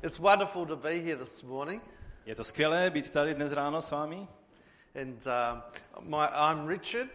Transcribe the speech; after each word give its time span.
It's 0.00 0.20
wonderful 0.20 0.66
to 0.66 0.76
be 0.76 1.00
here 1.00 1.16
this 1.16 1.42
morning. 1.42 1.82
Je 2.26 2.34
to 2.34 2.44
skvělé 2.44 2.90
být 2.90 3.10
tady 3.10 3.34
dnes 3.34 3.52
ráno 3.52 3.82
s 3.82 3.90
vámi. 3.90 4.28
And 5.00 5.26
um, 5.26 5.62
my, 6.10 6.16
I'm 6.16 6.68
Richard. 6.68 7.08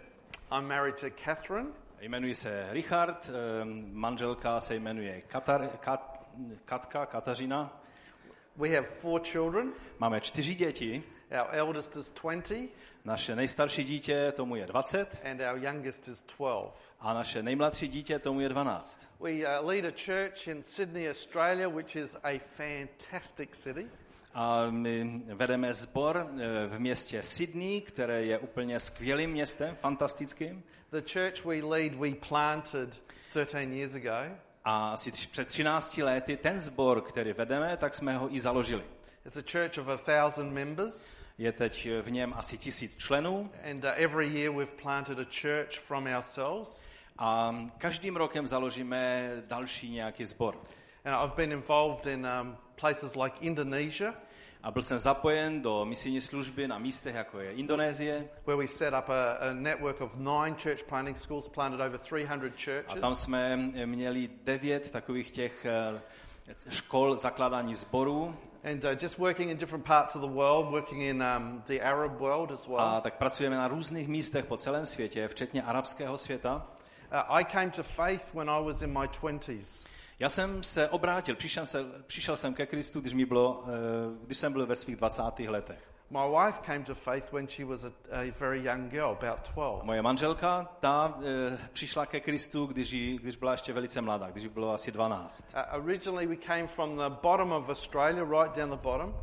I'm 0.52 0.68
married 0.68 0.98
to 0.98 1.08
Catherine. 1.26 1.70
Jmenuji 2.02 2.36
se 2.36 2.68
Richard, 2.72 3.30
ehm, 3.30 3.90
manželka 3.94 4.62
se 4.62 4.76
jmenuje 4.76 5.22
Katar, 5.22 5.68
Kat, 5.80 6.28
Katka, 6.66 7.06
Katařina. 7.06 7.82
We 8.56 8.70
have 8.70 8.88
four 8.88 9.22
children. 9.22 9.74
Máme 10.00 10.22
čtyři 10.22 10.56
děti. 10.56 11.04
Our 11.32 11.48
eldest 11.52 11.96
is 11.96 12.10
20 12.10 12.70
Naše 13.06 13.36
nejstarší 13.36 13.84
dítě, 13.84 14.32
tomu 14.36 14.56
je 14.56 14.66
20, 14.66 15.22
and 15.32 15.42
our 15.42 15.64
youngest 15.64 16.08
is 16.08 16.26
12. 16.38 16.80
a 17.00 17.14
naše 17.14 17.44
nejmladší 17.44 17.88
dítě, 17.88 18.20
tomu 18.20 18.40
je 18.40 18.50
12. 18.50 19.08
We 19.20 19.32
uh, 19.32 19.68
lead 19.68 19.86
a 19.86 19.92
church 20.06 20.48
in 20.48 20.64
Sydney, 20.64 21.10
Australia, 21.10 21.70
which 21.70 21.96
is 21.96 22.18
a 22.24 22.40
fantastic 22.58 23.50
city. 23.52 23.88
A 24.34 24.70
my 24.70 25.22
vedeme 25.26 25.74
sbor 25.74 26.18
eh, 26.18 26.68
v 26.68 26.80
městě 26.80 27.24
Sydney, 27.24 27.82
které 27.82 28.26
je 28.26 28.40
úplně 28.40 28.80
skvělým 28.80 29.32
městem, 29.32 29.76
fantastickým. 29.76 30.64
The 30.92 31.02
church 31.14 31.46
we 31.46 31.56
lead, 31.56 31.94
we 31.94 32.10
planted 32.28 33.02
13 33.30 33.74
years 33.74 33.96
ago. 33.96 34.36
A 34.66 34.94
asi 34.94 35.12
před 35.12 35.48
13 35.48 35.98
lety 35.98 36.38
ten 36.38 36.60
sbor, 36.60 37.02
který 37.02 37.34
vedeme, 37.34 37.78
tak 37.78 37.94
jsme 37.94 38.18
ho 38.18 38.36
i 38.36 38.40
založili. 38.40 38.84
It's 39.26 39.38
a 39.38 39.42
church 39.52 39.78
of 39.78 39.88
a 39.88 39.98
thousand 39.98 40.54
members, 40.54 41.16
Je 41.38 41.52
teď 41.52 41.88
v 42.02 42.12
něm 42.12 42.34
asi 42.38 42.58
tisíc 42.58 42.98
členů 42.98 43.52
and 43.72 43.84
uh, 43.84 43.90
every 43.96 44.28
year 44.28 44.54
we've 44.56 44.76
planted 44.82 45.20
a 45.20 45.24
church 45.42 45.80
from 45.80 46.06
ourselves. 46.18 46.80
a 47.18 47.56
každým 47.78 48.16
rokem 48.16 48.48
založíme 48.48 49.32
další 49.48 49.90
nějaký 49.92 50.26
sbor. 50.26 50.56
And 51.06 51.26
I've 51.26 51.36
been 51.36 51.52
involved 51.52 52.08
in 52.08 52.28
um, 52.42 52.58
places 52.76 53.16
like 53.16 53.36
Indonesia, 53.42 54.14
A 54.64 54.72
byl 54.72 54.82
jsem 54.82 55.00
zapojen 55.00 55.62
do 55.62 55.86
misijní 55.86 56.22
služby 56.22 56.68
na 56.68 56.78
místech, 56.80 57.16
jako 57.16 57.40
je 57.40 57.52
Indonésie. 57.54 58.30
where 58.46 58.58
we 58.58 58.68
set 58.68 58.94
up 58.94 59.10
a, 59.10 59.32
a 59.34 59.54
network 59.54 60.02
of 60.02 60.16
nine 60.18 60.56
church 60.64 60.84
planting 60.84 61.18
schools, 61.18 61.50
planted 61.50 61.82
over 61.82 62.00
300 62.00 62.34
A 62.34 62.38
churches. 62.40 63.02
tam 63.02 63.16
jsme 63.16 63.58
měli 63.86 64.30
devět 64.44 64.92
takových 64.92 65.32
těch 65.32 65.66
eh, 65.66 66.02
škol 66.70 67.18
zakládání 67.18 67.76
sborů. 67.76 68.36
And 68.72 68.84
uh, 68.84 68.90
just 69.02 69.18
working 69.18 69.52
in 69.52 69.58
different 69.58 69.86
parts 69.86 70.16
of 70.16 70.22
the 70.22 70.28
world, 70.28 70.72
working 70.72 71.02
in 71.02 71.24
um, 71.38 71.64
the 71.68 71.82
Arab 71.82 72.20
world 72.20 72.52
as 72.52 72.68
well. 72.68 72.80
A 72.80 73.02
tak 73.02 73.14
pracujeme 73.14 73.58
na 73.58 73.68
různých 73.68 74.08
místech 74.08 74.46
po 74.46 74.58
celém 74.58 74.86
světě, 74.86 75.28
včetně 75.28 75.64
arabského 75.64 76.18
světa. 76.18 76.68
Uh, 77.12 77.36
I 77.36 77.46
came 77.46 77.70
to 77.70 77.84
faith 77.84 78.34
when 78.34 78.50
I 78.50 78.64
was 78.64 78.82
in 78.82 79.00
my 79.00 79.08
20s. 79.08 79.86
Já 80.20 80.30
jsem 80.30 80.64
se 80.64 80.90
obrátil, 80.90 81.36
přišel, 81.36 81.66
se, 81.68 81.86
přišel 82.08 82.36
jsem 82.36 82.54
ke 82.54 82.66
Kristu, 82.66 83.02
když, 83.02 83.14
mi 83.14 83.26
bylo, 83.26 83.64
eh, 83.68 84.26
když 84.26 84.38
jsem 84.38 84.54
byl 84.54 84.66
ve 84.66 84.76
svých 84.76 84.96
20. 84.96 85.50
letech. 85.50 85.93
My 86.14 86.28
wife 86.30 86.62
came 86.62 86.84
to 86.84 86.96
faith 86.96 87.34
when 87.34 87.48
she 87.48 87.66
was 87.66 87.84
a, 87.84 87.92
a 88.12 88.32
very 88.40 88.62
young 88.62 88.88
girl, 88.90 89.18
about 89.20 89.50
12. 89.54 89.84
Moje 89.84 90.02
manželka, 90.02 90.70
ta 90.80 91.18
eh, 91.20 91.58
přišla 91.74 92.06
ke 92.06 92.20
Kristu, 92.20 92.66
když, 92.66 92.92
jí, 92.92 93.18
když 93.18 93.36
byla 93.36 93.52
ještě 93.52 93.74
velice 93.74 94.02
mladá, 94.02 94.30
když 94.30 94.44
jí 94.44 94.50
bylo 94.50 94.74
asi 94.74 94.92
12. 94.92 95.46
Uh, 95.54 95.84
originally, 95.84 96.28
we 96.28 96.36
came 96.36 96.68
from 96.68 96.98
the 96.98 97.10
bottom 97.22 97.52
of 97.52 97.70
Australia, 97.70 98.24
right 98.24 98.56
down 98.56 98.70
the 98.70 98.84
bottom. 98.84 99.16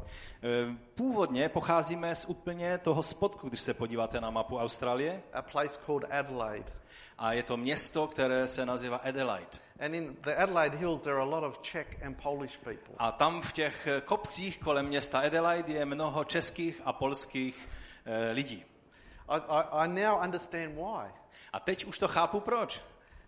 Eh, 0.42 0.76
Původně 0.94 1.48
pocházíme 1.48 2.14
z 2.14 2.24
úplně 2.24 2.78
toho 2.78 3.02
spodku, 3.02 3.48
když 3.48 3.60
se 3.60 3.74
podíváte 3.74 4.20
na 4.20 4.30
mapu 4.30 4.58
Austrálie. 4.58 5.22
a 5.32 5.42
place 5.42 5.78
called 5.86 6.04
Adelaide. 6.10 6.72
A 7.18 7.32
je 7.32 7.42
to 7.42 7.56
město, 7.56 8.06
které 8.06 8.48
se 8.48 8.66
nazývá 8.66 8.96
Adelaide. 8.96 9.69
And 9.80 9.94
in 9.94 10.16
the 10.22 10.34
Adelaide 10.36 10.74
Hills, 10.74 11.04
there 11.04 11.14
are 11.14 11.22
a 11.22 11.30
lot 11.30 11.44
of 11.44 11.58
Czech 11.62 12.02
and 12.02 12.22
Polish 12.22 12.56
people. 12.56 12.94
A 12.98 13.12
tam 13.12 13.42
v 13.42 13.52
těch 13.52 13.86
eh, 13.86 14.00
kopcích 14.00 14.58
kolem 14.58 14.86
města 14.86 15.20
Adelaide 15.20 15.72
je 15.72 15.84
mnoho 15.84 16.24
českých 16.24 16.80
a 16.84 16.92
polských 16.92 17.68
eh, 18.04 18.32
lidí. 18.32 18.64
I, 19.28 19.36
I, 19.36 19.62
I 19.72 19.88
now 19.88 20.22
understand 20.24 20.74
why. 20.74 21.10
A 21.52 21.60
teď 21.60 21.84
už 21.84 21.98
to 21.98 22.08
chápu 22.08 22.40
proč. 22.40 22.82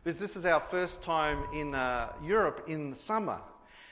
Because 0.05 0.19
this 0.19 0.37
is 0.37 0.45
our 0.45 0.61
first 0.61 1.05
time 1.05 1.45
in 1.53 1.69
uh, 1.69 2.31
Europe 2.31 2.63
in 2.67 2.95
summer. 2.95 3.39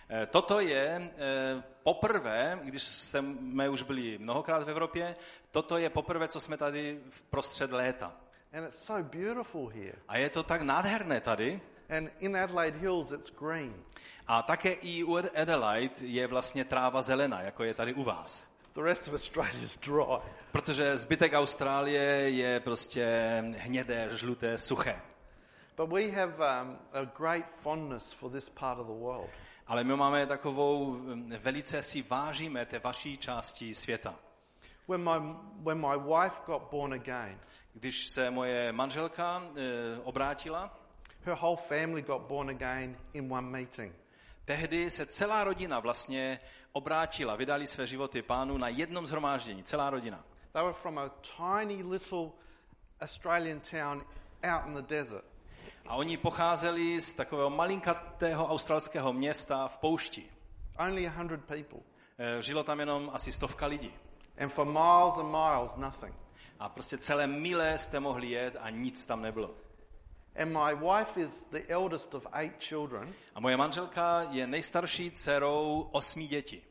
Eh, 0.09 0.27
Toto 0.27 0.61
je 0.61 1.11
eh, 1.17 1.63
poprvé, 1.83 2.59
když 2.63 2.83
jsme 2.83 3.69
už 3.69 3.83
byli 3.83 4.19
mnohokrát 4.19 4.65
v 4.65 4.71
Evropě, 4.71 5.17
toto 5.51 5.79
je 5.79 5.91
poprvé, 5.91 6.29
co 6.29 6.41
jsme 6.41 6.57
tady 6.57 7.01
v 7.11 7.23
prostřed 7.23 7.73
léta. 7.73 8.13
And 8.53 8.65
it's 8.65 8.85
so 8.85 9.09
beautiful 9.09 9.69
here. 9.69 9.95
A 10.09 10.17
je 10.17 10.31
to 10.31 10.43
tak 10.43 10.63
nádherné 10.63 11.21
tady. 11.21 11.61
And 11.91 12.11
in 12.21 12.37
Adelaide 12.37 12.79
Hills, 12.79 13.13
it's 13.13 13.31
green. 13.31 13.75
A 14.27 14.43
také 14.43 14.73
i 14.73 15.05
u 15.05 15.17
Adelaide 15.17 15.95
je 16.01 16.27
vlastně 16.27 16.65
tráva 16.65 17.03
zelená, 17.03 17.41
jako 17.41 17.65
je 17.65 17.75
tady 17.75 17.95
u 17.95 18.05
vás. 18.05 18.45
The 18.75 18.83
rest 18.83 19.09
of 19.09 19.15
Australia 19.15 19.63
is 19.63 19.77
dry. 19.77 20.31
Protože 20.53 20.97
zbytek 20.97 21.33
Austrálie 21.33 22.31
je 22.31 22.61
prostě 22.61 23.05
hnědé, 23.59 24.09
žluté, 24.17 24.59
suché. 24.59 25.01
But 25.77 25.93
we 25.93 26.11
have 26.11 26.63
um, 26.63 26.79
a 26.93 27.05
great 27.19 27.45
fondness 27.61 28.13
for 28.13 28.31
this 28.31 28.49
part 28.49 28.79
of 28.79 28.87
the 28.87 28.93
world. 28.93 29.31
Ale 29.67 29.85
my 29.85 29.97
máme 29.97 30.27
takovou, 30.27 30.93
mm, 30.93 31.35
velice 31.39 31.83
si 31.83 32.03
vážíme 32.03 32.67
té 32.67 32.79
vaší 32.79 33.17
části 33.17 33.75
světa. 33.75 34.15
When 34.89 35.01
my, 35.05 35.35
when 35.63 35.79
my 35.79 35.99
wife 35.99 36.37
got 36.47 36.63
born 36.71 36.95
again, 36.95 37.41
Když 37.73 38.09
se 38.09 38.31
moje 38.31 38.73
manželka 38.73 39.43
e, 39.43 40.01
obrátila, 40.01 40.80
her 41.25 41.37
whole 41.43 41.57
family 41.57 42.03
got 42.03 42.23
born 42.29 42.51
again 42.51 42.97
in 43.15 43.33
one 43.33 43.51
meeting. 43.51 43.93
tehdy 44.45 44.91
se 44.91 45.07
celá 45.07 45.45
rodina 45.45 45.81
vlastně 45.81 46.41
obrátila, 46.73 47.37
vydali 47.37 47.67
své 47.67 47.87
životy 47.87 48.23
pánu 48.23 48.59
na 48.59 48.69
jednom 48.69 49.07
zhromáždění, 49.07 49.63
celá 49.63 49.91
rodina. 49.91 50.25
They 50.53 50.63
were 50.63 50.73
from 50.73 50.99
a 50.99 51.11
tiny 51.37 51.83
little 51.83 52.31
Australian 53.01 53.61
town 53.61 54.05
out 54.43 54.67
in 54.67 54.75
the 54.75 54.83
desert. 54.83 55.25
A 55.87 55.95
oni 55.95 56.17
pocházeli 56.17 57.01
z 57.01 57.15
takového 57.15 57.51
malinkatého 57.51 58.49
australského 58.49 59.13
města 59.13 59.69
v 59.69 59.79
poušti. 59.79 60.31
Only 60.79 61.07
a 61.07 61.11
hundred 61.11 61.45
people. 61.45 61.81
E, 62.19 62.43
žilo 62.43 62.63
tam 62.63 62.81
jenom 62.81 63.11
asi 63.13 63.33
stovka 63.33 63.67
lidí. 63.67 63.95
And 64.39 64.49
for 64.49 64.67
miles 64.67 65.19
and 65.19 65.31
miles, 65.31 65.77
nothing. 65.77 66.15
A 66.59 66.69
prostě 66.69 66.99
celé 66.99 67.27
milé 67.27 67.79
jste 67.79 68.01
mohli 68.01 68.31
jet 68.31 68.57
a 68.61 68.71
nic 68.71 69.07
tam 69.07 69.23
nebylo. 69.23 69.51
And 70.37 70.53
my 70.53 70.75
wife 70.75 71.17
is 71.21 71.43
the 71.51 71.63
eldest 71.69 72.15
of 72.15 72.27
eight 72.33 72.59
children, 72.61 73.15
A 73.35 73.41
moje 73.41 73.57
manželka 73.57 74.23
je 74.31 74.47
nejstarší 74.47 75.11
dcerou 75.11 75.89
osmi 75.93 76.27
dětí. 76.27 76.63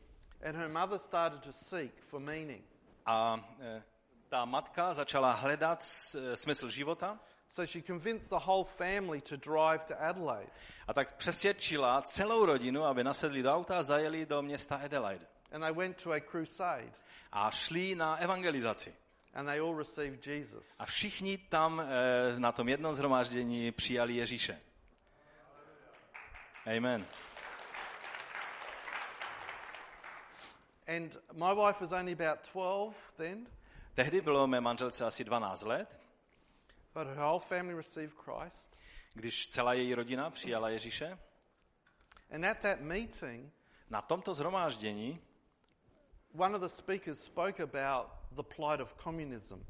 and 0.48 0.56
her 0.56 0.68
mother 0.68 0.98
started 0.98 1.40
to 1.42 1.52
seek 1.52 1.92
for 2.08 2.20
meaning. 2.20 2.64
A 3.06 3.40
e, 3.60 3.82
ta 4.28 4.44
matka 4.44 4.94
začala 4.94 5.32
hledat 5.32 5.82
s- 5.82 6.34
smysl 6.34 6.68
života 6.68 7.18
So 7.52 7.66
she 7.66 7.82
convinced 7.82 8.28
the 8.30 8.44
whole 8.46 8.64
family 8.64 9.20
to 9.20 9.36
drive 9.36 9.78
to 9.86 9.94
Adelaide. 10.02 10.50
a 10.88 10.92
tak 10.94 11.16
přesvědčila 11.16 12.02
celou 12.02 12.44
rodinu, 12.46 12.84
aby 12.84 13.04
nasedli 13.04 13.42
do 13.42 13.54
auta 13.54 13.78
a 13.78 13.82
zajeli 13.82 14.26
do 14.26 14.42
města 14.42 14.76
Adelaide. 14.76 15.26
And 15.52 15.60
they 15.62 15.72
went 15.72 16.02
to 16.02 16.12
a 16.12 16.20
crusade, 16.20 16.92
A 17.32 17.50
šli 17.50 17.94
na 17.94 18.16
evangelizaci. 18.16 18.94
And 19.34 19.46
they 19.48 19.60
all 19.60 19.74
received 19.78 20.26
Jesus. 20.26 20.74
A 20.78 20.86
všichni 20.86 21.38
tam 21.38 21.80
e, 21.80 21.84
na 22.40 22.52
tom 22.52 22.68
jednom 22.68 22.94
zhromáždění 22.94 23.72
přijali 23.72 24.14
Ježíše. 24.14 24.60
Amen. 26.76 27.06
And 30.86 31.16
my 31.32 31.54
wife 31.54 31.80
was 31.80 31.92
only 31.92 32.12
about 32.12 32.48
12 32.52 32.96
then, 33.16 33.46
Tehdy 33.94 34.20
bylo 34.20 34.46
mé 34.46 34.60
manželce 34.60 35.04
asi 35.04 35.24
12 35.24 35.62
let, 35.62 36.00
but 36.94 37.06
her 37.06 37.16
whole 37.18 37.40
family 37.40 37.74
received 37.76 38.14
Christ. 38.24 38.78
když 39.14 39.48
celá 39.48 39.72
její 39.72 39.94
rodina 39.94 40.30
přijala 40.30 40.68
Ježíše. 40.68 41.18
And 42.34 42.44
at 42.44 42.58
that 42.58 42.80
meeting, 42.80 43.52
Na 43.90 44.02
tomto 44.02 44.34
zhromáždění 44.34 45.20
one 46.38 46.54
of 46.56 46.62
the 46.62 46.68
speakers 46.68 47.22
spoke 47.24 47.62
about 47.62 48.19
the 48.36 48.42
plight 48.56 48.80
of 48.80 48.94
communism. 48.94 49.64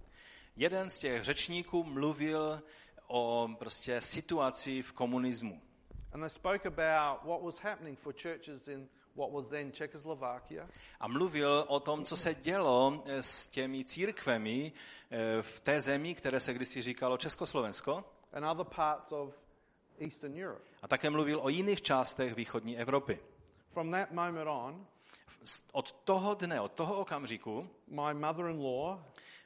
jeden 0.57 0.91
z 0.91 0.99
těch 0.99 1.25
řečníků 1.25 1.85
mluvil 1.85 2.63
o 3.07 3.49
prostě 3.59 4.01
situaci 4.01 4.83
v 4.83 4.93
komunismu. 4.93 5.63
And 6.13 6.21
they 6.21 6.31
spoke 6.31 6.69
about 6.69 7.25
what 7.25 7.43
was 7.43 7.59
happening 7.59 7.99
for 7.99 8.13
churches 8.23 8.69
in 8.69 8.89
what 9.17 9.33
was 9.33 9.47
then 9.47 9.73
Czechoslovakia 9.73 10.69
A 11.01 11.09
mluvil 11.09 11.65
o 11.69 11.81
tom, 11.81 12.05
co 12.05 12.17
se 12.17 12.35
dělo 12.35 13.03
eh, 13.07 13.23
s 13.23 13.47
těmi 13.47 13.85
církvemi 13.85 14.73
eh, 15.11 15.43
v 15.43 15.61
té 15.61 15.81
zemi, 15.81 16.15
které 16.15 16.41
se 16.41 16.53
kdysi 16.55 16.83
říkalo 16.83 17.17
Československo. 17.17 18.05
and 18.33 18.45
other 18.45 18.67
parts 18.77 19.13
of 19.13 19.35
Eastern 20.01 20.35
Europe. 20.45 20.65
A 20.83 20.89
také 20.89 21.11
mluvil 21.11 21.41
o 21.43 21.49
jiných 21.49 21.83
částech 21.83 22.35
východní 22.35 22.79
Evropy. 22.79 23.19
From 23.73 23.91
that 23.91 24.11
moment 24.11 24.49
on, 24.49 24.87
Od 25.73 25.93
toho 25.93 26.35
dne, 26.35 26.61
od 26.61 26.73
toho 26.73 26.95
okamžiku, 27.01 27.69
my 27.87 28.15
mother 28.15 28.47
in 28.47 28.59
law 28.61 28.99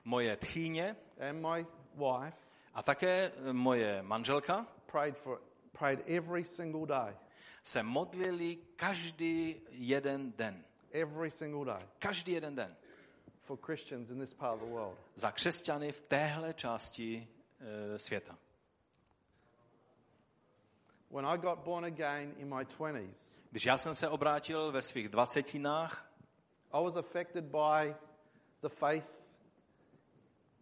moje 0.05 0.37
tchýně 0.37 0.97
and 1.29 1.41
my 1.41 1.67
wife 1.95 2.39
a 2.75 2.83
také 2.83 3.33
moje 3.53 4.03
manželka 4.03 4.67
prayed 4.87 5.19
for 5.19 5.41
prayed 5.79 6.03
every 6.07 6.45
single 6.45 6.87
day. 6.87 7.17
se 7.63 7.83
modlili 7.83 8.57
každý 8.77 9.57
jeden 9.71 10.33
den. 10.37 10.65
every 10.93 11.31
single 11.31 11.65
day 11.65 11.89
Každý 11.99 12.33
jeden 12.33 12.55
den. 12.55 12.77
for 13.41 13.59
Christians 13.67 14.11
in 14.11 14.19
this 14.21 14.35
part 14.35 14.55
of 14.55 14.61
the 14.61 14.75
world. 14.75 14.99
Za 15.15 15.31
křesťany 15.31 15.93
v 15.93 16.01
téhle 16.01 16.55
části 16.55 17.29
e, 17.61 17.99
světa. 17.99 18.39
When 21.11 21.27
I 21.27 21.39
got 21.39 21.59
born 21.59 21.85
again 21.85 22.35
in 22.39 22.49
my 22.49 22.65
20s, 22.65 23.31
Když 23.55 23.67
já 23.67 23.77
jsem 23.77 23.95
se 23.95 24.09
obrátil 24.09 24.73
ve 24.73 24.83
svých 24.83 25.09
dvacetinách, 25.09 26.11
I 26.73 26.85
was 26.85 26.97
affected 26.97 27.45
by 27.45 27.95
the 28.63 28.69
faith 28.69 29.07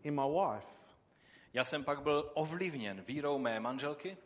in 0.02 0.14
my 0.14 0.28
wife. 0.28 0.66
já 1.52 1.64
jsem 1.64 1.84
pak 1.84 2.02
byl 2.02 2.30
ovlivněn 2.34 3.00
vírou 3.00 3.38
mé 3.38 3.60
manželky 3.60 4.16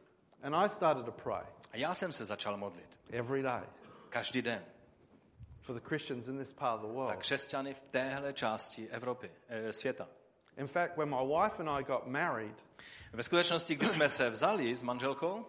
And 0.42 0.54
I 0.54 0.68
started 0.68 1.04
to 1.04 1.12
pray 1.12 1.44
a 1.72 1.76
já 1.76 1.94
jsem 1.94 2.12
se 2.12 2.24
začal 2.24 2.56
modlit. 2.56 2.98
every 3.10 3.42
day 3.42 3.62
Každý 4.08 4.42
den. 4.42 4.64
for 5.60 5.74
the 5.80 5.88
Christians 5.88 6.26
in 6.28 6.38
this 6.38 6.52
part 6.52 6.74
of 6.74 6.80
the 6.80 6.86
Za 6.86 6.92
world. 6.92 7.16
křesťany 7.16 7.74
v 7.74 7.80
téhle 7.80 8.32
části 8.32 8.88
Evropy, 8.88 9.30
e, 9.48 9.72
světa. 9.72 10.08
In 10.56 10.68
fact, 10.68 10.96
when 10.96 11.08
my 11.08 11.26
wife 11.26 11.62
and 11.62 11.68
I 11.80 11.84
got 11.84 12.06
married, 12.06 12.64
Ve 13.12 13.22
skutečnosti, 13.22 13.74
když 13.74 13.88
jsme 13.88 14.08
se 14.08 14.30
vzali 14.30 14.74
s 14.74 14.82
manželkou, 14.82 15.46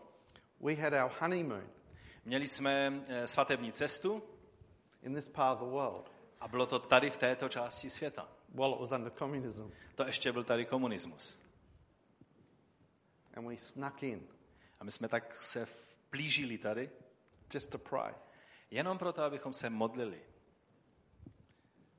we 0.62 0.74
had 0.75 0.94
our 0.94 1.12
honeymoon 1.19 1.69
měli 2.27 2.47
jsme 2.47 3.03
e, 3.07 3.27
svatební 3.27 3.71
cestu 3.71 4.24
in 5.01 5.15
this 5.15 5.27
part 5.27 5.62
of 5.62 5.68
the 5.68 5.74
world. 5.74 6.12
a 6.39 6.47
bylo 6.47 6.65
to 6.65 6.79
tady 6.79 7.09
v 7.09 7.18
této 7.18 7.50
části 7.50 7.89
světa. 7.89 8.27
While 8.50 8.71
it 8.74 8.79
was 8.79 8.91
under 8.91 9.12
communism. 9.12 9.69
To 9.95 10.03
ještě 10.03 10.31
byl 10.31 10.44
tady 10.44 10.65
komunismus. 10.65 11.39
And 13.33 13.47
we 13.47 13.57
snuck 13.57 14.03
in 14.03 14.27
A 14.79 14.83
my 14.83 14.91
jsme 14.91 15.07
tak 15.07 15.41
se 15.41 15.65
vplížili 15.65 16.57
tady, 16.57 16.89
just 17.53 17.69
to 17.69 17.77
pray. 17.77 18.13
jenom 18.71 18.97
proto, 18.97 19.23
abychom 19.23 19.53
se 19.53 19.69
modlili. 19.69 20.21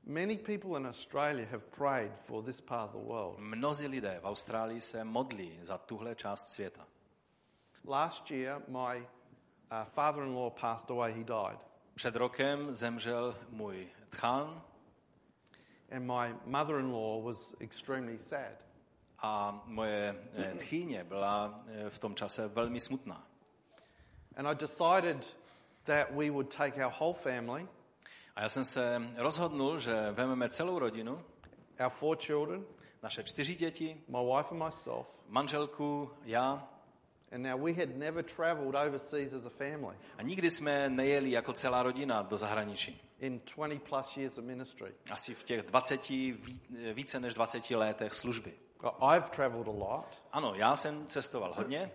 Many 0.03 0.37
people 0.37 0.79
in 0.79 0.87
Australia 0.87 1.47
have 1.51 1.63
prayed 1.77 2.11
for 2.25 2.43
this 2.43 2.61
part 2.61 2.95
of 2.95 3.01
the 3.01 3.07
world. 3.07 3.39
Mnozí 3.39 3.87
lidé 3.87 4.19
v 4.21 4.25
Austrálii 4.25 4.81
se 4.81 5.03
modlí 5.03 5.59
za 5.61 5.77
tuhle 5.77 6.15
část 6.15 6.49
světa. 6.49 6.87
Last 7.85 8.31
year, 8.31 8.61
my 8.67 9.07
uh, 9.71 9.85
father 9.85 10.23
in 10.23 10.35
law 10.35 10.49
passed 10.49 10.91
away, 10.91 11.13
he 11.13 11.23
died. 11.23 11.59
Před 11.95 12.15
rokem 12.15 12.75
zemřel 12.75 13.35
můj 13.49 13.87
tchán 14.09 14.61
And 15.91 16.05
my 16.05 16.35
mother 16.45 16.79
in 16.79 16.91
law 16.91 17.23
was 17.23 17.55
extremely 17.59 18.17
sad. 18.17 18.69
a 19.21 19.61
moje 19.65 20.15
eh, 20.33 20.53
tchýně 20.57 21.03
byla 21.03 21.63
v 21.89 21.99
tom 21.99 22.15
čase 22.15 22.47
velmi 22.47 22.79
smutná. 22.79 23.27
And 24.35 24.47
I 24.47 24.55
decided 24.55 25.37
that 25.83 26.11
we 26.11 26.29
would 26.29 26.55
take 26.55 26.85
our 26.85 26.93
whole 26.99 27.13
family, 27.13 27.67
A 28.35 28.41
já 28.41 28.49
jsem 28.49 28.65
se 28.65 29.01
rozhodnul, 29.15 29.79
že 29.79 30.11
vezmeme 30.11 30.49
celou 30.49 30.79
rodinu, 30.79 31.23
our 31.83 31.89
four 31.89 32.17
children, 32.17 32.65
naše 33.03 33.23
čtyři 33.23 33.55
děti, 33.55 34.01
my 34.07 34.17
wife 34.35 34.49
and 34.51 34.63
myself, 34.65 35.07
manželku, 35.27 36.11
já. 36.23 36.67
And 37.31 37.43
now 37.43 37.61
we 37.65 37.73
had 37.73 37.95
never 37.97 38.23
traveled 38.23 38.75
overseas 38.75 39.33
as 39.33 39.45
a 39.45 39.49
family 39.49 39.95
A 40.17 40.21
nikdy 40.21 40.49
jsme 40.49 40.89
nejeli 40.89 41.31
jako 41.31 41.53
celá 41.53 41.83
rodina 41.83 42.21
do 42.21 42.37
zahraničí. 42.37 43.01
in 43.19 43.41
20 43.55 43.79
plus 43.83 44.17
years 44.17 44.37
of 44.37 44.43
ministry. 44.45 44.93
Asi 45.11 45.33
v 45.35 45.43
těch 45.43 45.61
20, 45.61 46.09
ví- 46.09 46.59
více 46.93 47.19
než 47.19 47.33
20 47.33 47.75
letech 47.75 48.13
služby. 48.13 48.53
I've 49.15 49.29
traveled 49.29 49.67
a 49.67 49.71
lot, 49.71 50.05
Ano, 50.31 50.53
já 50.55 50.75
jsem 50.75 51.07
cestoval 51.07 51.53
hodně, 51.57 51.91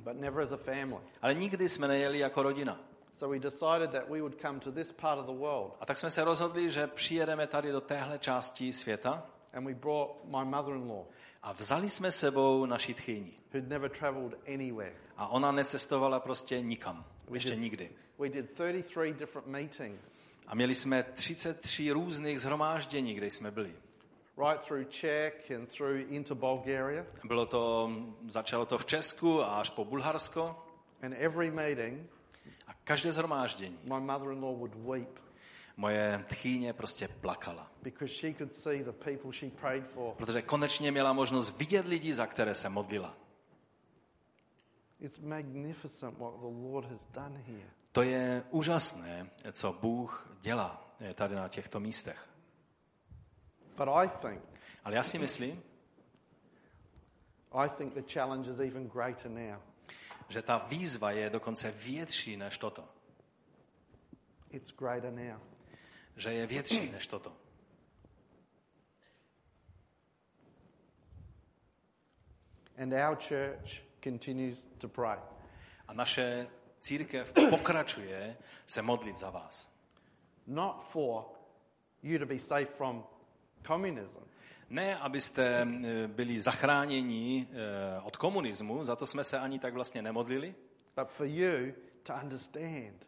but 0.00 0.16
never 0.20 0.42
as 0.44 0.52
a 0.52 0.56
family. 0.56 1.02
ale 1.22 1.34
nikdy 1.34 1.68
jsme 1.68 1.88
nejeli 1.88 2.18
jako 2.18 2.42
rodina. 2.42 2.80
So 3.18 3.32
we 3.34 3.38
decided 3.38 3.90
that 3.90 4.08
we 4.08 4.20
would 4.20 4.40
come 4.40 4.60
to 4.60 4.72
this 4.72 4.92
part 4.92 5.18
of 5.20 5.26
the 5.26 5.32
world, 5.32 5.76
A 5.80 5.86
tak 5.86 5.98
jsme 5.98 6.10
se 6.10 6.24
rozhodli, 6.24 6.70
že 6.70 6.86
přijedeme 6.86 7.46
tady 7.46 7.72
do 7.72 7.80
téhle 7.80 8.18
části 8.18 8.72
světa 8.72 9.26
and 9.52 9.64
we 9.64 9.74
brought 9.74 10.24
my 10.24 10.44
mother 10.44 10.74
in 10.74 10.90
law, 10.90 11.04
a 11.42 11.52
vzali 11.52 11.90
jsme 11.90 12.12
sebou 12.12 12.66
naši 12.66 12.94
tchýni. 12.94 13.32
A 15.16 15.28
ona 15.28 15.52
necestovala 15.52 16.20
prostě 16.20 16.60
nikam. 16.60 17.04
Ještě 17.32 17.56
nikdy. 17.56 17.90
We 18.18 18.28
did 18.28 18.50
33 18.50 19.12
different 19.12 19.46
meetings, 19.48 20.00
A 20.46 20.54
měli 20.54 20.74
jsme 20.74 21.02
33 21.02 21.90
různých 21.90 22.40
zhromáždění, 22.40 23.14
kde 23.14 23.26
jsme 23.26 23.50
byli. 23.50 23.74
right 24.48 24.66
through 24.66 24.88
Czech 24.88 25.50
and 25.50 25.68
through 25.68 26.00
into 26.10 26.34
Bulgaria. 26.34 27.06
Bylo 27.24 27.46
to, 27.46 27.90
začalo 28.28 28.66
to 28.66 28.78
v 28.78 28.86
Česku 28.86 29.42
a 29.42 29.46
až 29.60 29.70
po 29.70 29.84
Bulharsko. 29.84 30.64
And 31.02 31.12
every 31.18 31.50
meeting, 31.50 32.10
A 32.66 32.74
každé 32.84 33.12
zhromáždění 33.12 33.78
my 33.84 34.00
mother 34.00 34.32
in 34.32 34.42
law 34.44 34.56
would 34.56 34.74
weep 34.74 35.18
moje 35.80 36.24
tchýně 36.28 36.72
prostě 36.72 37.08
plakala. 37.08 37.72
Protože 40.16 40.42
konečně 40.42 40.92
měla 40.92 41.12
možnost 41.12 41.58
vidět 41.58 41.86
lidi, 41.86 42.14
za 42.14 42.26
které 42.26 42.54
se 42.54 42.68
modlila. 42.68 43.16
To 47.92 48.02
je 48.02 48.44
úžasné, 48.50 49.30
co 49.52 49.72
Bůh 49.72 50.36
dělá 50.40 50.94
eh, 51.00 51.14
tady 51.14 51.34
na 51.34 51.48
těchto 51.48 51.80
místech. 51.80 52.28
But 53.76 53.88
I 53.88 54.08
think, 54.08 54.42
Ale 54.84 54.94
já 54.94 55.02
si 55.02 55.18
myslím, 55.18 55.62
I 57.52 57.68
think 57.68 57.94
the 57.94 58.02
challenge 58.12 58.50
is 58.50 58.58
even 58.58 58.88
greater 58.88 59.30
now. 59.30 59.60
že 60.28 60.42
ta 60.42 60.58
výzva 60.58 61.10
je 61.10 61.30
dokonce 61.30 61.70
větší 61.70 62.36
než 62.36 62.58
toto. 62.58 62.88
It's 64.50 64.72
greater 64.78 65.12
now. 65.12 65.40
Že 66.16 66.32
je 66.32 66.46
větší 66.46 66.90
než 66.90 67.06
toto. 67.06 67.36
And 72.82 72.92
our 72.92 73.16
church 73.16 73.82
continues 74.04 74.68
to 74.78 74.88
pray. 74.88 75.18
A 75.88 75.92
naše 75.92 76.48
církev 76.80 77.32
pokračuje 77.50 78.36
se 78.66 78.82
modlit 78.82 79.16
za 79.16 79.30
vás. 79.30 79.74
Not 80.46 80.84
for 80.88 81.24
you 82.02 82.18
to 82.18 82.26
be 82.26 82.38
safe 82.38 82.66
from 82.66 83.04
communism, 83.66 84.30
Ne, 84.70 84.96
abyste 84.96 85.62
eh, 85.62 86.08
byli 86.08 86.40
zachráněni 86.40 87.48
eh, 87.50 88.00
od 88.02 88.16
komunismu, 88.16 88.84
za 88.84 88.96
to 88.96 89.06
jsme 89.06 89.24
se 89.24 89.38
ani 89.38 89.58
tak 89.58 89.74
vlastně 89.74 90.02
nemodlili, 90.02 90.54
but 90.96 91.08
for 91.08 91.26
you 91.26 91.72
to 92.02 92.14
understand 92.22 93.06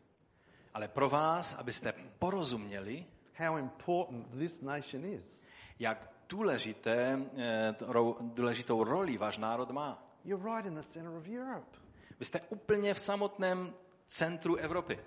ale 0.74 0.88
pro 0.88 1.08
vás, 1.08 1.54
abyste 1.54 1.94
porozuměli, 2.18 3.06
how 3.38 3.56
important 3.56 4.38
this 4.38 4.60
nation 4.60 5.04
is. 5.04 5.44
jak 5.78 6.12
důležité, 6.28 7.18
eh, 7.36 7.74
důležitou 8.20 8.84
roli 8.84 9.18
váš 9.18 9.38
národ 9.38 9.70
má. 9.70 10.02
You're 10.24 10.56
right 10.56 10.66
in 10.66 10.74
the 10.74 10.82
center 10.82 11.12
of 11.12 11.28
Europe. 11.28 11.78
Vy 12.18 12.24
jste 12.24 12.40
úplně 12.40 12.94
v 12.94 13.00
samotném 13.00 13.74
centru 14.06 14.56
Evropy. 14.56 14.98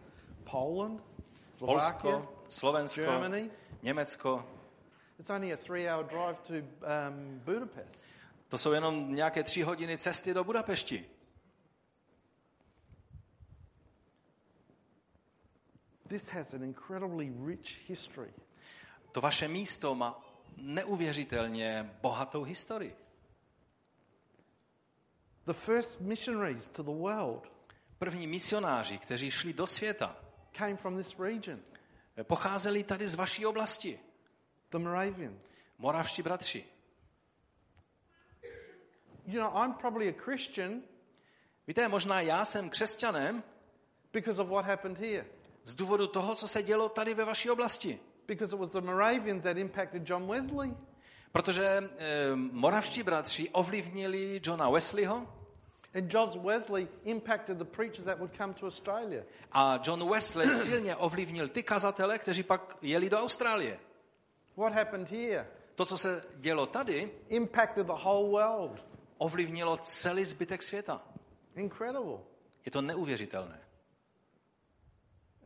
Poland, 0.51 1.03
Slovakia, 1.53 2.01
Polsko, 2.01 2.33
Slovensko, 2.49 3.01
Germany. 3.01 3.51
Německo. 3.83 4.45
It's 5.19 5.29
only 5.29 5.53
a 5.53 5.57
three 5.57 5.89
hour 5.89 6.05
drive 6.05 6.35
to 6.47 6.53
um, 6.53 7.39
Budapest. 7.39 8.05
To 8.47 8.57
jsou 8.57 8.71
jenom 8.71 9.15
nějaké 9.15 9.43
tři 9.43 9.61
hodiny 9.61 9.97
cesty 9.97 10.33
do 10.33 10.43
Budapešti. 10.43 11.05
This 16.15 16.29
has 16.29 16.53
an 16.53 16.63
incredibly 16.63 17.29
rich 17.45 17.89
history. 17.89 18.31
To 19.11 19.21
vaše 19.21 19.47
místo 19.47 19.95
má 19.95 20.23
neuvěřitelně 20.57 21.95
bohatou 22.01 22.43
historii. 22.43 22.95
The 25.45 25.53
first 25.53 26.01
missionaries 26.01 26.67
to 26.67 26.83
the 26.83 26.91
world 26.91 27.51
První 27.97 28.27
misionáři, 28.27 28.97
kteří 28.97 29.31
šli 29.31 29.53
do 29.53 29.67
světa, 29.67 30.15
came 30.57 30.75
from 30.75 30.97
this 30.97 31.19
region, 31.19 31.59
pocházeli 32.23 32.83
tady 32.83 33.07
z 33.07 33.15
vaší 33.15 33.45
oblasti. 33.45 33.99
the 34.71 34.77
Moravians. 34.77 35.41
Moravští 35.77 36.21
bratři. 36.21 36.65
You 39.25 39.39
know, 39.39 39.63
I'm 39.63 39.73
probably 39.73 40.09
a 40.09 40.21
Christian 40.23 40.81
Víte, 41.67 41.87
možná 41.87 42.21
já 42.21 42.45
jsem 42.45 42.69
křesťanem 42.69 43.43
because 44.13 44.41
of 44.41 44.49
what 44.49 44.65
happened 44.65 44.97
here. 44.97 45.25
Z 45.65 45.75
důvodu 45.75 46.07
toho, 46.07 46.35
co 46.35 46.47
se 46.47 46.63
dělo 46.63 46.89
tady 46.89 47.13
ve 47.13 47.25
vaší 47.25 47.49
oblasti. 47.49 47.99
Because 48.27 48.55
it 48.55 48.59
was 48.61 48.69
the 48.71 48.81
Moravians 48.81 49.43
that 49.43 49.57
impacted 49.57 50.09
John 50.09 50.27
Wesley. 50.27 50.73
Protože 51.31 51.65
eh, 51.97 52.35
moravští 52.35 53.03
bratři 53.03 53.49
ovlivnili 53.49 54.41
Johna 54.43 54.69
Wesleyho 54.69 55.27
And 55.95 56.13
John 56.13 56.29
Wesley 56.43 56.87
impacted 57.03 57.57
the 57.57 57.63
preachers 57.65 58.03
that 58.05 58.17
would 58.17 58.37
come 58.37 58.53
to 58.53 58.67
Australia. 58.67 59.23
a 59.51 59.79
John 59.87 60.09
Wesley 60.11 60.51
silně 60.65 60.95
ovlivnil 60.95 61.47
ty 61.47 61.63
kazatele, 61.63 62.19
kteří 62.19 62.43
pak 62.43 62.77
jeli 62.81 63.09
do 63.09 63.17
Austrálie. 63.19 63.79
What 64.57 64.73
happened 64.73 65.11
here 65.11 65.47
To, 65.75 65.85
co 65.85 65.97
se 65.97 66.23
dělo 66.35 66.65
tady, 66.65 67.11
impacted 67.29 67.85
the 67.87 67.93
whole 68.03 68.29
world. 68.29 68.85
ovlivnilo 69.17 69.77
celý 69.77 70.25
zbytek 70.25 70.63
světa. 70.63 71.01
Incredible. 71.55 72.17
Je 72.65 72.71
to 72.71 72.81
neuvěřitelné. 72.81 73.59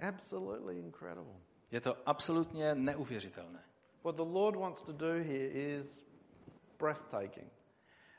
Absolutely 0.08 0.78
incredible. 0.80 1.34
Je 1.72 1.82
to 1.82 1.98
absolutně 2.06 2.76
neuvěřitelné. 2.76 3.60
What 4.04 4.16
the 4.16 4.22
Lord 4.22 4.56
wants 4.56 4.82
to 4.82 4.92
do 4.92 5.06
here 5.08 5.48
is 5.48 6.06
breathtaking. 6.80 7.52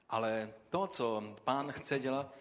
Ale 0.09 0.51
to, 0.71 0.87
co 0.87 1.23
pán 1.45 1.73
chce 1.73 1.99
dělat, 1.99 2.35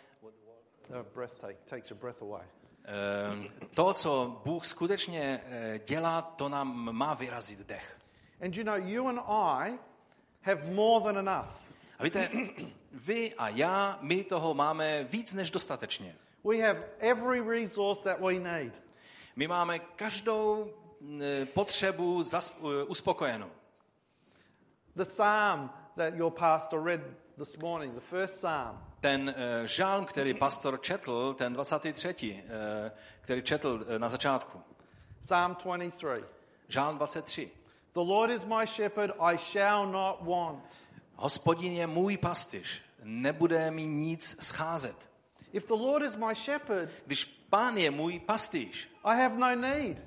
Uh, 0.90 1.02
breathtaking 1.14 1.60
takes 1.70 1.90
your 1.92 2.00
breath 2.00 2.22
away. 2.22 2.42
eh, 2.86 3.50
to, 3.76 3.94
co 3.94 4.42
Bůh 4.46 4.66
skutečně 4.66 5.42
eh, 5.46 5.80
dělá, 5.88 6.22
to 6.22 6.50
nám 6.50 6.96
má 6.96 7.14
vyrazit 7.14 7.60
dech. 7.60 8.00
And 8.42 8.56
you 8.58 8.64
know, 8.64 8.76
you 8.76 9.08
and 9.08 9.20
I 9.28 9.80
have 10.42 10.72
more 10.74 11.04
than 11.14 11.28
enough. 11.28 11.50
A 12.00 12.04
víte, 12.04 12.30
vy 12.92 13.34
a 13.36 13.50
já, 13.50 14.00
my 14.02 14.24
toho 14.24 14.54
máme 14.54 15.04
víc 15.04 15.34
než 15.34 15.52
dostatečně. 15.52 16.16
We 16.44 16.58
have 16.58 16.84
every 17.00 17.42
resource 17.62 18.04
that 18.04 18.20
we 18.20 18.34
need. 18.40 18.74
My 19.40 19.48
máme 19.48 19.80
každou 19.80 20.74
eh, 21.22 21.46
potřebu 21.46 22.24
eh, 22.34 22.84
uspokojenou. 22.88 23.50
The 24.96 25.04
psalm 25.04 25.70
that 25.96 26.14
your 26.14 26.32
pastor 26.32 26.84
read 26.84 27.02
this 27.38 27.58
morning, 27.58 27.94
the 27.94 28.02
first 28.02 28.34
psalm, 28.36 28.84
Ten 29.00 29.30
uh, 29.30 29.66
žálm, 29.66 30.06
který 30.06 30.34
pastor 30.34 30.80
četl, 30.82 31.34
ten 31.34 31.54
23., 31.54 32.44
uh, 32.44 32.92
který 33.22 33.42
četl 33.42 33.86
uh, 33.90 33.98
na 33.98 34.10
začátku, 34.10 34.62
Psalm 35.22 35.58
23. 35.64 36.08
žálm 36.68 36.98
23. 36.98 37.52
The 37.94 38.00
Lord 38.00 38.32
is 38.32 38.44
my 38.44 38.68
shepherd, 38.68 39.12
I 39.20 39.38
shall 39.38 39.88
not 39.88 40.18
want. 40.22 40.64
Hospodin 41.16 41.74
je 41.74 41.88
můj 41.88 42.18
pastyř, 42.18 42.82
nebude 43.04 43.72
mi 43.72 43.86
nic 43.86 44.38
scházet. 44.40 45.10
If 45.54 45.68
the 45.68 45.74
Lord 45.74 46.04
is 46.04 46.16
my 46.16 46.36
shepherd, 46.36 46.90
Když 47.06 47.24
pán 47.50 47.78
je 47.78 47.92
můj 47.92 48.20
pastýř, 48.20 48.90
I 49.04 49.18
have 49.22 49.36
no 49.38 49.56
need. 49.56 49.98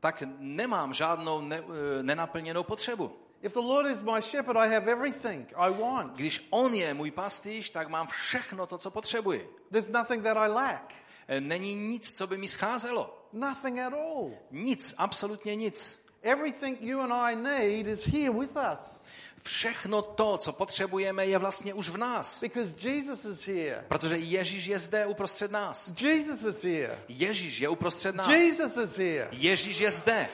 tak 0.00 0.22
nemám 0.38 0.92
žádnou 0.94 1.40
ne, 1.40 1.58
eh, 1.98 2.02
nenaplněnou 2.02 2.62
potřebu. 2.62 3.18
If 3.42 3.52
the 3.52 3.58
Lord 3.60 3.86
is 3.90 4.00
my 4.00 4.22
shepherd, 4.22 4.56
I 4.56 4.68
have 4.74 4.92
everything 4.92 5.52
I 5.56 5.70
want. 5.70 6.12
Když 6.16 6.46
on 6.50 6.74
je 6.74 6.94
můj 6.94 7.10
pastýř, 7.10 7.70
tak 7.70 7.88
mám 7.88 8.06
všechno 8.06 8.66
to, 8.66 8.78
co 8.78 8.90
potřebuji. 8.90 9.56
There's 9.70 9.88
nothing 9.88 10.22
that 10.24 10.36
I 10.36 10.48
lack. 10.48 10.94
Eh, 11.28 11.40
Není 11.40 11.74
nic, 11.74 12.16
co 12.16 12.26
by 12.26 12.36
mi 12.38 12.48
scházelo. 12.48 13.28
Nothing 13.32 13.78
at 13.78 13.92
all. 13.92 14.30
Nic, 14.50 14.94
absolutně 14.98 15.56
nic. 15.56 16.04
Everything 16.22 16.78
you 16.80 17.00
and 17.00 17.12
I 17.12 17.36
need 17.36 17.86
is 17.86 18.04
here 18.06 18.30
with 18.30 18.56
us 18.56 19.00
Všechno 19.42 20.02
to, 20.02 20.36
co 20.38 20.52
potřebujeme, 20.52 21.26
je 21.26 21.38
vlastně 21.38 21.74
už 21.74 21.88
v 21.88 21.96
nás. 21.96 22.40
because 22.42 22.88
Jesus 22.88 23.24
is 23.24 23.46
here. 23.46 23.84
Protože 23.88 24.16
Ježíš 24.16 24.66
je 24.66 24.78
zde 24.78 25.06
uprostřed 25.06 25.50
nás. 25.50 25.92
Jesus 26.00 26.44
is 26.44 26.64
here. 26.64 26.98
Ježíš 27.08 27.58
je 27.60 27.68
uprostřed 27.68 28.14
nás. 28.14 28.28
Jesus 28.28 28.76
is 28.76 28.96
here. 28.98 29.28
Ježíš 29.32 29.78
je 29.78 29.90
zde. 29.90 30.28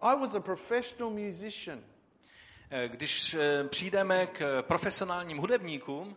I 0.00 0.16
was 0.20 0.34
a 0.34 0.40
professional 0.40 1.10
musician. 1.10 1.80
Eh, 2.70 2.88
Když 2.88 3.34
eh, 3.34 3.64
přijdeme 3.68 4.26
k 4.26 4.62
profesionálním 4.62 5.38
hudebníkům, 5.38 6.16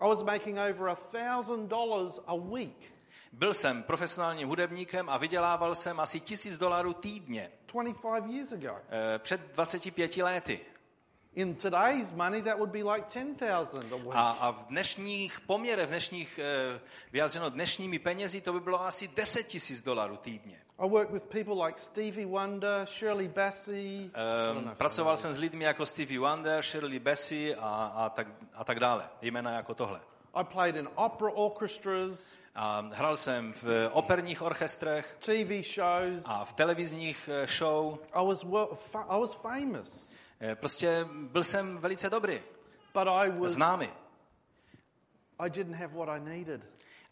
I 0.00 0.08
was 0.08 0.22
making 0.22 0.58
over 0.58 0.88
a 0.88 0.94
thousand 0.94 1.68
dollars 1.68 2.20
a 2.26 2.34
week, 2.36 2.92
byl 3.32 3.54
jsem 3.54 3.82
profesionálním 3.82 4.48
hudebníkem 4.48 5.08
a 5.10 5.18
vydělával 5.18 5.74
jsem 5.74 6.00
asi 6.00 6.20
tisíc 6.20 6.58
dolarů 6.58 6.92
týdně 6.92 7.50
25 7.72 8.34
years 8.34 8.52
ago. 8.52 8.76
eh, 8.90 9.18
před 9.18 9.40
25 9.54 10.16
lety. 10.22 10.60
In 11.34 11.54
today's 11.54 12.12
money, 12.12 12.42
that 12.42 12.56
would 12.58 12.70
be 12.70 12.82
like 12.82 13.06
10,000 13.14 13.92
a 13.92 13.96
week. 13.96 14.08
A, 14.12 14.30
a 14.30 14.50
v 14.50 14.64
dnešních 14.66 15.40
poměrech, 15.40 15.86
v 15.86 15.88
dnešních, 15.88 16.38
eh, 16.42 16.80
vyjádřeno 17.12 17.50
dnešními 17.50 17.98
penězi, 17.98 18.40
to 18.40 18.52
by 18.52 18.60
bylo 18.60 18.84
asi 18.86 19.08
10 19.08 19.42
tisíc 19.42 19.82
dolarů 19.82 20.16
týdně. 20.16 20.60
I 20.78 20.88
work 20.88 21.10
with 21.10 21.24
people 21.24 21.66
like 21.66 21.80
Stevie 21.80 22.26
Wonder, 22.26 22.86
Shirley 22.86 23.28
Bassey. 23.28 24.10
Um, 24.54 24.70
pracoval 24.74 25.16
jsem 25.16 25.34
s 25.34 25.38
lidmi 25.38 25.64
jako 25.64 25.86
Stevie 25.86 26.20
Wonder, 26.20 26.62
Shirley 26.62 26.98
Bassey 26.98 27.54
a, 27.58 27.92
a, 27.94 28.10
tak, 28.10 28.26
a 28.54 28.64
tak 28.64 28.80
dále. 28.80 29.08
Jména 29.22 29.50
jako 29.52 29.74
tohle. 29.74 30.00
I 30.34 30.44
played 30.44 30.76
in 30.76 30.88
opera 30.94 31.30
orchestras, 31.32 32.34
A 32.60 32.80
hrál 32.92 33.16
jsem 33.16 33.52
v 33.52 33.90
operních 33.92 34.42
orchestrech 34.42 35.16
TV 35.20 35.66
shows. 35.74 36.22
a 36.26 36.44
v 36.44 36.52
televizních 36.52 37.28
eh, 37.32 37.46
show. 37.46 37.98
I 38.12 38.26
was 38.26 38.44
I 39.08 39.20
was 39.20 39.34
famous, 39.34 40.12
Eh, 40.40 40.54
Prostě 40.54 41.06
byl 41.12 41.44
jsem 41.44 41.78
velice 41.78 42.10
dobrý, 42.10 42.42
but 42.94 43.08
I 43.08 43.30
was 43.30 43.52
známý. 43.52 43.88
I 45.38 45.50
didn't 45.50 45.74
have 45.76 45.94
what 45.94 46.08
I 46.08 46.20
needed 46.20 46.60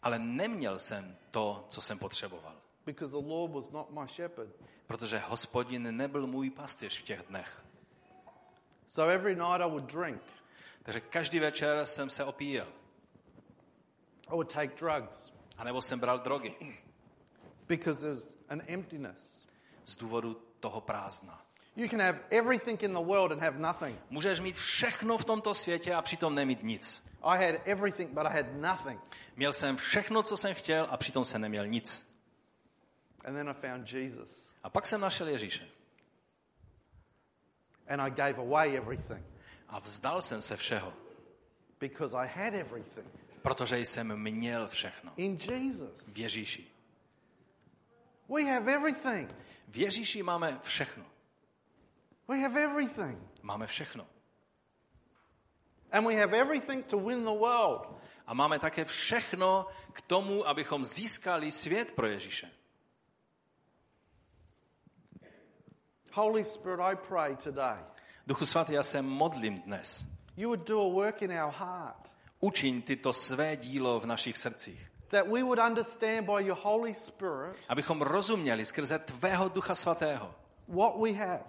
Ale 0.03 0.19
neměl 0.19 0.79
jsem 0.79 1.17
to, 1.31 1.65
co 1.69 1.81
jsem 1.81 1.99
potřeboval. 1.99 2.55
because 2.85 3.11
the 3.11 3.27
Lord 3.27 3.53
was 3.53 3.71
not 3.71 3.89
my 3.91 4.07
shepherd. 4.15 4.49
Protože 4.87 5.17
hospodin 5.17 5.97
nebyl 5.97 6.27
můj 6.27 6.49
pastýř 6.49 6.99
v 6.99 7.03
těch 7.03 7.21
dnech. 7.29 7.61
So 8.87 9.13
every 9.13 9.35
night 9.35 9.61
I 9.61 9.69
would 9.69 9.83
drink. 9.93 10.21
Takže 10.83 11.01
každý 11.01 11.39
večer 11.39 11.85
jsem 11.85 12.09
se 12.09 12.23
opíjel. 12.23 12.67
I 14.27 14.31
would 14.31 14.53
take 14.53 14.75
drugs 14.75 15.36
A 15.57 15.63
nebo 15.63 15.81
jsem 15.81 15.99
bral 15.99 16.19
drogy 16.19 16.55
because 17.67 18.01
there's 18.01 18.37
an 18.49 18.61
emptiness. 18.67 19.47
z 19.85 19.95
důvodu 19.95 20.41
toho 20.59 20.81
prázdna. 20.81 21.45
You 21.75 21.89
can 21.89 21.99
have 21.99 22.19
everything 22.29 22.83
in 22.83 22.93
the 22.93 23.03
world 23.03 23.31
and 23.31 23.41
have 23.41 23.59
nothing. 23.59 23.99
Můžeš 24.09 24.39
mít 24.39 24.55
všechno 24.55 25.17
v 25.17 25.25
tomto 25.25 25.53
světě 25.53 25.93
a 25.93 26.01
přitom 26.01 26.35
nemít 26.35 26.63
nic. 26.63 27.03
I 27.23 27.45
had 27.45 27.61
everything, 27.65 28.09
but 28.09 28.25
I 28.25 28.33
had 28.33 28.45
nothing. 28.53 29.01
Měl 29.35 29.53
jsem 29.53 29.77
všechno, 29.77 30.23
co 30.23 30.37
jsem 30.37 30.53
chtěl 30.53 30.87
a 30.89 30.97
přitom 30.97 31.25
jsem 31.25 31.41
neměl 31.41 31.67
nic. 31.67 32.09
And 33.25 33.33
then 33.33 33.49
I 33.49 33.53
found 33.53 33.93
Jesus. 33.93 34.51
A 34.63 34.69
pak 34.69 34.87
jsem 34.87 35.01
našel 35.01 35.27
Ježíše. 35.27 35.67
And 37.87 38.01
I 38.01 38.11
gave 38.11 38.37
away 38.37 38.77
everything 38.77 39.25
A 39.69 39.79
vzdal 39.79 40.21
jsem 40.21 40.41
se 40.41 40.57
všeho, 40.57 40.93
because 41.79 42.17
I 42.17 42.27
had 42.27 42.53
everything 42.53 43.26
protože 43.47 43.79
jsem 43.79 44.17
měl 44.17 44.67
všechno. 44.67 45.13
in 45.15 45.37
Jesus. 45.51 46.07
V 46.07 46.17
Ježíši. 46.17 46.67
We 48.35 48.43
have 48.43 48.73
everything. 48.73 49.35
V 49.67 49.77
Ježíši 49.77 50.23
máme 50.23 50.59
všechno. 50.63 51.05
We 52.27 52.37
have 52.37 52.63
everything. 52.63 53.19
Máme 53.41 53.67
všechno. 53.67 54.07
And 55.91 56.07
we 56.07 56.15
have 56.15 56.37
everything 56.37 56.85
to 56.85 56.99
win 56.99 57.23
the 57.23 57.39
world. 57.39 58.01
A 58.25 58.33
máme 58.33 58.59
také 58.59 58.85
všechno 58.85 59.67
k 59.93 60.01
tomu, 60.01 60.47
abychom 60.47 60.83
získali 60.83 61.51
svět 61.51 61.91
pro 61.91 62.07
Ježíše. 62.07 62.51
Holy 66.11 66.45
Spirit, 66.45 66.81
I 66.81 66.95
pray 66.95 67.35
today 67.35 67.79
Duchu 68.27 68.45
svatý, 68.45 68.73
já 68.73 68.83
se 68.83 69.01
modlím 69.01 69.55
dnes. 69.55 70.05
you 70.37 70.49
would 70.49 70.67
do 70.67 70.81
a 70.81 70.89
work 70.89 71.21
in 71.21 71.31
our 71.31 71.51
heart, 71.51 72.16
Učiň 72.39 72.81
tyto 72.81 73.13
své 73.13 73.55
dílo 73.55 73.99
v 73.99 74.05
našich 74.05 74.37
srdcích. 74.37 74.91
that 75.09 75.27
we 75.27 75.43
would 75.43 75.59
understand 75.59 76.25
by 76.25 76.41
your 76.43 76.57
Holy 76.63 76.93
Spirit 76.93 77.55
Abychom 77.69 78.01
rozuměli 78.01 78.65
skrze 78.65 78.99
tvého 78.99 79.49
Ducha 79.49 79.75
svatého, 79.75 80.35
what 80.67 80.93
we 81.01 81.11
have. 81.11 81.43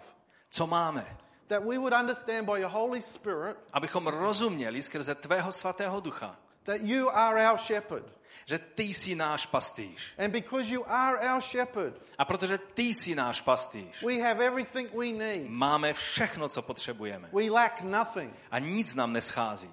co 0.50 0.66
máme. 0.66 1.16
That 1.49 1.62
we 1.64 1.78
would 1.78 1.92
understand 1.92 2.47
by 2.47 2.61
your 2.61 2.71
Holy 2.71 3.02
Spirit 3.02 3.57
Abychom 3.73 4.07
rozuměli 4.07 4.83
skrze 4.83 5.14
tvého 5.14 5.52
svatého 5.52 6.00
Ducha, 6.00 6.37
that 6.64 6.80
you 6.80 7.11
are 7.11 7.50
our 7.50 7.59
shepherd. 7.59 8.04
že 8.47 8.59
ty 8.59 8.83
jsi 8.83 9.14
náš 9.16 9.47
pastýř. 9.47 10.00
And 10.18 10.30
because 10.30 10.73
you 10.73 10.85
are 10.87 11.35
our 11.35 11.40
shepherd, 11.42 11.95
A 12.18 12.25
protože 12.25 12.59
ty 12.59 12.83
jsi 12.83 13.14
náš 13.14 13.40
pastýř, 13.40 14.02
we 14.02 14.14
have 14.23 14.45
everything 14.47 14.90
we 14.95 15.07
need. 15.12 15.49
máme 15.50 15.92
všechno, 15.95 16.49
co 16.49 16.62
potřebujeme. 16.62 17.28
We 17.33 17.50
lack 17.50 17.80
nothing. 17.80 18.35
A 18.50 18.59
nic 18.59 18.95
nám 18.95 19.12
neschází. 19.12 19.71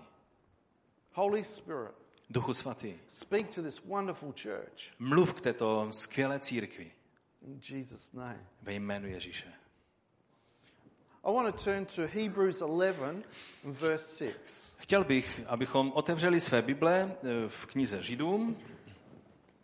Holy 1.15 1.43
Spirit, 1.43 1.95
Duchu 2.29 2.53
svatý, 2.53 2.93
speak 3.09 3.55
to 3.55 3.61
this 3.61 3.81
wonderful 3.85 4.33
church 4.43 4.91
mluv 4.99 5.33
k 5.33 5.41
této 5.41 5.87
skvělé 5.91 6.39
církvi 6.39 6.91
in 7.41 7.59
Jesus' 7.69 8.13
name. 8.13 8.47
ve 8.61 8.73
jménu 8.73 9.07
Ježíše. 9.07 9.53
I 11.23 11.33
want 11.33 11.55
to 11.55 11.63
turn 11.63 11.85
to 11.85 12.01
Hebrews 12.07 12.61
11 12.61 13.25
and 13.65 13.79
verse 13.79 14.25
6. 14.25 14.75
Chtěl 14.79 15.03
bych, 15.03 15.41
abychom 15.47 15.91
otevřeli 15.91 16.39
své 16.39 16.61
Bible 16.61 17.11
eh, 17.23 17.49
v 17.49 17.65
knize 17.65 18.03
Židům, 18.03 18.57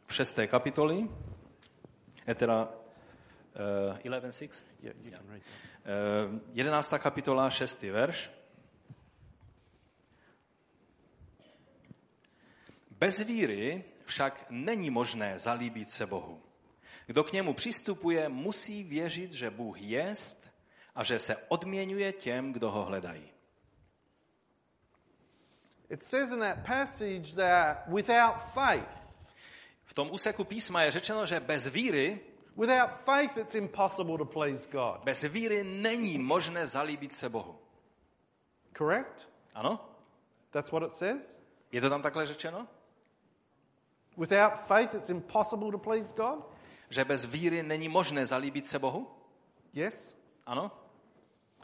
v 0.07 0.13
šesté 0.13 0.47
kapitoli, 0.47 1.09
je 2.27 2.35
teda 2.35 2.63
uh, 2.63 3.97
11.6, 3.97 4.65
Yeah, 4.81 4.95
that. 5.11 5.21
uh, 6.31 6.39
11. 6.53 6.93
kapitola, 6.97 7.49
6. 7.49 7.81
verš. 7.81 8.31
Bez 13.01 13.19
víry 13.19 13.83
však 14.05 14.45
není 14.49 14.89
možné 14.89 15.39
zalíbit 15.39 15.89
se 15.89 16.05
Bohu. 16.05 16.41
Kdo 17.05 17.23
k 17.23 17.33
němu 17.33 17.53
přistupuje, 17.53 18.29
musí 18.29 18.83
věřit, 18.83 19.33
že 19.33 19.49
Bůh 19.49 19.81
jest 19.81 20.51
a 20.95 21.03
že 21.03 21.19
se 21.19 21.37
odměňuje 21.37 22.11
těm, 22.13 22.53
kdo 22.53 22.71
ho 22.71 22.85
hledají. 22.85 23.29
It 25.89 26.03
says 26.03 26.31
in 26.31 26.39
that 26.39 26.57
passage 26.67 27.35
that 27.35 27.87
without 27.87 28.35
faith, 28.53 29.01
V 29.83 29.93
tom 29.93 30.11
úseku 30.11 30.43
písma 30.43 30.83
je 30.83 30.91
řečeno, 30.91 31.25
že 31.25 31.39
bez 31.39 31.67
víry, 31.67 32.19
Without 32.57 32.91
faith, 33.05 33.37
it's 33.37 33.55
impossible 33.55 34.17
to 34.17 34.25
please 34.25 34.67
God. 34.71 35.03
bez 35.03 35.23
víry 35.23 35.63
není 35.63 36.17
možné 36.17 36.67
zalíbit 36.67 37.15
se 37.15 37.29
Bohu. 37.29 37.59
Correct? 38.77 39.29
Ano? 39.53 39.89
That's 40.49 40.71
what 40.71 40.83
it 40.83 40.91
says? 40.91 41.43
Je 41.71 41.81
to 41.81 41.89
tam 41.89 42.01
takhle 42.01 42.25
řečeno? 42.25 42.67
Without 44.17 44.67
faith, 44.67 44.93
it's 44.93 45.09
impossible 45.09 45.71
to 45.71 45.77
please 45.77 46.13
God? 46.15 46.43
Že 46.89 47.05
bez 47.05 47.25
víry 47.25 47.63
není 47.63 47.89
možné 47.89 48.25
zalíbit 48.25 48.67
se 48.67 48.79
Bohu? 48.79 49.07
Yes? 49.73 50.15
Ano? 50.45 50.71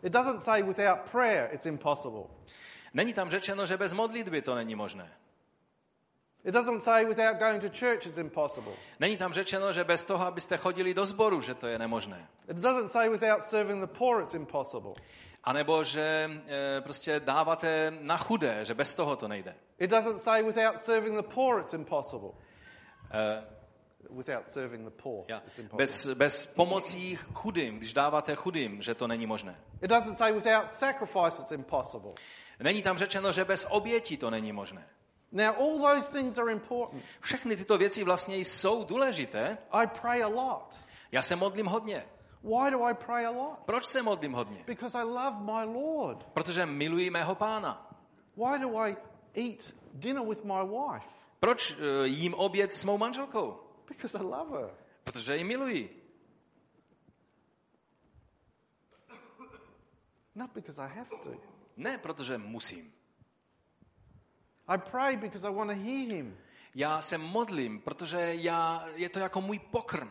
It 0.03 0.13
doesn't 0.13 0.41
say 0.41 0.63
without 0.63 0.99
prayer, 1.11 1.49
it's 1.51 1.65
impossible. 1.65 2.23
Není 2.93 3.13
tam 3.13 3.29
řečeno, 3.29 3.65
že 3.65 3.77
bez 3.77 3.93
modlitby 3.93 4.41
to 4.41 4.55
není 4.55 4.75
možné. 4.75 5.11
It 6.45 6.53
doesn't 6.53 6.83
say 6.83 7.05
without 7.05 7.39
going 7.39 7.61
to 7.61 7.69
church, 7.69 8.05
it's 8.05 8.17
impossible. 8.17 8.73
Není 8.99 9.17
tam 9.17 9.33
řečeno, 9.33 9.73
že 9.73 9.83
bez 9.83 10.05
toho, 10.05 10.25
abyste 10.25 10.57
chodili 10.57 10.93
do 10.93 11.05
sboru, 11.05 11.41
že 11.41 11.53
to 11.53 11.67
je 11.67 11.79
nemožné. 11.79 12.27
It 12.49 12.57
doesn't 12.57 12.89
say 12.89 13.09
without 13.09 13.43
serving 13.43 13.81
the 13.81 13.97
poor, 13.97 14.21
it's 14.21 14.33
impossible. 14.33 14.93
A 15.47 15.53
nebo 15.53 15.83
že 15.83 16.31
e, 16.77 16.81
prostě 16.81 17.19
dáváte 17.19 17.93
na 18.01 18.17
chudé, 18.17 18.65
že 18.65 18.73
bez 18.73 18.95
toho 18.95 19.15
to 19.15 19.27
nejde. 19.27 19.55
It 19.79 19.89
doesn't 19.89 20.19
say 20.21 20.43
without 20.43 20.81
serving 20.81 21.17
the 21.17 21.27
poor, 21.33 21.59
it's 21.59 21.73
impossible. 21.73 22.29
E, 23.11 23.43
Without 24.09 24.47
serving 24.47 24.83
the 24.85 25.01
poor, 25.03 25.25
ja, 25.27 25.37
it's 25.47 25.59
impossible. 25.59 25.77
bez, 25.77 26.07
bez 26.07 26.45
pomocí 26.45 27.15
chudým, 27.33 27.77
když 27.77 27.93
dáváte 27.93 28.35
chudým, 28.35 28.81
že 28.81 28.95
to 28.95 29.07
není 29.07 29.25
možné. 29.25 29.59
It 29.81 29.89
doesn't 29.89 30.17
say 30.17 30.31
without 30.33 30.71
sacrifice, 30.71 31.41
it's 31.41 31.51
impossible. 31.51 32.11
Není 32.59 32.83
tam 32.83 32.97
řečeno, 32.97 33.31
že 33.31 33.45
bez 33.45 33.67
obětí 33.69 34.17
to 34.17 34.29
není 34.29 34.51
možné. 34.51 34.87
Now, 35.31 35.55
all 35.59 35.95
those 35.95 36.11
things 36.11 36.37
are 36.37 36.51
important. 36.51 37.03
Všechny 37.21 37.57
tyto 37.57 37.77
věci 37.77 38.03
vlastně 38.03 38.37
jsou 38.37 38.83
důležité. 38.83 39.57
I 39.71 39.87
pray 40.01 40.23
a 40.23 40.27
lot. 40.27 40.75
Já 41.11 41.21
se 41.21 41.35
modlím 41.35 41.65
hodně. 41.65 42.05
Why 42.47 42.71
do 42.71 42.83
I 42.83 42.93
pray 42.93 43.25
a 43.25 43.29
lot? 43.31 43.59
Proč 43.65 43.85
se 43.85 44.03
modlím 44.03 44.33
hodně? 44.33 44.63
Because 44.67 44.97
I 44.97 45.03
love 45.03 45.39
my 45.39 45.79
Lord. 45.79 46.23
Protože 46.23 46.65
miluji 46.65 47.09
mého 47.09 47.35
pána. 47.35 47.97
Why 48.35 48.59
do 48.59 48.77
I 48.77 48.97
eat 49.35 49.73
dinner 49.93 50.27
with 50.27 50.43
my 50.43 50.63
wife? 50.63 51.07
Proč 51.39 51.71
e, 51.71 52.07
jím 52.07 52.33
oběd 52.33 52.75
s 52.75 52.83
mou 52.83 52.97
manželkou? 52.97 53.59
Because 53.87 54.17
I 54.17 54.21
love 54.21 54.61
her. 54.61 54.69
Protože 55.03 55.37
ji 55.37 55.43
miluji. 55.43 56.03
Not 60.35 60.51
because 60.53 60.81
I 60.81 60.87
have 60.87 61.09
to. 61.23 61.31
Ne, 61.77 61.97
protože 61.97 62.37
musím. 62.37 62.93
I 64.67 64.77
pray 64.77 65.17
because 65.17 65.47
I 65.47 65.53
want 65.53 65.69
to 65.69 65.75
hear 65.75 66.11
him. 66.11 66.37
Já 66.75 67.01
se 67.01 67.17
modlím, 67.17 67.81
protože 67.81 68.35
já, 68.35 68.85
je 68.95 69.09
to 69.09 69.19
jako 69.19 69.41
můj 69.41 69.59
pokrm. 69.59 70.09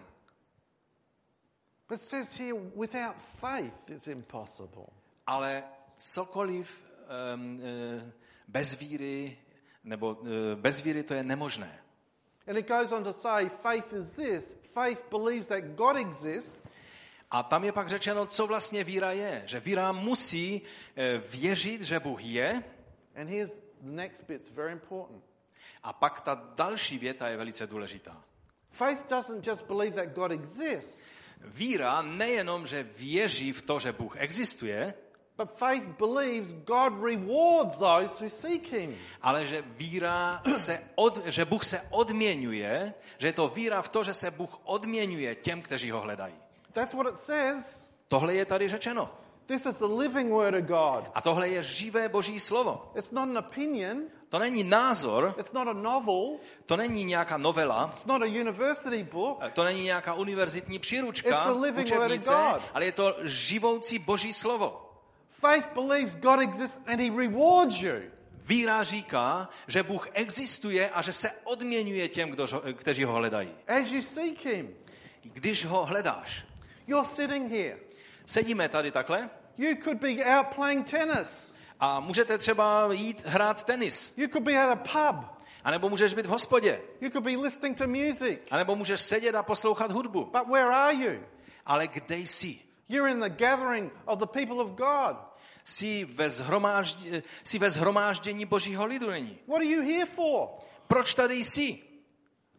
But 1.89 1.99
it 1.99 2.05
says 2.05 2.37
here, 2.37 2.55
without 2.75 3.17
faith, 3.41 3.91
it's 3.91 4.07
impossible. 4.07 4.89
Ale 5.27 5.65
cokoliv 5.97 6.85
um, 7.35 7.61
uh, 7.61 8.03
bez 8.49 8.75
víry, 8.75 9.39
nebo 9.85 10.15
uh, 10.15 10.29
bez 10.55 10.81
víry 10.81 11.03
to 11.03 11.15
je 11.15 11.23
nemožné. 11.23 11.79
And 12.49 12.59
it 12.59 12.69
goes 12.69 12.93
on 12.93 13.05
to 13.05 13.13
say, 13.13 13.51
faith 13.63 13.93
is 13.93 14.13
this 14.13 14.57
faith 14.75 15.11
believes 15.11 15.49
that 15.49 15.77
God 15.77 15.97
exists 15.97 16.77
A 17.31 17.43
tam 17.43 17.65
je 17.65 17.73
pak 17.73 17.89
řečeno, 17.89 18.27
co 18.27 18.47
vlastně 18.47 18.85
víra 18.85 19.13
je. 19.13 19.43
Že 19.47 19.61
víra 19.61 19.93
musí 19.93 20.63
eh, 20.97 21.19
věřit, 21.19 21.83
že 21.83 22.01
Bůh 22.01 22.25
je. 22.25 22.63
And 23.17 23.29
here's 23.29 23.51
the 23.81 23.91
next 23.91 24.25
bit's 24.25 24.51
very 24.51 24.73
important. 24.73 25.25
A 25.83 25.93
pak 25.93 26.21
ta 26.21 26.43
další 26.55 26.99
věta 26.99 27.29
je 27.29 27.37
velice 27.37 27.67
důležitá. 27.67 28.23
Faith 28.71 29.09
doesn't 29.09 29.47
just 29.47 29.63
believe 29.63 29.97
that 29.97 30.15
God 30.15 30.31
exists, 30.31 31.09
Víra 31.45 32.03
nejenom, 32.03 32.67
že 32.67 32.83
věří 32.83 33.53
v 33.53 33.63
to, 33.63 33.79
že 33.79 33.93
Bůh 33.93 34.17
existuje, 34.17 34.95
but 35.39 35.51
faith 35.59 35.85
believes 35.99 36.53
God 36.53 36.93
rewards 37.05 37.79
those 37.79 38.25
who 38.25 38.31
seek 38.31 38.73
him. 38.73 38.97
ale 39.23 39.47
že 39.47 39.63
víra 39.63 40.43
se 40.51 40.83
od, 40.95 41.27
že 41.27 41.45
Bůh 41.45 41.65
se 41.65 41.81
odměňuje, 41.91 42.95
že 43.19 43.29
je 43.29 43.33
to 43.33 43.49
víra 43.49 43.83
v 43.83 43.89
to, 43.89 44.05
že 44.05 44.15
se 44.15 44.31
Bůh 44.31 44.61
odměňuje 44.65 45.35
těm, 45.35 45.63
kteří 45.63 45.91
ho 45.91 46.01
hledají. 46.01 46.35
That's 46.73 46.95
what 46.95 47.07
it 47.07 47.19
says. 47.19 47.87
Tohle 48.09 48.35
je 48.35 48.45
tady 48.45 48.69
řečeno. 48.69 49.11
This 49.47 49.67
is 49.67 49.79
the 49.79 49.87
living 49.87 50.31
word 50.33 50.55
of 50.55 50.65
God. 50.65 51.11
A 51.15 51.21
tohle 51.21 51.49
je 51.49 51.63
živé 51.63 52.09
boží 52.09 52.41
slovo. 52.41 52.93
It's 52.95 53.11
not 53.11 53.29
an 53.29 53.39
opinion, 53.39 54.03
To 54.29 54.39
není 54.39 54.65
názor, 54.65 55.35
it's 55.39 55.53
not 55.53 55.69
a 55.69 55.73
novel, 55.73 56.37
to 56.67 56.77
není 56.77 57.05
nějaká 57.05 57.37
novela, 57.37 57.91
it's 57.93 58.05
not 58.05 58.23
a 58.23 58.27
university 58.27 59.03
book. 59.03 59.39
to 59.53 59.65
není 59.65 59.83
nějaká 59.83 60.15
univerzitní 60.15 60.77
It's 60.77 60.87
příručka, 60.87 61.45
the 61.53 61.61
living 61.61 61.89
word 61.91 61.99
of 61.99 62.05
učebnice, 62.07 62.31
God. 62.31 62.63
ale 62.75 62.85
je 62.85 62.93
to 62.93 63.15
živoucí 63.23 63.99
boží 63.99 64.33
slovo. 64.33 64.83
Faith 65.31 65.67
believes 65.75 66.17
God 66.17 66.41
exists 66.41 66.81
and 66.87 67.01
he 67.01 67.11
rewards 67.23 67.81
you. 67.83 67.93
Víra 68.45 68.83
říká, 68.83 69.49
že 69.67 69.83
Bůh 69.83 70.09
existuje 70.13 70.91
a 70.91 71.03
že 71.03 71.13
se 71.13 71.31
odměňuje 71.45 72.09
těm, 72.09 72.31
kdo, 72.31 72.47
kteří 72.75 73.05
ho 73.05 73.13
hledají. 73.13 73.51
As 73.69 73.91
you 73.91 74.03
seek 74.03 74.45
him, 74.45 74.75
Když 75.23 75.65
ho 75.65 75.85
hledáš. 75.85 76.45
you're 76.87 77.09
sitting 77.09 77.51
here. 77.53 77.79
Sedíme 78.27 78.69
tady 78.69 78.91
takhle 78.91 79.31
You 79.59 79.75
could 79.85 79.99
be 79.99 80.25
out 80.25 80.47
playing 80.55 80.91
tennis. 80.91 81.53
a 81.81 82.01
můžete 82.01 82.39
třeba 82.39 82.93
jít 82.93 83.23
hrát 83.27 83.65
tenis. 83.65 84.15
You 84.17 84.29
could 84.29 84.45
be 84.45 84.57
at 84.63 84.71
a 84.71 84.77
pub. 84.77 85.37
A 85.65 85.71
nebo 85.71 85.89
můžeš 85.89 86.15
být 86.15 86.27
v 86.27 86.29
hospodě. 86.29 86.83
You 87.01 87.11
could 87.11 87.25
be 87.25 87.31
listening 87.37 87.79
to 87.79 87.87
music. 87.87 88.39
A 88.51 88.57
nebo 88.57 88.77
můžeš 88.77 89.01
sedět 89.01 89.35
a 89.35 89.43
poslouchat 89.43 89.93
hudbu. 89.93 90.25
But 90.25 90.49
where 90.49 90.75
are 90.75 90.95
you? 90.95 91.23
Ale 91.67 91.89
kde 91.89 92.17
jsi? 92.17 92.59
You're 92.89 93.11
in 93.11 93.21
the 93.21 93.29
gathering 93.29 93.93
of 94.05 94.19
the 94.19 94.27
people 94.27 94.57
of 94.57 94.71
God. 94.71 95.17
Jsi 95.65 96.05
ve, 96.05 96.31
zhromáždě, 96.31 97.23
jsi 97.45 97.59
ve 97.59 97.71
zhromáždění 97.71 98.45
božího 98.45 98.87
lidu 98.87 99.11
není. 99.11 99.39
What 99.47 99.57
are 99.57 99.67
you 99.67 99.83
here 99.83 100.07
for? 100.07 100.49
Proč 100.87 101.15
tady 101.15 101.35
jsi? 101.35 101.83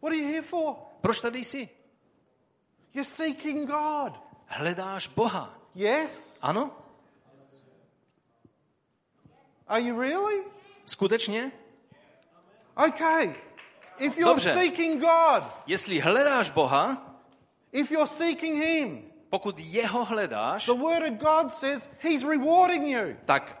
What 0.02 0.12
are 0.12 0.16
you 0.16 0.28
here 0.28 0.42
for? 0.42 0.74
Proč 1.00 1.20
tady 1.20 1.44
jsi? 1.44 1.68
You're 2.94 3.10
seeking 3.10 3.70
God. 3.70 4.12
Hledáš 4.46 5.06
Boha. 5.08 5.57
Yes? 5.78 6.38
Ano? 6.42 6.70
Are 9.68 9.80
you 9.80 10.00
really? 10.00 10.44
Skutečně? 10.84 11.52
Okay. 12.76 13.34
If 13.98 14.16
you're 14.16 14.24
Dobře. 14.34 14.54
seeking 14.54 15.00
God, 15.00 15.44
Jestli 15.66 16.00
hledáš 16.00 16.50
Boha, 16.50 17.14
if 17.72 17.90
you're 17.90 18.06
seeking 18.08 18.64
Him, 18.64 19.10
pokud 19.30 19.58
jeho 19.58 20.04
hledáš, 20.04 20.66
the 20.66 20.72
Word 20.72 21.02
of 21.02 21.18
God 21.18 21.54
says 21.54 21.88
He's 22.00 22.24
rewarding 22.24 22.86
you. 22.86 23.16
tak 23.24 23.57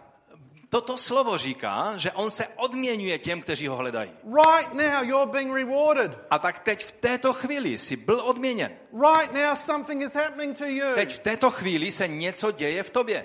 toto 0.68 0.98
slovo 0.98 1.38
říká, 1.38 1.96
že 1.96 2.12
on 2.12 2.30
se 2.30 2.46
odměňuje 2.46 3.18
těm, 3.18 3.40
kteří 3.40 3.68
ho 3.68 3.76
hledají. 3.76 4.10
Right 4.24 4.74
now, 4.74 5.02
you're 5.02 5.32
being 5.32 5.54
rewarded. 5.54 6.18
A 6.30 6.38
tak 6.38 6.58
teď 6.58 6.84
v 6.84 6.92
této 6.92 7.32
chvíli 7.32 7.78
jsi 7.78 7.96
byl 7.96 8.20
odměněn. 8.20 8.76
Right 8.92 9.32
now, 9.32 9.56
something 9.56 10.02
is 10.02 10.14
happening 10.14 10.58
to 10.58 10.64
you. 10.64 10.94
Teď 10.94 11.14
v 11.14 11.18
této 11.18 11.50
chvíli 11.50 11.92
se 11.92 12.08
něco 12.08 12.50
děje 12.50 12.82
v 12.82 12.90
tobě. 12.90 13.24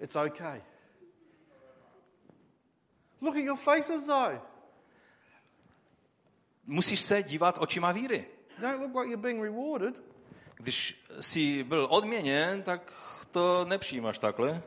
It's 0.00 0.16
okay. 0.16 0.62
Look 3.20 3.36
at 3.36 3.42
your 3.42 3.56
faces, 3.56 4.06
though. 4.06 4.40
Musíš 6.66 7.00
se 7.00 7.22
dívat 7.22 7.58
očima 7.58 7.92
víry. 7.92 8.24
Don't 8.58 8.80
look 8.80 8.94
like 8.94 9.10
you're 9.10 9.22
being 9.22 9.42
rewarded. 9.42 9.94
Když 10.54 11.04
jsi 11.20 11.64
byl 11.64 11.86
odměněn, 11.90 12.62
tak 12.62 12.92
to 13.34 13.64
nepřijímáš 13.64 14.18
takhle. 14.18 14.62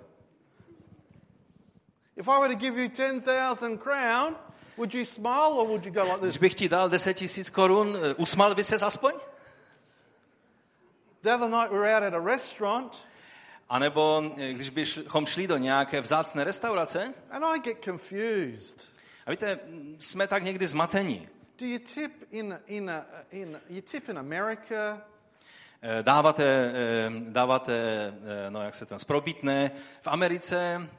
If 2.16 2.28
I 2.28 2.40
were 2.40 2.54
to 2.54 2.60
give 2.60 2.82
you 2.82 2.90
10,000 2.90 3.78
crown, 3.78 4.36
would 4.78 4.94
you 4.94 5.06
smile 5.06 5.54
or 5.54 5.68
would 5.68 5.86
you 5.86 5.92
go 5.92 6.04
like 6.04 6.18
Když 6.22 6.34
this? 6.34 6.42
bych 6.42 6.56
ti 6.56 6.70
dal 6.70 6.90
10 6.90 7.14
tisíc 7.14 7.50
korun, 7.50 7.98
eh, 7.98 8.14
usmál 8.14 8.56
by 8.56 8.64
se 8.64 8.76
aspoň? 8.76 9.14
The 11.24 11.34
other 11.34 11.50
night 11.50 11.72
we 11.72 11.80
were 11.80 11.96
out 11.96 12.04
at 12.04 12.14
a 12.14 12.20
restaurant 12.20 12.94
A 13.70 13.80
nebo 13.80 14.24
eh, 14.38 14.54
když 14.54 14.70
bychom 14.70 15.26
šli 15.26 15.48
do 15.48 15.58
nějaké 15.58 16.02
vzácné 16.02 16.44
restaurace, 16.44 17.14
and 17.32 17.44
I 17.44 17.60
get 17.60 17.84
confused. 17.86 18.82
a 19.26 19.32
víte, 19.32 19.60
jsme 20.00 20.28
tak 20.28 20.44
někdy 20.44 20.68
zmatení. 20.68 21.28
Do 21.60 21.66
you 21.66 21.80
tip 21.80 22.12
in, 22.32 22.60
in, 22.68 22.90
a, 22.92 23.06
in 23.32 23.60
you 23.70 23.82
tip 23.82 24.10
in 24.10 24.20
America? 24.20 25.02
Eh, 25.82 26.04
Dáváte, 26.04 26.44
eh, 26.46 27.10
dáváte 27.30 27.74
eh, 28.48 28.50
no 28.50 28.64
jak 28.64 28.76
se 28.76 28.86
tam, 28.86 29.00
sprobitné. 29.00 29.72
V 30.02 30.08
Americe, 30.08 30.90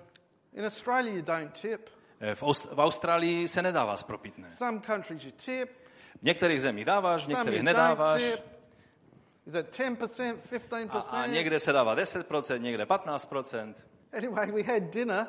In 0.52 0.64
Australia, 0.66 1.14
you 1.14 1.22
don't 1.22 1.60
tip. 1.60 1.88
v, 2.34 2.42
Aust- 2.42 2.74
v 2.74 2.80
Austrálii 2.80 3.48
se 3.48 3.62
nedává 3.62 3.96
spropitné. 3.96 4.48
Some 4.54 4.80
countries 4.80 5.24
you 5.24 5.30
tip, 5.30 5.70
V 6.20 6.22
některých 6.22 6.62
zemích 6.62 6.84
dáváš, 6.84 7.24
v 7.24 7.28
některých 7.28 7.62
nedáváš. 7.62 8.22
Is 9.46 9.54
it 9.54 9.78
10%, 9.78 10.36
15%? 10.50 10.88
A, 10.90 10.98
a 11.00 11.26
někde 11.26 11.60
se 11.60 11.72
dává 11.72 11.96
10%, 11.96 12.58
někde 12.60 12.84
15%. 12.84 13.74
Anyway, 14.12 14.52
we 14.52 14.62
had 14.62 14.82
dinner, 14.82 15.26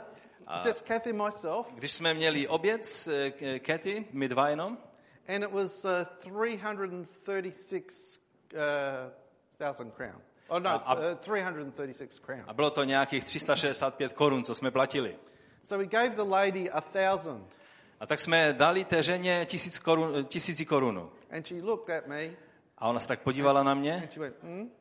just 0.65 0.81
Kathy 0.81 1.09
and 1.09 1.21
myself, 1.25 1.67
Když 1.73 1.91
jsme 1.91 2.13
měli 2.13 2.47
oběd 2.47 2.85
s 2.85 3.29
K- 3.31 3.59
Katy, 3.59 4.05
my 4.12 4.27
dva 4.27 4.49
jenom, 4.49 4.77
And 5.35 5.43
it 5.43 5.51
was 5.51 5.85
uh, 5.85 5.91
336,000 9.60 9.91
crown. 9.91 10.22
Oh, 10.48 10.60
no, 10.60 10.69
A- 10.69 10.74
a- 10.76 10.95
uh, 10.95 11.15
336 11.19 12.19
crown. 12.19 12.43
A 12.48 12.54
bylo 12.54 12.69
to 12.69 12.84
nějakých 12.84 13.24
365 13.24 14.13
korun, 14.13 14.43
co 14.43 14.56
jsme 14.56 14.72
platili. 14.72 15.15
So 15.65 15.78
we 15.84 15.89
gave 15.89 16.10
the 16.10 16.22
lady 16.30 16.69
a 16.72 16.82
thousand. 16.82 17.48
A 18.00 18.06
tak 18.06 18.19
jsme 18.19 18.54
dali 18.54 18.86
té 18.86 19.04
ženě 19.04 19.45
tisíc 19.45 19.80
korun, 19.80 20.26
tisíci 20.26 20.65
korunu. 20.65 21.12
And 21.32 21.48
she 21.48 21.62
looked 21.62 21.98
at 21.98 22.08
me 22.08 22.30
A 22.78 22.88
ona 22.89 23.00
se 23.00 23.08
tak 23.08 23.19
podívala 23.22 23.63
na 23.63 23.74
mě 23.74 23.93
and 23.95 24.12
she 24.13 24.19
went, 24.19 24.43
mm? 24.43 24.72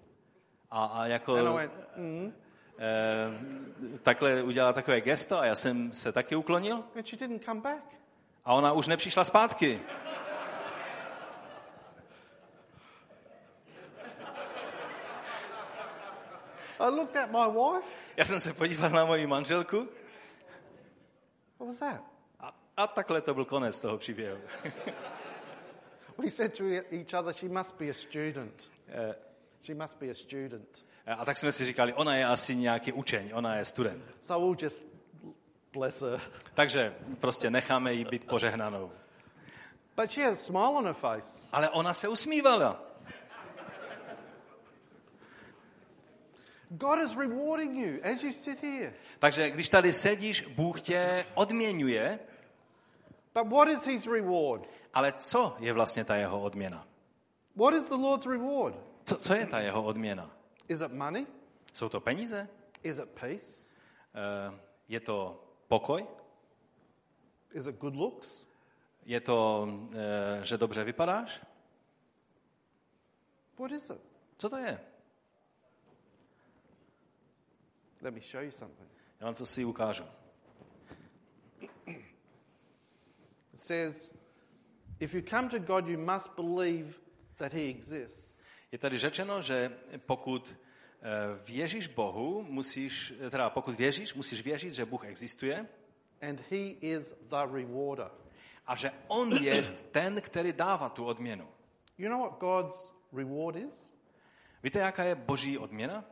a, 0.71 0.85
a 0.85 1.07
jako 1.07 1.35
And 1.35 1.49
I 1.49 1.53
went, 1.53 1.73
mm? 1.97 2.33
eh, 2.79 3.99
takhle 4.03 4.43
udělala 4.43 4.73
takové 4.73 5.01
gesto 5.01 5.39
a 5.39 5.47
já 5.47 5.55
jsem 5.57 5.93
se 5.93 6.13
taky 6.13 6.37
uklonil 6.37 6.85
And 6.97 7.07
she 7.09 7.17
didn't 7.27 7.45
come 7.45 7.61
back. 7.61 7.83
a 8.45 8.55
ona 8.55 8.73
už 8.73 8.87
nepřišla 8.87 9.25
zpátky. 9.25 9.81
I 16.81 16.91
looked 16.91 17.17
at 17.17 17.31
my 17.31 17.47
wife. 17.53 17.87
Já 18.17 18.25
jsem 18.25 18.41
se 18.41 18.53
podíval 18.53 18.91
na 18.91 19.05
moji 19.05 19.27
manželku 19.27 19.89
What 21.59 21.69
was 21.69 21.79
that? 21.79 22.01
a, 22.41 22.53
a 22.77 22.87
takhle 22.87 23.21
to 23.21 23.35
byl 23.35 23.45
konec 23.45 23.81
toho 23.81 23.99
příběhu. 23.99 24.39
We 26.19 26.31
said 26.31 26.59
to 26.59 26.65
each 26.91 27.15
other, 27.21 27.33
she 27.35 27.49
must 27.49 27.75
be 27.79 27.91
a 27.91 27.95
student. 27.95 28.71
Eh, 28.89 29.15
She 29.63 29.75
must 29.75 29.99
be 29.99 30.11
a 30.11 30.15
student. 30.15 30.85
A 31.07 31.25
tak 31.25 31.37
jsme 31.37 31.53
si 31.53 31.65
říkali, 31.65 31.95
ona 31.95 32.17
je 32.17 32.25
asi 32.27 32.57
nějaký 32.57 32.93
učeň, 32.93 33.31
ona 33.35 33.57
je 33.57 33.65
student. 33.65 34.05
So 34.27 34.45
we'll 34.47 34.57
just 34.65 34.83
bless 35.73 36.03
her. 36.03 36.21
Takže 36.55 36.95
prostě 37.21 37.51
necháme 37.51 37.93
jí 37.93 38.05
být 38.05 38.27
požehnanou. 38.27 38.93
But 39.97 40.11
she 40.13 40.25
has 40.27 40.41
a 40.41 40.45
smile 40.45 40.69
on 40.69 40.85
her 40.85 40.95
face. 40.95 41.47
Ale 41.53 41.69
ona 41.71 41.95
se 41.95 42.09
usmívala. 42.09 42.83
God 46.71 46.99
is 47.05 47.17
rewarding 47.17 47.77
you 47.77 47.99
as 48.13 48.23
you 48.23 48.33
sit 48.33 48.63
here. 48.63 48.95
Takže 49.19 49.51
když 49.51 49.69
tady 49.69 49.93
sedíš, 49.93 50.43
Bůh 50.47 50.81
tě 50.81 51.25
odměňuje, 51.35 52.19
But 53.35 53.47
what 53.49 53.69
is 53.69 53.87
his 53.87 54.07
reward? 54.07 54.69
ale 54.95 55.13
co 55.13 55.57
je 55.59 55.73
vlastně 55.73 56.05
ta 56.05 56.17
jeho 56.17 56.43
odměna? 56.43 56.87
What 57.57 57.75
is 57.75 57.89
the 57.89 57.95
Lord's 57.95 58.27
reward? 58.27 58.77
Co, 59.05 59.17
co 59.17 59.35
je 59.35 59.47
ta 59.47 59.61
jeho 59.61 59.83
odměna? 59.85 60.31
Is 60.69 60.81
it 60.81 60.93
money? 60.93 61.27
Jsou 61.73 61.89
to 61.89 62.01
peníze? 62.01 62.49
Is 62.83 62.99
it 62.99 63.09
peace? 63.21 63.69
Eh, 64.15 64.59
Je 64.89 65.01
to 65.01 65.45
pokoj? 65.69 66.07
Is 67.53 67.67
it 67.67 67.77
good 67.79 67.95
looks? 67.97 68.47
Je 69.05 69.21
to, 69.21 69.69
eh, 69.93 70.45
že 70.45 70.57
dobře 70.59 70.85
vypadáš? 70.85 71.41
What 73.59 73.73
is 73.73 73.91
it? 73.91 74.01
Co 74.39 74.49
to 74.49 74.57
je? 74.57 74.79
Let 78.03 78.15
me 78.15 78.21
show 78.21 78.43
you 78.43 78.51
something. 78.51 78.89
Já 79.21 79.25
vám 79.27 79.35
co 79.35 79.47
si 79.47 79.65
ukážu. 79.65 80.05
It 83.53 83.61
says, 83.61 84.13
if 85.01 85.15
you 85.15 85.23
come 85.23 85.49
to 85.49 85.59
God, 85.59 85.89
you 85.89 85.99
must 85.99 86.31
believe 86.37 86.93
that 87.37 87.53
he 87.53 87.69
exists. 87.71 88.47
Je 88.73 88.79
tady 88.79 88.99
řečeno, 88.99 89.43
že 89.43 89.79
pokud 90.07 90.57
eh, 91.03 91.43
věříš 91.47 91.87
Bohu, 91.87 92.43
musíš, 92.43 93.15
teda 93.31 93.51
pokud 93.51 93.75
věříš, 93.75 94.15
musíš 94.15 94.43
věřit, 94.43 94.75
že 94.75 94.85
Bůh 94.85 95.05
existuje 95.05 95.67
And 96.23 96.41
he 96.51 96.71
is 96.81 97.15
the 97.21 97.47
rewarder. 97.53 98.11
a 98.67 98.77
že 98.77 98.91
On 99.09 99.33
je 99.33 99.63
ten, 99.91 100.21
který 100.21 100.53
dává 100.53 100.89
tu 100.89 101.05
odměnu. 101.05 101.49
You 101.99 102.09
know 102.11 102.21
what 102.21 102.39
God's 102.39 102.93
reward 103.13 103.57
is? 103.57 103.97
Víte, 104.63 104.79
jaká 104.79 105.05
je 105.05 105.15
boží 105.15 105.59
odměna? 105.59 106.05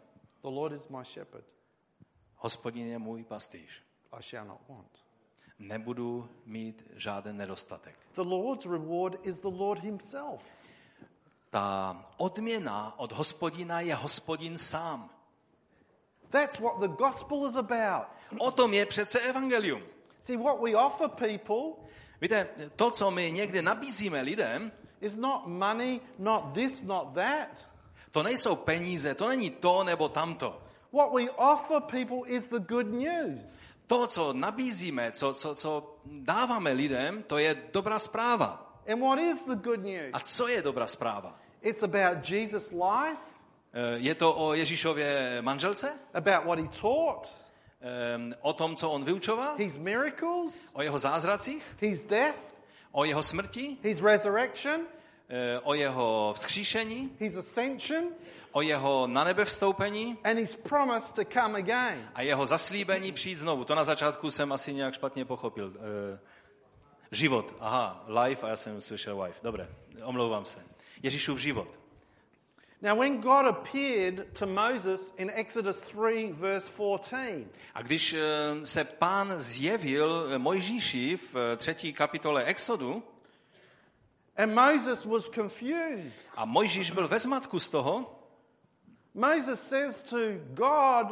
The 0.43 0.49
Lord 0.49 0.73
is 0.73 0.89
my 0.89 1.05
shepherd. 1.05 1.45
Hospodin 2.37 2.87
je 2.87 2.99
můj 2.99 3.25
pastýř. 3.25 3.83
I 4.13 4.23
shall 4.23 4.47
not 4.47 4.61
want. 4.69 4.91
Nebudu 5.59 6.29
mít 6.47 6.85
žádný 6.95 7.33
nedostatek. 7.33 7.99
The 8.15 8.23
Lord's 8.23 8.67
reward 8.67 9.27
is 9.27 9.41
the 9.41 9.49
Lord 9.49 9.83
himself. 9.83 10.45
Ta 11.51 12.05
odměna 12.17 12.99
od 12.99 13.13
hospodina 13.13 13.81
je 13.81 13.95
hospodin 13.95 14.59
sám. 14.59 15.11
That's 16.29 16.59
what 16.59 16.81
the 16.81 16.89
gospel 16.89 17.47
is 17.47 17.57
about. 17.57 18.07
O 18.39 18.51
tom 18.51 18.75
je 18.75 18.87
přece 18.87 19.21
evangelium. 19.21 19.83
See, 20.23 20.37
what 20.37 20.61
we 20.61 20.77
offer 20.77 21.09
people 21.09 21.87
Víte, 22.21 22.49
to, 22.77 22.91
co 22.91 23.11
my 23.11 23.33
někde 23.33 23.63
nabízíme 23.63 24.21
lidem, 24.21 24.73
is 25.01 25.17
not 25.17 25.47
money, 25.47 26.01
not 26.19 26.55
this, 26.55 26.83
not 26.83 27.15
that. 27.15 27.49
to 28.11 28.23
nejsou 28.23 28.57
peníze, 28.57 29.15
to 29.15 29.29
není 29.29 29.51
to 29.51 29.85
nebo 29.85 30.09
tamto. 30.09 30.63
What 30.97 31.13
we 31.13 31.29
offer 31.37 31.81
people 31.81 32.23
is 32.27 32.47
the 32.49 32.59
good 32.59 32.87
news. 32.93 33.59
To, 33.87 34.07
co 34.07 34.33
nabízíme, 34.33 35.13
co, 35.13 35.35
co, 35.35 35.55
co 35.55 35.97
dáváme 36.05 36.73
lidem, 36.73 37.23
to 37.23 37.39
je 37.39 37.57
dobrá 37.73 37.99
zpráva. 37.99 38.81
And 38.93 39.01
what 39.01 39.19
is 39.19 39.45
the 39.45 39.55
good 39.55 39.83
news? 39.85 40.11
A 40.13 40.21
co 40.21 40.49
je 40.49 40.63
dobrá 40.63 40.87
zpráva? 40.87 41.39
It's 41.63 41.83
about 41.83 42.31
Jesus' 42.31 42.71
life, 42.71 43.21
Eh, 43.73 43.97
Je 43.97 44.15
to 44.15 44.35
o 44.37 44.55
Ježíšově 44.55 45.39
manželce? 45.43 45.99
about 46.15 46.45
what 46.45 46.59
he 46.59 46.69
taught, 46.81 47.29
Eh, 47.81 48.35
O 48.41 48.53
tom, 48.53 48.77
co 48.77 48.91
on 48.91 49.05
vyučoval? 49.05 49.57
his 49.57 49.77
miracles, 49.77 50.55
O 50.73 50.83
jeho 50.83 50.99
zázracích? 50.99 51.77
his 51.81 52.05
death, 52.05 52.39
O 52.93 53.05
jeho 53.05 53.23
smrti? 53.23 53.77
his 53.83 54.01
resurrection, 54.01 54.81
Eh, 55.29 55.61
O 55.63 55.75
jeho 55.75 56.33
vzkříšení? 56.37 57.17
his 57.19 57.37
ascension, 57.37 58.05
O 58.57 58.63
jeho 58.63 59.07
na 59.07 59.25
nebe 59.25 59.45
vstoupení? 59.45 60.19
and 60.25 60.39
his 60.39 60.57
promise 60.57 61.13
to 61.13 61.25
come 61.25 61.59
again. 61.59 62.09
A 62.15 62.23
jeho 62.23 62.47
zaslíbení 62.47 63.13
přijít 63.13 63.39
znovu. 63.39 63.65
To 63.65 63.75
na 63.75 63.85
začátku 63.85 64.31
jsem 64.31 64.53
asi 64.53 64.75
nějak 64.75 64.95
špatně 64.95 65.25
pochopil. 65.25 65.73
Eh, 65.77 66.19
Život. 67.11 67.55
Aha, 67.61 68.05
life 68.07 68.47
a 68.47 68.49
já 68.49 68.57
jsem 68.57 68.81
slyšel 68.81 69.23
wife. 69.23 69.39
Dobré, 69.43 69.69
omlouvám 70.05 70.45
se. 70.45 70.65
Ježíšův 71.03 71.39
život. 71.39 71.81
Now, 72.83 72.99
when 72.99 73.21
God 73.21 73.47
appeared 73.47 74.39
to 74.39 74.47
Moses 74.47 75.15
in 75.17 75.31
Exodus 75.35 75.81
3, 75.81 76.33
verse 76.33 76.71
14, 76.73 77.47
A 77.75 77.83
když 77.83 78.13
eh, 78.13 78.21
se 78.67 78.85
pán 78.85 79.33
zjevil 79.37 80.29
eh, 80.31 80.39
Mojžíši 80.39 81.17
v 81.17 81.57
třetí 81.57 81.93
kapitole 81.93 82.45
Exodu 82.45 83.03
and 84.37 84.55
Moses 84.55 85.05
was 85.05 85.31
confused, 85.35 86.31
a 86.37 86.45
Mojžíš 86.45 86.91
byl 86.91 87.09
ve 87.09 87.19
zmatku 87.19 87.59
z 87.59 87.69
toho, 87.69 88.16
Moses 89.17 89.69
says 89.69 90.03
to 90.03 90.17
God, 90.55 91.07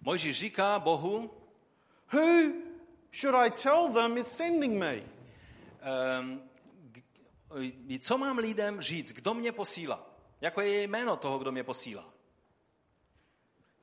Mojžíš 0.00 0.38
říká 0.38 0.78
Bohu, 0.78 1.30
Who 2.12 2.52
should 3.12 3.34
I 3.36 3.50
tell 3.50 3.88
them 3.92 4.18
is 4.18 4.36
sending 4.36 4.78
me? 4.78 5.02
eh, 5.82 6.38
co 7.98 8.18
mám 8.18 8.38
lidem 8.38 8.80
říct, 8.80 9.12
kdo 9.12 9.34
mě 9.34 9.52
posílá? 9.52 10.06
Jako 10.40 10.60
je 10.60 10.82
jméno 10.82 11.16
toho, 11.16 11.38
kdo 11.38 11.52
mě 11.52 11.64
posílá? 11.64 12.04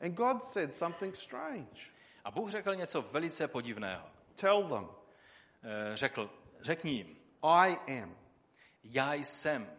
And 0.01 0.13
God 0.13 0.43
said 0.43 0.75
something 0.75 1.15
strange. 1.15 1.81
A 2.23 2.31
Bůh 2.31 2.51
řekl 2.51 2.75
něco 2.75 3.01
velice 3.01 3.47
podivného. 3.47 4.03
Tell 4.35 4.63
them, 4.67 4.87
Eh, 5.63 5.97
Řekl, 5.97 6.29
řekni 6.61 6.91
jim, 6.91 7.17
I 7.43 7.77
am. 8.01 8.17
já 8.83 9.13
jsem, 9.13 9.71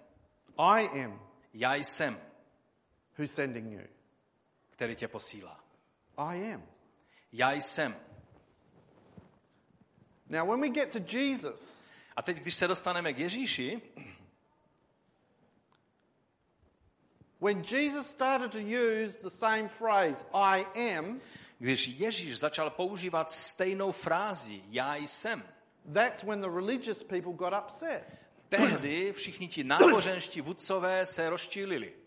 I 0.59 1.05
am 1.05 1.27
já 1.55 1.75
jsem, 1.75 2.21
who's 3.20 3.33
sending 3.33 3.72
you. 3.72 3.80
který 4.70 4.96
tě 4.96 5.09
posílá. 5.09 5.64
I 6.16 6.52
am. 6.54 6.62
Já 7.33 7.52
jsem. 7.52 7.96
Now, 10.28 10.50
when 10.50 10.61
we 10.61 10.68
get 10.68 10.92
to 10.92 11.16
Jesus, 11.16 11.88
A 12.16 12.22
teď, 12.22 12.37
když 12.37 12.54
se 12.54 12.68
dostaneme 12.68 13.12
k 13.12 13.18
Ježíši, 13.18 13.83
when 17.40 17.64
Jesus 17.70 18.11
started 18.11 18.52
to 18.52 18.59
use 18.59 19.22
the 19.22 19.30
same 19.30 19.68
phrase, 19.68 20.26
I 20.33 20.64
am, 20.98 21.20
když 21.59 21.87
Ježíš 21.87 22.38
začal 22.38 22.70
používat 22.70 23.30
stejnou 23.33 23.92
frázi, 23.92 24.62
já 24.68 24.96
jsem, 24.96 25.42
that's 25.94 26.22
when 26.22 26.40
the 26.40 26.50
religious 26.50 27.02
people 27.02 27.33
got 27.33 27.54
upset. 27.64 28.04
tehdy 28.48 29.12
všichni 29.12 29.48
ti 29.48 29.64
náboženští 29.64 30.40
vůdcové 30.40 31.06
se 31.06 31.30
rozčílili. 31.30 32.00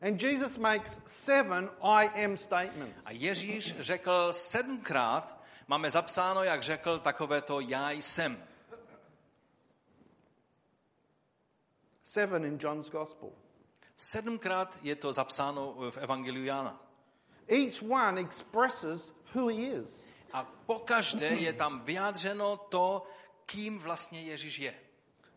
And 0.00 0.22
Jesus 0.22 0.58
makes 0.58 1.00
seven 1.06 1.70
I 1.82 2.24
am 2.24 2.36
statements. 2.36 3.02
A 3.04 3.10
Ježíš 3.10 3.74
řekl 3.80 4.32
sedmkrát, 4.32 5.42
máme 5.68 5.90
zapsáno, 5.90 6.44
jak 6.44 6.62
řekl 6.62 6.98
takovéto 6.98 7.60
já 7.60 7.90
jsem. 7.90 8.44
Seven 12.02 12.44
in 12.44 12.58
John's 12.60 12.90
Gospel. 12.90 13.30
Sedmkrát 13.96 14.78
je 14.82 14.96
to 14.96 15.12
zapsáno 15.12 15.74
v 15.90 15.96
Evangeliu 15.96 16.44
Jana. 16.44 16.82
Each 17.48 17.82
one 17.82 18.20
expresses 18.20 19.12
who 19.34 19.48
he 19.48 19.82
is. 19.82 20.12
A 20.32 20.44
pokaždé 20.44 21.26
je 21.26 21.52
tam 21.52 21.80
vyjádřeno 21.80 22.56
to, 22.56 23.06
kým 23.46 23.78
vlastně 23.78 24.22
Ježíš 24.22 24.58
je. 24.58 24.74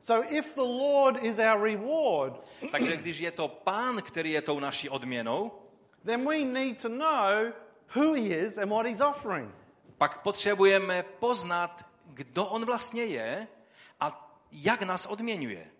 So 0.01 0.35
if 0.35 0.55
the 0.55 0.61
Lord 0.61 1.23
is 1.23 1.37
our 1.37 1.63
reward, 1.63 2.41
Takže 2.71 2.97
když 2.97 3.19
je 3.19 3.31
to 3.31 3.47
pán, 3.47 4.01
který 4.01 4.31
je 4.31 4.41
tou 4.41 4.59
naší 4.59 4.89
odměnou, 4.89 5.51
then 6.05 6.27
we 6.29 6.39
need 6.45 6.81
to 6.81 6.89
know 6.89 7.53
who 7.95 8.13
he 8.13 8.21
is 8.21 8.57
and 8.57 8.69
what 8.69 8.85
he's 8.85 9.01
offering. 9.01 9.55
pak 9.97 10.21
potřebujeme 10.21 11.03
poznat, 11.03 11.85
kdo 12.05 12.45
on 12.45 12.65
vlastně 12.65 13.05
je 13.05 13.47
a 13.99 14.37
jak 14.51 14.81
nás 14.81 15.05
odměňuje. 15.05 15.71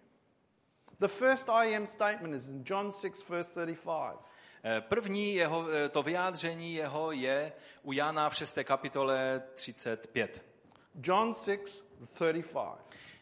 The 0.99 1.07
first 1.07 1.49
I 1.49 1.75
am 1.75 1.88
statement 1.88 2.36
is 2.36 2.49
in 2.49 2.63
John 2.65 2.91
6, 2.91 3.29
verse 3.29 3.53
35. 3.53 4.19
Eh, 4.63 4.81
První 4.81 5.36
jeho, 5.36 5.65
eh, 5.69 5.89
to 5.89 6.03
vyjádření 6.03 6.73
jeho 6.73 7.12
je 7.12 7.53
u 7.84 7.91
Jana 7.91 8.29
v 8.29 8.36
6. 8.36 8.63
kapitole 8.63 9.41
35. 9.55 10.41
John 11.03 11.34
6, 11.34 11.86
35. 12.05 12.77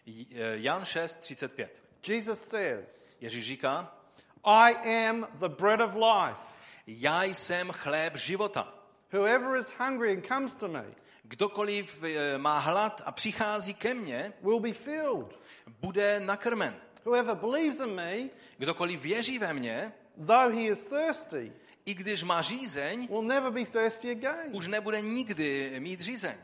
Eh, 0.10 0.26
Jan 0.56 0.86
6, 0.86 1.20
35. 1.20 1.70
Jesus 2.08 2.40
says, 2.40 3.16
Ježíš 3.22 3.46
říká, 3.46 3.96
I 4.44 4.74
am 5.08 5.28
the 5.34 5.48
bread 5.48 5.82
of 5.82 5.96
life. 5.96 6.40
já 6.88 7.24
jsem 7.24 7.72
chléb 7.72 8.16
života. 8.16 8.74
Whoever 9.14 9.60
is 9.60 9.72
hungry 9.80 10.14
and 10.14 10.26
comes 10.28 10.56
to 10.56 10.68
me 10.68 10.86
Kdokoliv 11.24 12.04
eh, 12.04 12.38
má 12.38 12.60
hlad 12.60 13.02
a 13.06 13.12
přichází 13.12 13.74
ke 13.74 13.94
mně, 13.94 14.34
will 14.42 14.60
be 14.60 14.74
filled. 14.74 15.40
bude 15.82 16.20
nakrmen. 16.20 16.76
Whoever 17.06 17.36
believes 17.36 17.80
in 17.80 17.96
me, 17.96 18.30
Kdokoliv 18.58 19.02
věří 19.02 19.40
ve 19.40 19.54
mě, 19.54 19.94
though 20.18 20.54
he 20.54 20.62
is 20.62 20.90
thirsty, 20.90 21.54
i 21.86 21.94
když 21.94 22.24
má 22.24 22.42
žízeň, 22.42 23.08
will 23.08 23.22
never 23.22 23.52
be 23.52 23.66
thirsty 23.66 24.12
again. 24.12 24.50
už 24.52 24.68
nebude 24.68 25.02
nikdy 25.02 25.80
mít 25.80 26.02
žízeň. 26.02 26.36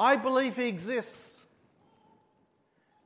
I 0.00 0.16
believe 0.16 0.62
he 0.62 0.68
exists 0.68 1.40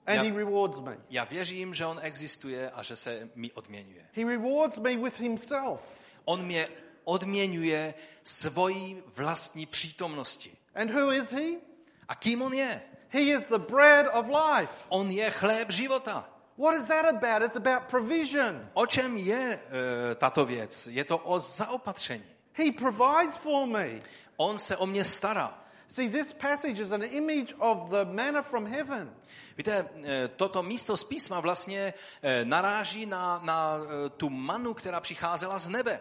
and 0.06 0.26
he 0.26 0.32
rewards 0.32 0.80
me. 0.80 0.96
Já 1.10 1.24
věřím, 1.24 1.74
že 1.74 1.86
on 1.86 1.98
existuje 2.02 2.70
a 2.70 2.82
že 2.82 2.96
se 2.96 3.28
mi 3.34 3.52
odměňuje. 3.52 4.06
He 4.12 4.24
rewards 4.24 4.78
me 4.78 4.96
with 4.96 5.20
himself. 5.20 5.80
On 6.24 6.42
mě 6.42 6.68
odměňuje 7.04 7.94
svojí 8.22 9.02
vlastní 9.16 9.66
přítomnosti. 9.66 10.56
And 10.74 10.90
who 10.90 11.12
is 11.12 11.32
he? 11.32 11.60
A 12.08 12.14
kým 12.14 12.42
on 12.42 12.54
je? 12.54 12.82
He 13.08 13.20
is 13.20 13.46
the 13.46 13.58
bread 13.58 14.06
of 14.12 14.26
life. 14.26 14.72
On 14.88 15.10
je 15.10 15.30
chléb 15.30 15.70
života. 15.70 16.28
What 16.58 16.74
is 16.74 16.88
that 16.88 17.04
about? 17.04 17.42
It's 17.42 17.56
about 17.56 17.82
provision. 17.90 18.70
O 18.74 18.86
čem 18.86 19.16
je 19.16 19.60
e, 19.60 20.14
tato 20.14 20.44
věc? 20.44 20.86
Je 20.86 21.04
to 21.04 21.18
o 21.18 21.38
zaopatření. 21.38 22.24
He 22.52 22.72
provides 22.72 23.36
for 23.42 23.66
me. 23.66 24.00
On 24.36 24.58
se 24.58 24.76
o 24.76 24.86
mě 24.86 25.04
stará. 25.04 25.63
See, 25.88 26.08
this 26.08 26.32
passage 26.32 26.82
is 26.82 26.92
an 26.92 27.02
image 27.02 27.54
of 27.58 27.90
the 27.90 28.04
manna 28.04 28.42
from 28.42 28.66
heaven. 28.66 29.14
Víte, 29.56 29.88
e, 30.04 30.28
toto 30.28 30.62
místo 30.62 30.96
z 30.96 31.04
písma 31.04 31.40
vlastně 31.40 31.94
e, 32.22 32.44
naráží 32.44 33.06
na, 33.06 33.40
na 33.42 33.78
e, 33.78 34.10
tu 34.10 34.30
manu, 34.30 34.74
která 34.74 35.00
přicházela 35.00 35.58
z 35.58 35.68
nebe. 35.68 36.00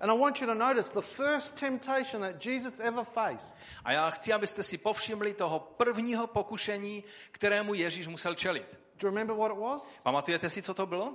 And 0.00 0.10
I 0.10 0.18
want 0.18 0.40
you 0.40 0.46
to 0.46 0.54
notice 0.54 0.92
the 0.92 1.02
first 1.02 1.54
temptation 1.54 2.22
that 2.22 2.46
Jesus 2.46 2.80
ever 2.80 3.04
faced 3.04 3.56
A 3.84 3.92
já 3.92 4.10
chci, 4.10 4.32
abyste 4.32 4.62
si 4.62 4.78
povšimli 4.78 5.34
toho 5.34 5.58
prvního 5.60 6.26
pokušení, 6.26 7.04
kterému 7.30 7.74
Ježíš 7.74 8.08
musel 8.08 8.34
čelit. 8.34 8.78
Do 8.96 9.08
you 9.08 9.14
remember 9.14 9.36
what 9.36 9.52
it 9.52 9.58
was? 9.58 9.82
Pamatujete 10.02 10.50
si, 10.50 10.62
co 10.62 10.74
to 10.74 10.86
bylo? 10.86 11.14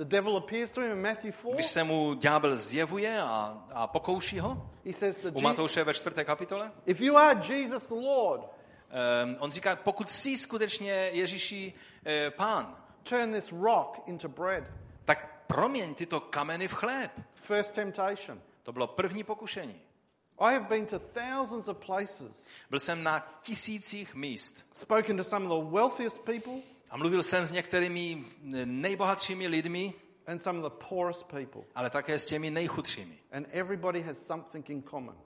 The 0.00 0.06
devil 0.06 0.36
appears 0.36 0.72
to 0.72 0.80
him 0.80 0.92
in 0.92 1.02
Matthew 1.02 1.32
4. 1.32 1.54
Když 1.54 1.66
se 1.66 1.84
mu 1.84 2.14
ďábel 2.14 2.56
zjevuje 2.56 3.22
a, 3.22 3.64
a 3.72 3.86
pokouší 3.86 4.38
ho, 4.38 4.70
He 4.84 4.92
says 4.92 5.18
to 5.18 5.28
u 5.28 5.30
Jesus, 5.30 5.42
Matouše 5.42 5.84
ve 5.84 5.94
čtvrté 5.94 6.24
kapitole, 6.24 6.72
If 6.86 7.00
you 7.00 7.16
are 7.16 7.40
Jesus 7.54 7.86
the 7.86 7.94
Lord, 7.94 8.42
um, 8.42 9.36
on 9.38 9.52
říká, 9.52 9.76
pokud 9.76 10.10
jsi 10.10 10.36
skutečně 10.36 10.92
Ježíši 10.92 11.72
eh, 12.06 12.30
pán, 12.30 12.76
turn 13.02 13.32
this 13.32 13.52
rock 13.52 14.02
into 14.06 14.28
bread. 14.28 14.64
tak 15.04 15.44
proměň 15.46 15.94
tyto 15.94 16.20
kameny 16.20 16.68
v 16.68 16.72
chléb. 16.72 17.10
First 17.34 17.74
temptation. 17.74 18.40
To 18.62 18.72
bylo 18.72 18.86
první 18.86 19.24
pokušení. 19.24 19.80
I 20.38 20.54
have 20.54 20.66
been 20.68 20.86
to 20.86 20.98
thousands 20.98 21.68
of 21.68 21.76
places, 21.86 22.48
Byl 22.70 22.78
jsem 22.78 23.02
na 23.02 23.38
tisících 23.42 24.14
míst 24.14 24.66
spoken 24.72 25.16
to 25.16 25.24
some 25.24 25.48
of 25.48 25.64
the 25.64 25.70
wealthiest 25.74 26.20
people 26.24 26.54
a 26.90 26.96
mluvil 26.96 27.22
jsem 27.22 27.46
s 27.46 27.50
některými 27.50 28.24
nejbohatšími 28.64 29.46
lidmi, 29.46 29.94
and 30.26 30.42
some 30.42 30.58
of 30.58 30.72
the 30.72 30.84
poorest 30.88 31.26
people. 31.26 31.62
ale 31.74 31.90
také 31.90 32.18
s 32.18 32.24
těmi 32.24 32.50
nejchudšími. 32.50 33.18
And 33.32 33.46
everybody 33.50 34.02
has 34.02 34.26
something 34.26 34.70
in 34.70 34.82
common. 34.82 35.18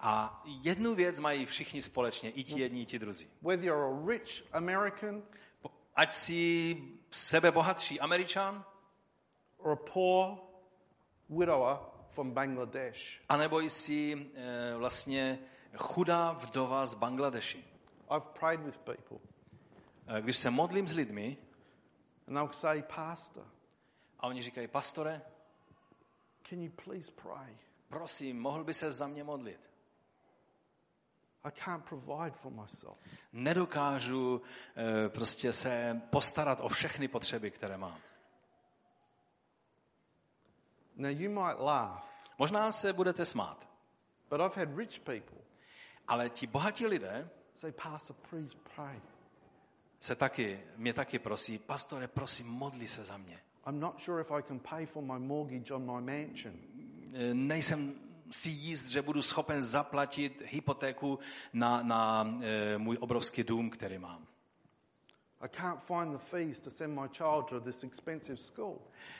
A 0.00 0.42
jednu 0.62 0.94
věc 0.94 1.20
mají 1.20 1.46
všichni 1.46 1.82
společně, 1.82 2.30
i 2.30 2.44
ti 2.44 2.60
jedni, 2.60 2.82
i 2.82 2.86
ti 2.86 2.98
druzí. 2.98 3.26
Whether 3.42 3.66
you're 3.66 3.84
a 3.84 4.08
rich 4.10 4.44
American 4.52 5.22
Ať 5.94 6.12
jsi 6.12 6.76
sebebohatší 7.10 8.00
američan, 8.00 8.64
or 9.58 9.72
a 9.72 9.76
poor 9.76 10.38
widower 11.28 11.76
from 12.10 12.30
Bangladesh, 12.30 13.20
anebo 13.28 13.60
jsi 13.60 14.30
e, 14.34 14.74
vlastně 14.76 15.38
chudá 15.76 16.32
vdova 16.32 16.86
z 16.86 16.94
Bangladeši. 16.94 17.64
I've 18.10 18.26
prayed 18.40 18.60
with 18.60 18.78
people 18.78 19.31
Když 20.20 20.36
se 20.36 20.50
modlím 20.50 20.88
s 20.88 20.94
lidmi 20.94 21.36
and 22.26 22.34
they'll 22.34 22.52
say, 22.52 22.82
Pastor, 22.82 23.46
a 24.18 24.26
oni 24.26 24.42
říkají, 24.42 24.68
pastore, 24.68 25.22
can 26.42 26.60
you 26.60 26.70
please 26.84 27.12
pray? 27.12 27.56
prosím, 27.88 28.40
mohl 28.40 28.64
by 28.64 28.74
se 28.74 28.92
za 28.92 29.06
mě 29.06 29.24
modlit? 29.24 29.70
I 31.44 31.50
can't 31.50 31.84
provide 31.84 32.30
for 32.30 32.52
myself. 32.52 32.98
Nedokážu 33.32 34.42
e, 34.76 35.08
prostě 35.08 35.52
se 35.52 36.02
postarat 36.10 36.60
o 36.60 36.68
všechny 36.68 37.08
potřeby, 37.08 37.50
které 37.50 37.76
mám. 37.76 37.98
Now, 40.96 41.10
you 41.10 41.30
might 41.30 41.58
laugh, 41.58 42.12
Možná 42.38 42.72
se 42.72 42.92
budete 42.92 43.24
smát, 43.24 43.68
but 44.30 44.40
I've 44.40 44.66
had 44.66 44.78
rich 44.78 45.00
people 45.00 45.42
ale 46.08 46.30
ti 46.30 46.46
bohatí 46.46 46.86
lidé 46.86 47.28
say, 47.54 47.72
Pastor, 47.72 48.16
please 48.30 48.54
pray. 48.74 49.00
Se 50.02 50.14
taky, 50.14 50.60
mě 50.76 50.92
taky 50.92 51.18
prosí, 51.18 51.58
pastore, 51.58 52.08
prosím, 52.08 52.46
modli 52.46 52.88
se 52.88 53.04
za 53.04 53.16
mě. 53.16 53.40
I'm 53.68 53.80
not 53.80 54.02
sure 54.02 54.20
if 54.20 54.30
I 54.30 54.42
can 54.42 54.58
pay 54.58 54.86
for 54.86 55.02
my 55.02 55.18
mortgage 55.18 55.74
on 55.74 55.82
my 55.82 56.00
mansion. 56.00 56.54
E, 57.12 57.34
Nejsem 57.34 57.94
si 58.30 58.50
jíst, 58.50 58.88
že 58.88 59.02
budu 59.02 59.22
schopen 59.22 59.62
zaplatit 59.62 60.42
hypotéku 60.46 61.18
na, 61.52 61.82
na 61.82 62.30
e, 62.42 62.78
můj 62.78 62.96
obrovský 63.00 63.42
dům, 63.42 63.70
který 63.70 63.98
mám. 63.98 64.26
I 65.40 65.48
can't 65.48 65.80
find 65.82 66.12
the 66.12 66.18
fees 66.18 66.60
to 66.60 66.70
send 66.70 67.00
my 67.00 67.08
child 67.08 67.48
to 67.48 67.60
this 67.60 67.84
expensive 67.84 68.36
school. 68.36 68.78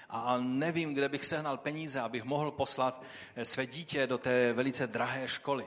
A 0.09 0.21
a 0.21 0.38
nevím, 0.38 0.95
kde 0.95 1.09
bych 1.09 1.25
sehnal 1.25 1.57
peníze, 1.57 2.01
abych 2.01 2.25
mohl 2.25 2.51
poslat 2.51 3.03
e, 3.37 3.45
své 3.45 3.66
dítě 3.66 4.07
do 4.07 4.18
té 4.18 4.53
velice 4.53 4.87
drahé 4.87 5.29
školy. 5.29 5.66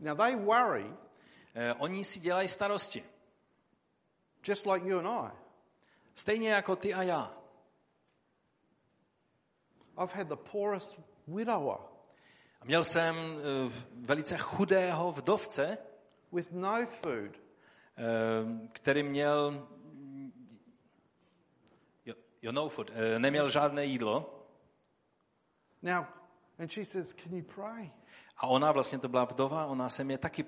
Now, 0.00 0.16
they 0.16 0.36
worry 0.36 0.86
E, 1.54 1.74
Oni 1.74 2.04
si 2.04 2.20
dělají 2.20 2.48
starosti. 2.48 3.04
Just 4.48 4.66
like 4.66 4.88
you 4.88 4.98
and 4.98 5.08
I. 5.08 5.36
Stejně 6.14 6.50
jako 6.50 6.76
ty 6.76 6.94
a 6.94 7.02
já. 7.02 7.34
I've 10.02 10.14
had 10.14 10.28
the 10.28 10.36
poorest 10.36 11.00
widower 11.26 11.78
A 12.60 12.64
Měl 12.64 12.84
jsem 12.84 13.16
e, 13.16 13.38
velice 13.94 14.36
chudého 14.38 15.12
vdovce, 15.12 15.78
with 16.32 16.52
no 16.52 16.86
food, 16.86 17.36
e, 17.36 18.68
který 18.72 19.02
měl 19.02 19.68
jo, 22.04 22.14
jo, 22.42 22.52
no 22.52 22.68
food, 22.68 22.90
e, 22.94 23.18
neměl 23.18 23.48
žádné 23.48 23.84
jídlo. 23.84 24.38
Now, 25.82 26.04
and 26.58 26.72
she 26.72 26.84
says, 26.84 27.14
Can 27.14 27.34
you 27.34 27.44
pray? 27.54 27.90
A 28.36 28.46
ona 28.46 28.72
vlastně 28.72 28.98
to 28.98 29.08
byla 29.08 29.24
vdova, 29.24 29.66
ona 29.66 29.88
se 29.88 30.04
mě 30.04 30.18
taky, 30.18 30.44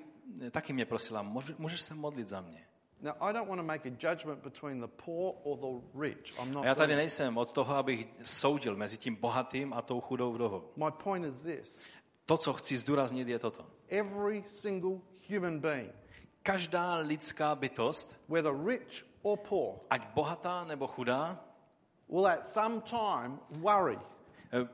taky 0.51 0.73
mě 0.73 0.87
prosila, 0.87 1.23
"Může- 1.23 1.55
můžeš 1.59 1.81
se 1.81 1.95
modlit 1.95 2.29
za 2.29 2.41
mě. 2.41 2.69
Now, 3.03 3.13
I 3.21 3.33
don't 3.33 3.49
want 3.49 3.59
to 3.61 3.67
make 3.67 3.87
a 3.89 3.91
judgment 3.91 4.43
between 4.43 4.81
the 4.81 4.87
poor 4.87 5.35
or 5.45 5.59
the 5.59 5.87
rich. 5.95 6.39
I'm 6.39 6.53
not. 6.53 6.65
A 6.65 6.67
já 6.67 6.75
tady 6.75 6.97
nejsem 6.97 7.39
od 7.39 7.53
toho, 7.53 7.77
abych 7.77 8.07
soudil 8.23 8.77
mezi 8.77 8.99
tím 8.99 9.15
bohatým 9.17 9.73
a 9.73 9.83
tou 9.83 10.01
chudou 10.01 10.33
vdovou. 10.33 10.73
My 10.77 10.91
point 10.91 11.27
is 11.27 11.43
this 11.43 11.83
To, 12.27 12.37
co 12.37 12.53
chci 12.53 12.77
zdůraznit, 12.77 13.29
je 13.29 13.39
toto. 13.39 13.67
every 13.89 14.45
single 14.47 14.99
human 15.31 15.59
being, 15.61 15.93
Každá 16.43 16.95
lidská 16.97 17.55
bytost, 17.55 18.17
whether 18.29 18.53
rich 18.67 19.07
or 19.23 19.39
poor, 19.39 19.75
ať 19.91 20.07
bohatá 20.15 20.65
nebo 20.65 20.87
chudá, 20.87 21.41
will 22.09 22.27
at 22.27 22.47
some 22.47 22.81
time 22.81 23.39
worry 23.51 23.99
eh, 24.53 24.69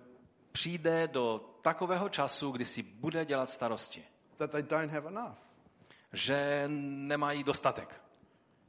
přijde 0.52 1.08
do 1.08 1.40
takového 1.62 2.08
času, 2.08 2.50
kdy 2.50 2.64
si 2.64 2.82
bude 2.82 3.24
dělat 3.24 3.50
starosti. 3.50 4.04
that 4.38 4.50
they 4.50 4.62
don't 4.62 4.92
have 4.92 5.08
enough. 5.08 5.36
Že 6.12 6.64
nemají 6.68 7.44
dostatek. 7.44 8.00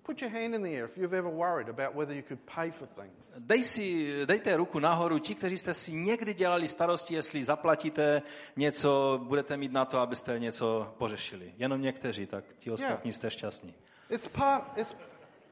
Put 0.03 0.21
your 0.21 0.31
hand 0.31 0.55
in 0.55 0.63
the 0.63 0.69
air 0.69 0.85
if 0.85 0.97
you've 0.97 1.17
ever 1.17 1.29
worried 1.29 1.69
about 1.69 1.95
whether 1.95 2.15
you 2.15 2.23
could 2.27 2.39
pay 2.55 2.71
for 2.71 2.87
things. 2.87 3.37
Dej 3.39 3.63
si, 3.63 4.25
dejte 4.25 4.57
ruku 4.57 4.79
nahoru 4.79 5.19
ti, 5.19 5.35
kteří 5.35 5.57
jste 5.57 5.73
si 5.73 5.93
někdy 5.93 6.33
dělali 6.33 6.67
starosti, 6.67 7.15
jestli 7.15 7.43
zaplatíte 7.43 8.21
něco, 8.55 9.19
budete 9.23 9.57
mít 9.57 9.71
na 9.71 9.85
to, 9.85 9.99
abyste 9.99 10.39
něco 10.39 10.93
pořešili. 10.97 11.53
Jenom 11.57 11.81
někteří, 11.81 12.25
tak 12.25 12.43
ti 12.59 12.71
ostatní 12.71 13.13
jste 13.13 13.31
šťastní. 13.31 13.73
It's 14.09 14.27
part, 14.27 14.77
it's, 14.77 14.95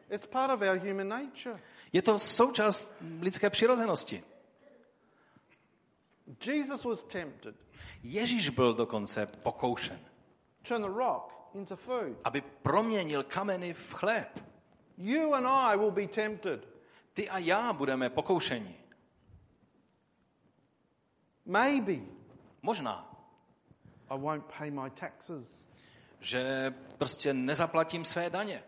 it's 0.09 0.25
part 0.25 0.51
of 0.51 0.61
our 0.61 0.79
human 0.89 1.07
nature. 1.07 1.59
Je 1.93 2.01
to 2.01 2.19
součást 2.19 2.93
lidské 3.19 3.49
přirozenosti. 3.49 4.23
Jesus 6.45 6.83
was 6.83 7.03
tempted. 7.03 7.55
Ježíš 8.03 8.49
byl 8.49 8.73
dokonce 8.73 9.25
pokoušen, 9.25 9.99
Turn 10.61 10.81
the 10.81 10.87
rock 10.87 11.38
into 11.53 11.75
food. 11.75 12.17
aby 12.23 12.41
proměnil 12.41 13.23
kameny 13.23 13.73
v 13.73 13.93
chléb. 13.93 14.43
You 14.97 15.33
and 15.33 15.47
I 15.47 15.77
will 15.77 15.91
be 15.91 16.07
tempted. 16.07 16.67
Ty 17.13 17.29
a 17.29 17.37
já 17.37 17.73
budeme 17.73 18.09
pokoušeni. 18.09 18.75
Maybe 21.45 22.19
Možná, 22.61 23.15
I 24.09 24.17
won't 24.17 24.45
pay 24.57 24.71
my 24.71 24.89
taxes. 24.89 25.67
že 26.19 26.73
prostě 26.97 27.33
nezaplatím 27.33 28.05
své 28.05 28.29
daně. 28.29 28.63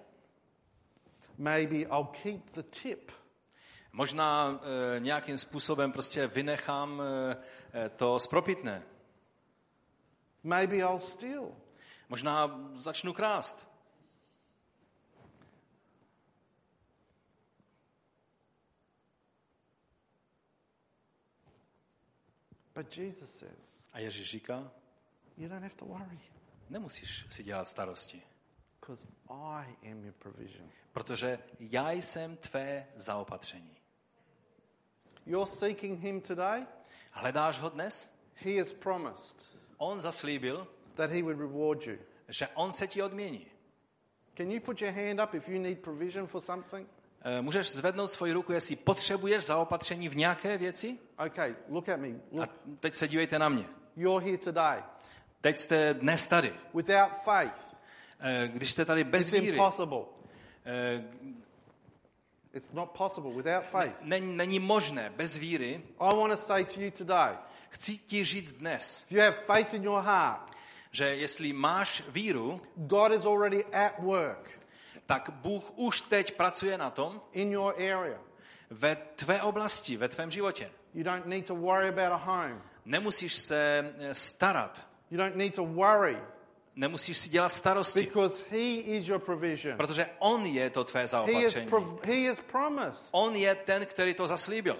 Maybe 1.37 1.75
I'll 1.75 2.05
keep 2.23 2.51
the 2.51 2.63
tip. 2.63 3.11
Možná 3.93 4.59
e, 4.95 4.99
nějakým 4.99 5.37
způsobem 5.37 5.91
prostě 5.91 6.27
vynechám 6.27 7.01
e, 7.73 7.89
to 7.89 8.19
spropitné. 8.19 8.83
Maybe 10.43 10.75
I'll 10.77 10.99
steal. 10.99 11.51
Možná 12.11 12.59
začnu 12.75 13.13
krást. 13.13 13.67
But 22.75 22.97
Jesus 22.97 23.39
says, 23.39 23.83
A 23.93 23.99
Ježíš 23.99 24.29
říká, 24.29 24.71
you 25.37 25.49
don't 25.49 25.63
have 25.63 25.75
to 25.75 25.85
worry 25.85 26.19
nemusíš 26.69 27.25
si 27.29 27.43
dělat 27.43 27.67
starosti, 27.67 28.21
I 29.29 29.91
am 29.91 30.03
your 30.03 30.13
provision. 30.13 30.69
protože 30.91 31.39
já 31.59 31.91
jsem 31.91 32.37
tvé 32.37 32.87
zaopatření. 32.95 33.77
You're 35.25 35.51
seeking 35.51 35.99
him 35.99 36.21
today. 36.21 36.65
Hledáš 37.11 37.59
ho 37.59 37.69
dnes? 37.69 38.15
He 38.35 38.59
has 38.59 38.73
promised 38.73 39.57
On 39.77 40.01
zaslíbil, 40.01 40.67
that 40.95 41.11
he 41.11 41.21
would 41.23 41.39
reward 41.39 41.87
you. 41.87 41.97
že 42.29 42.47
on 42.47 42.71
se 42.71 42.87
ti 42.87 43.01
odmění. 43.01 43.45
Can 44.37 44.51
you 44.51 44.59
put 44.61 44.81
your 44.81 44.91
hand 44.91 45.19
up 45.23 45.33
if 45.33 45.49
you 45.49 45.61
need 45.61 45.79
provision 45.79 46.27
for 46.27 46.41
something? 46.41 46.87
E, 47.23 47.41
Můžeš 47.41 47.71
zvednout 47.71 48.07
svoji 48.11 48.33
ruku, 48.33 48.51
jestli 48.51 48.75
potřebuješ 48.75 49.43
zaopatření 49.45 50.09
v 50.09 50.15
nějaké 50.15 50.57
věci? 50.57 50.97
Okay, 51.25 51.55
look 51.69 51.89
at 51.89 51.99
me. 51.99 52.07
A 52.07 52.13
Look, 52.31 52.49
teď 52.79 52.93
se 52.93 53.07
dívejte 53.07 53.39
na 53.39 53.49
mě. 53.49 53.65
you're 53.95 54.25
here 54.25 54.37
today. 54.37 54.83
Teď 55.41 55.59
jste 55.59 55.93
dnes 55.93 56.27
tady. 56.27 56.53
Without 56.73 57.11
faith, 57.23 57.67
E, 58.23 58.47
Když 58.47 58.71
jste 58.71 58.85
tady 58.85 59.03
bez 59.03 59.21
it's 59.33 59.41
víry, 59.41 59.57
impossible. 59.57 60.01
e, 60.65 61.03
It's 62.53 62.71
not 62.71 62.89
possible 62.91 63.31
without 63.33 63.63
faith. 63.63 63.93
není, 64.01 64.37
není 64.37 64.59
možné 64.59 65.09
bez 65.15 65.37
víry. 65.37 65.81
I 65.99 66.15
want 66.17 66.31
to 66.31 66.37
say 66.37 66.65
to 66.65 66.81
you 66.81 66.91
today 66.91 67.35
Chci 67.69 67.97
ti 67.97 68.23
říct 68.25 68.53
dnes, 68.53 69.03
if 69.05 69.11
you 69.11 69.21
have 69.21 69.37
faith 69.45 69.73
in 69.73 69.83
your 69.83 70.01
heart, 70.03 70.50
že 70.91 71.15
jestli 71.15 71.53
máš 71.53 72.03
víru, 72.09 72.61
God 72.75 73.11
is 73.11 73.25
already 73.25 73.65
at 73.65 73.99
work 73.99 74.61
tak 75.11 75.29
Bůh 75.29 75.71
už 75.75 76.01
teď 76.01 76.35
pracuje 76.35 76.77
na 76.77 76.89
tom 76.89 77.21
in 77.31 77.51
your 77.51 77.73
area. 77.73 78.19
ve 78.69 78.95
tvé 78.95 79.41
oblasti, 79.41 79.97
ve 79.97 80.09
tvém 80.09 80.31
životě. 80.31 80.71
You 80.93 81.03
don't 81.03 81.25
need 81.25 81.45
to 81.45 81.55
worry 81.55 81.89
about 81.89 82.11
a 82.11 82.15
home. 82.15 82.61
Nemusíš 82.85 83.35
se 83.35 83.93
eh, 83.99 84.13
starat, 84.13 84.89
You 85.11 85.17
don't 85.17 85.35
need 85.35 85.55
to 85.55 85.65
worry 85.65 86.17
nemusíš 86.75 87.17
si 87.17 87.29
dělat 87.29 87.53
starosti, 87.53 88.01
because 88.01 88.43
He 88.49 88.57
is 88.97 89.07
your 89.07 89.19
provision. 89.19 89.77
protože 89.77 90.09
On 90.19 90.45
je 90.45 90.69
to 90.69 90.83
tvé 90.83 91.01
He 91.01 91.07
zaopatření. 91.07 91.71
he 92.03 92.29
has 92.29 92.39
promised. 92.39 93.09
On 93.11 93.35
je 93.35 93.55
ten, 93.55 93.85
který 93.85 94.13
to 94.13 94.27
zaslíbil. 94.27 94.77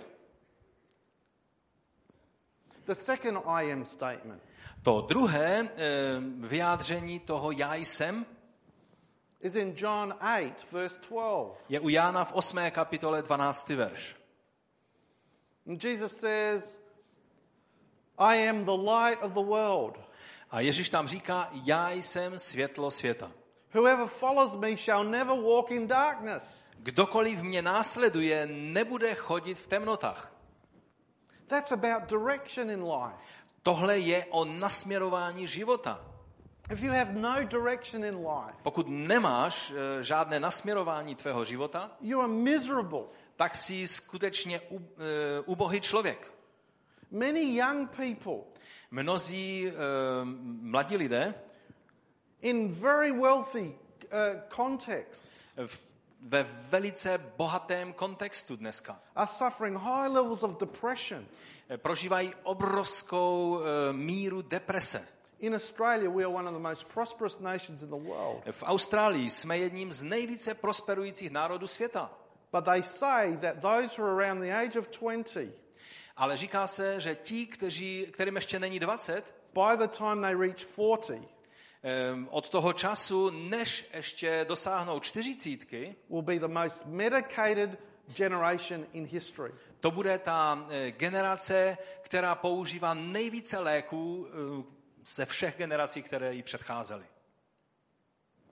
The 2.85 2.95
second 2.95 3.37
I 3.45 3.71
am 3.71 3.85
statement 3.85 4.43
To 4.83 5.01
druhé 5.01 5.69
eh, 5.69 5.69
vyjádření 6.39 7.19
toho 7.19 7.51
já 7.51 7.75
jsem 7.75 8.25
is 9.41 9.55
in 9.55 9.73
John 9.77 10.13
8, 10.13 10.53
verse 10.71 10.99
12. 11.09 11.57
je 11.69 11.79
u 11.79 11.89
Jána 11.89 12.25
v 12.25 12.33
8. 12.33 12.57
kapitole 12.71 13.21
12. 13.21 13.69
verš. 13.69 14.15
And 15.67 15.83
Jesus 15.83 16.17
says, 16.17 16.79
I 18.17 18.49
am 18.49 18.65
the 18.65 18.71
light 18.71 19.23
of 19.23 19.33
the 19.33 19.43
world. 19.43 19.99
A 20.51 20.59
Ježíš 20.59 20.89
tam 20.89 21.07
říká, 21.07 21.49
já 21.63 21.91
jsem 21.91 22.39
světlo 22.39 22.91
světa. 22.91 23.31
Whoever 23.73 24.07
follows 24.07 24.55
me 24.55 24.77
shall 24.77 25.03
never 25.03 25.41
walk 25.41 25.71
in 25.71 25.87
darkness. 25.87 26.65
Kdokoliv 26.77 27.41
mě 27.41 27.61
následuje, 27.61 28.45
nebude 28.45 29.15
chodit 29.15 29.59
v 29.59 29.67
temnotách. 29.67 30.33
That's 31.47 31.71
about 31.71 32.09
direction 32.09 32.69
in 32.69 32.83
life. 32.83 33.40
Tohle 33.63 33.99
je 33.99 34.25
o 34.29 34.45
nasměrování 34.45 35.47
života. 35.47 36.05
If 36.71 36.83
you 36.83 36.91
have 36.93 37.13
no 37.13 37.43
direction 37.43 38.05
in 38.05 38.15
life, 38.15 38.57
Pokud 38.63 38.85
nemáš 38.89 39.71
eh, 39.71 40.03
žádné 40.03 40.39
nasměrování 40.39 41.15
tvého 41.15 41.43
života, 41.43 41.91
you 42.01 42.19
are 42.19 42.27
miserable. 42.27 43.03
tak 43.35 43.55
jsi 43.55 43.87
skutečně 43.87 44.61
u, 44.71 44.79
eh, 44.79 45.41
ubohý 45.45 45.81
člověk. 45.81 46.33
Many 47.11 47.55
young 47.55 47.89
people 47.89 48.51
Mnozí 48.91 49.67
eh, 49.67 49.73
mladí 50.61 50.97
lidé 50.97 51.33
in 52.41 52.73
very 52.73 53.11
wealthy 53.11 53.75
uh, 54.11 54.41
contexts 54.49 55.31
v, 55.67 55.81
ve 56.21 56.43
velice 56.69 57.17
bohatém 57.37 57.93
kontextu 57.93 58.55
dneska 58.55 58.99
are 59.15 59.27
suffering 59.27 59.77
high 59.77 60.07
levels 60.07 60.43
of 60.43 60.59
depression. 60.59 61.25
eh, 61.69 61.77
prožívají 61.77 62.33
obrovskou 62.43 63.59
eh, 63.59 63.93
míru 63.93 64.41
deprese. 64.41 65.07
In 65.39 65.55
Australia, 65.55 66.09
we 66.09 66.23
are 66.23 66.33
one 66.33 66.49
of 66.49 66.53
the 66.53 66.61
most 66.61 66.83
prosperous 66.93 67.39
nations 67.39 67.81
in 67.83 67.89
the 67.89 68.09
world. 68.09 68.43
V 68.51 68.63
Austrálii 68.63 69.29
jsme 69.29 69.57
jedním 69.57 69.91
z 69.91 70.03
nejvíce 70.03 70.53
prosperujících 70.53 71.31
národů 71.31 71.67
světa. 71.67 72.11
But 72.51 72.65
they 72.65 72.83
say 72.83 73.37
that 73.37 73.55
those 73.61 74.01
who 74.01 74.07
are 74.07 74.25
around 74.25 74.41
the 74.41 74.51
age 74.53 74.79
of 74.79 74.87
20, 74.99 75.49
Ale 76.17 76.37
říká 76.37 76.67
se, 76.67 76.99
že 76.99 77.15
ti, 77.15 77.47
kteří, 77.47 78.07
kterým 78.11 78.35
ještě 78.35 78.59
není 78.59 78.79
20, 78.79 79.33
by 79.53 79.77
the 79.77 79.87
time 79.87 80.21
they 80.21 80.35
reach 80.35 80.57
40, 80.57 81.13
eh, 81.13 81.40
od 82.29 82.49
toho 82.49 82.73
času, 82.73 83.29
než 83.29 83.89
ještě 83.93 84.45
dosáhnou 84.49 84.99
čtyřicítky, 84.99 85.95
will 86.09 86.21
be 86.21 86.39
the 86.39 86.47
most 86.47 86.85
medicated 86.85 87.79
generation 88.15 88.85
in 88.93 89.05
history. 89.05 89.53
to 89.79 89.91
bude 89.91 90.19
ta 90.19 90.67
eh, 90.69 90.91
generace, 90.91 91.77
která 92.01 92.35
používá 92.35 92.93
nejvíce 92.93 93.59
léků 93.59 94.27
eh, 94.29 94.63
ze 95.05 95.25
všech 95.25 95.57
generací, 95.57 96.01
které 96.03 96.33
jí 96.33 96.43
předcházely. 96.43 97.05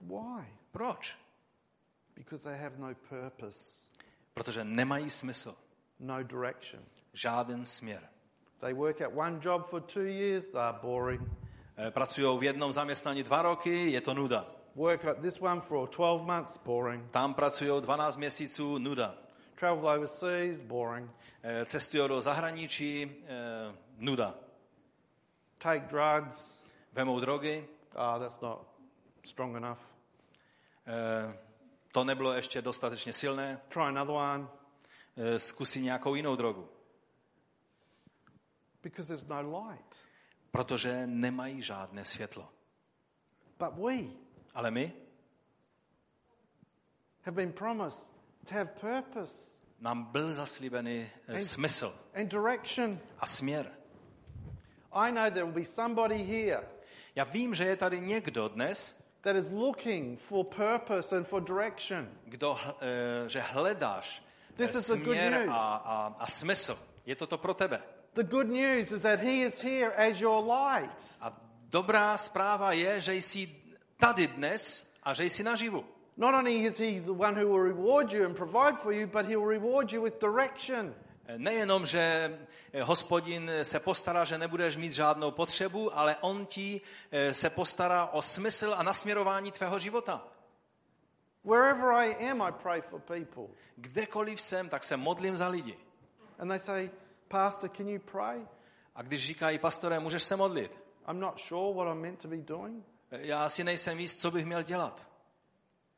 Why? 0.00 0.46
Proč? 0.72 1.16
Because 2.16 2.48
they 2.48 2.58
have 2.58 2.76
no 2.78 2.94
purpose, 3.08 3.90
Protože 4.34 4.64
nemají 4.64 5.10
smysl, 5.10 5.54
no 6.00 6.22
direction. 6.22 6.84
žádný 7.12 7.64
směr. 7.64 8.08
They 8.60 8.74
work 8.74 9.00
at 9.00 9.12
one 9.14 9.40
job 9.42 9.68
for 9.68 9.82
two 9.82 10.02
years, 10.02 10.48
they're 10.48 10.78
boring. 10.82 11.22
Eh, 11.86 11.90
Pracují 11.90 12.38
v 12.38 12.42
jednom 12.42 12.72
zaměstnání 12.72 13.22
dva 13.22 13.42
roky, 13.42 13.90
je 13.90 14.00
to 14.00 14.14
nuda. 14.14 14.46
Work 14.74 15.04
at 15.04 15.18
this 15.20 15.40
one 15.40 15.60
for 15.60 15.88
12 15.88 16.22
months, 16.22 16.58
boring. 16.58 17.10
Tam 17.10 17.34
pracují 17.34 17.82
12 17.82 18.16
měsíců, 18.16 18.78
nuda. 18.78 19.14
Travel 19.54 19.88
overseas, 19.88 20.60
boring. 20.60 21.10
Eh, 21.42 21.64
Cestují 21.64 22.08
do 22.08 22.20
zahraničí, 22.20 23.16
eh, 23.26 23.74
nuda. 23.98 24.34
Take 25.58 25.80
drugs, 25.88 26.62
Vemou 26.92 27.20
drogy, 27.20 27.66
ah, 27.96 28.18
that's 28.18 28.40
not 28.40 28.66
strong 29.24 29.56
enough. 29.56 29.78
to 31.92 32.04
nebylo 32.04 32.32
ještě 32.32 32.62
dostatečně 32.62 33.12
silné, 33.12 33.60
Try 33.68 33.82
another 33.82 34.14
one, 34.14 34.48
zkusí 35.36 35.82
nějakou 35.82 36.14
jinou 36.14 36.36
drogu. 36.36 36.68
because 38.82 39.08
there's 39.08 39.28
no 39.28 39.40
light. 39.68 39.96
Protože 40.50 41.06
nemají 41.06 41.62
žádné 41.62 42.04
světlo. 42.04 42.48
But 43.58 43.84
we 43.84 43.96
Ale 44.54 44.70
my 44.70 44.92
have 47.22 47.34
been 47.36 47.52
promised 47.52 48.08
to 48.48 48.54
have 48.54 48.70
purpose 48.80 49.50
nám 49.80 50.04
byl 50.04 50.34
zaslíbený 50.34 51.10
eh, 51.28 51.40
smysl 51.40 51.94
and 52.14 52.28
direction. 52.28 52.98
a 53.18 53.26
směr. 53.26 53.70
I 54.92 55.12
know 55.12 55.30
there 55.30 55.44
will 55.44 55.54
be 55.54 55.64
somebody 55.64 56.24
here 56.24 56.68
Já 57.14 57.24
vím, 57.24 57.54
že 57.54 57.64
je 57.64 57.76
tady 57.76 58.00
někdo 58.00 58.48
dnes, 58.48 59.00
that 59.20 59.36
is 59.36 59.50
looking 59.50 60.20
for 60.20 60.44
purpose 60.44 61.16
and 61.16 61.24
for 61.28 61.42
direction. 61.42 62.08
Kdo, 62.24 62.58
eh, 62.80 63.28
že 63.28 63.40
hledáš 63.40 64.22
This 64.56 64.74
eh, 64.74 64.78
is 64.78 64.86
the 64.86 64.96
good 64.96 65.04
směr 65.04 65.32
news. 65.32 65.48
a, 65.50 65.74
a, 65.76 66.14
a 66.18 66.26
smysl. 66.26 66.78
Je 67.06 67.16
to 67.16 67.26
to 67.26 67.38
pro 67.38 67.54
tebe. 67.54 67.82
The 68.14 68.22
good 68.24 68.48
news 68.48 68.92
is 68.92 69.02
that 69.02 69.20
He 69.20 69.42
is 69.42 69.60
here 69.60 69.92
as 69.96 70.20
your 70.20 70.44
light. 70.44 70.96
A 71.20 71.32
dobrá 71.70 72.18
zpráva 72.18 72.72
je, 72.72 73.00
že 73.00 73.14
jsi 73.14 73.56
tady 73.96 74.26
dnes 74.26 74.92
a 75.02 75.14
že 75.14 75.24
jsi 75.24 75.42
naživu. 75.42 75.84
Not 76.16 76.34
only 76.34 76.64
is 76.64 76.78
He 76.78 77.00
the 77.00 77.12
one 77.12 77.34
who 77.34 77.48
will 77.48 77.62
reward 77.62 78.12
you 78.12 78.24
and 78.24 78.36
provide 78.36 78.78
for 78.82 78.92
you, 78.92 79.06
but 79.06 79.26
He 79.26 79.36
will 79.36 79.48
reward 79.48 79.92
you 79.92 80.02
with 80.02 80.20
direction. 80.20 80.94
Nejenom, 81.36 81.86
že 81.86 82.38
eh, 82.72 82.82
hospodin 82.82 83.50
se 83.62 83.80
postará, 83.80 84.24
že 84.24 84.38
nebudeš 84.38 84.76
mít 84.76 84.92
žádnou 84.92 85.30
potřebu, 85.30 85.98
ale 85.98 86.16
on 86.20 86.46
ti 86.46 86.80
eh, 87.10 87.34
se 87.34 87.50
postará 87.50 88.06
o 88.06 88.22
smysl 88.22 88.74
a 88.76 88.82
nasměrování 88.82 89.52
tvého 89.52 89.78
života. 89.78 90.26
Wherever 91.44 91.92
I 91.92 92.30
am, 92.30 92.42
I 92.42 92.52
pray 92.52 92.80
for 92.80 93.00
people. 93.00 93.54
Kdekoliv 93.76 94.40
jsem, 94.40 94.68
tak 94.68 94.84
se 94.84 94.96
modlím 94.96 95.36
za 95.36 95.48
lidi. 95.48 95.78
And 96.38 96.48
they 96.48 96.60
say, 96.60 96.90
Pastor, 97.30 97.70
can 97.70 97.88
you 97.88 98.00
pray? 98.00 98.46
A 98.94 99.02
když 99.02 99.26
říkají, 99.26 99.58
pastore, 99.58 100.00
můžeš 100.00 100.22
se 100.22 100.36
modlit? 100.36 100.72
I'm 101.08 101.20
not 101.20 101.40
sure 101.40 101.74
what 101.74 101.94
I'm 101.94 102.02
meant 102.02 102.22
to 102.22 102.28
be 102.28 102.36
doing. 102.36 102.84
Já 103.10 103.48
si 103.48 103.64
nejsem 103.64 103.98
jist, 103.98 104.20
co 104.20 104.30
bych 104.30 104.46
měl 104.46 104.62
dělat. 104.62 105.10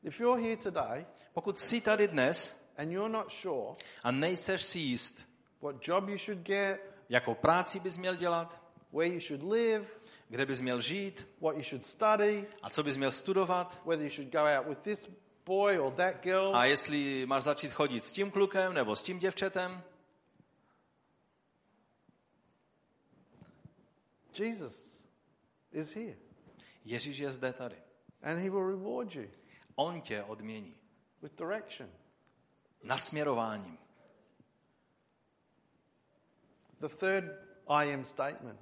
If 0.02 0.20
you're 0.20 0.42
here 0.42 0.56
today 0.56 1.06
Pokud 1.32 1.58
jsi 1.58 1.80
tady 1.80 2.08
dnes 2.08 2.66
and 2.76 2.90
you're 2.90 3.12
not 3.12 3.32
sure 3.32 3.72
a 4.02 4.10
nejseš 4.10 4.62
si 4.62 4.78
jist, 4.78 5.28
what 5.62 5.88
job 5.88 6.08
you 6.08 6.18
should 6.18 6.38
get, 6.38 6.80
jakou 7.08 7.34
práci 7.34 7.80
bys 7.80 7.98
měl 7.98 8.14
dělat, 8.14 8.62
where 8.92 9.14
you 9.14 9.20
should 9.20 9.42
live, 9.42 9.86
kde 10.28 10.46
bys 10.46 10.60
měl 10.60 10.80
žít 10.80 11.28
what 11.40 11.56
you 11.56 11.62
should 11.62 11.86
study, 11.86 12.46
a 12.62 12.70
co 12.70 12.82
bys 12.82 12.96
měl 12.96 13.10
studovat 13.10 13.82
whether 13.86 14.06
you 14.06 14.14
should 14.14 14.32
go 14.32 14.38
out 14.58 14.66
with 14.66 14.78
this 14.78 15.08
boy 15.46 15.78
or 15.78 15.92
that 15.92 16.14
girl, 16.22 16.56
a 16.56 16.64
jestli 16.64 17.26
máš 17.26 17.42
začít 17.42 17.72
chodit 17.72 18.04
s 18.04 18.12
tím 18.12 18.30
klukem 18.30 18.74
nebo 18.74 18.96
s 18.96 19.02
tím 19.02 19.18
děvčetem, 19.18 19.82
Jesus 24.38 24.90
is 25.72 25.94
here 25.94 26.16
Ježíš 26.84 27.18
je 27.18 27.30
zde 27.32 27.52
tady. 27.52 27.76
and 28.22 28.38
he 28.38 28.50
will 28.50 28.66
reward 28.70 29.14
you 29.14 29.30
On 29.74 30.00
tě 30.00 30.22
odmění. 30.22 30.74
with 31.22 31.38
direction. 31.38 31.90
Nasměrováním. 32.82 33.78
The 36.80 36.88
third 36.88 37.24
I 37.68 37.94
am 37.94 38.04
statement 38.04 38.60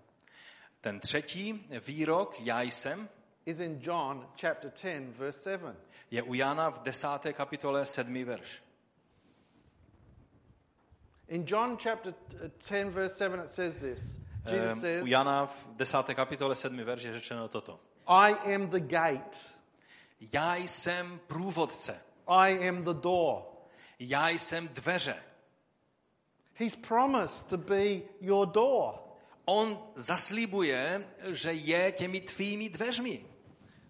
Ten 0.80 1.00
třetí 1.00 1.66
výrok, 1.86 2.40
já 2.40 2.62
jsem, 2.62 3.08
is 3.46 3.60
in 3.60 3.78
John 3.82 4.28
chapter 4.40 4.70
10, 4.70 5.16
verse 5.16 5.40
7. 5.40 5.76
je 6.10 6.22
u 6.22 6.34
Jana 6.34 6.68
v 6.70 6.78
desáté 6.82 7.32
kapitole 7.32 7.86
sedmý 7.86 8.24
verš. 8.24 8.62
In 11.28 11.44
John 11.46 11.76
chapter 11.82 12.14
10, 12.58 12.84
verse 12.90 13.14
7, 13.16 13.40
it 13.40 13.50
says 13.50 13.80
this 13.80 14.20
U 15.02 15.06
Jana 15.06 15.46
v 15.46 15.66
desáté 15.72 16.14
kapitole 16.14 16.54
sedmý 16.54 16.82
verš 16.82 17.02
je 17.02 17.12
řečeno 17.12 17.48
toto. 17.48 17.80
I 18.06 18.54
am 18.54 18.68
the 18.68 18.80
gate, 18.80 19.36
Já 20.20 20.56
jsem 20.56 21.20
průvodce. 21.26 22.00
I 22.26 22.68
am 22.68 22.84
the 22.84 22.92
door. 22.92 23.42
Já 23.98 24.28
jsem 24.28 24.68
dveře. 24.68 25.16
He's 26.54 26.76
promised 26.76 27.46
to 27.46 27.56
be 27.56 27.84
your 28.20 28.46
door. 28.46 28.94
On 29.44 29.78
zaslíbuje, 29.94 31.08
že 31.22 31.52
je 31.52 31.92
těmi 31.92 32.20
tvými 32.20 32.68
dveřmi. 32.68 33.26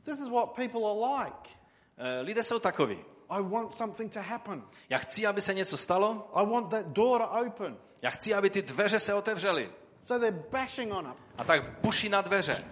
This 0.05 0.20
is 0.20 0.28
what 0.28 0.55
people 0.55 0.80
are 0.80 1.24
like. 1.24 1.51
Eh, 1.96 2.20
Lidé 2.20 2.42
jsou 2.42 2.59
takoví. 2.59 3.05
I 3.28 3.42
want 3.42 3.74
something 3.74 4.12
to 4.12 4.20
happen. 4.20 4.62
Já 4.88 4.98
chci, 4.98 5.26
aby 5.26 5.40
se 5.40 5.55
něco 5.55 5.76
stalo. 5.76 6.30
I 6.34 6.46
want 6.46 6.70
that 6.70 6.86
door 6.86 7.20
to 7.20 7.30
open. 7.46 7.78
Já 8.03 8.11
chci, 8.11 8.34
aby 8.34 8.51
ty 8.51 8.62
dveře 8.62 9.01
se 9.01 9.14
otevřely. 9.14 9.72
So 10.11 10.18
they're 10.18 10.44
bashing 10.50 10.92
on 10.92 11.06
it. 11.06 11.16
A 11.38 11.44
tak 11.44 11.80
buší 11.80 12.08
na 12.08 12.22
dveře. 12.22 12.64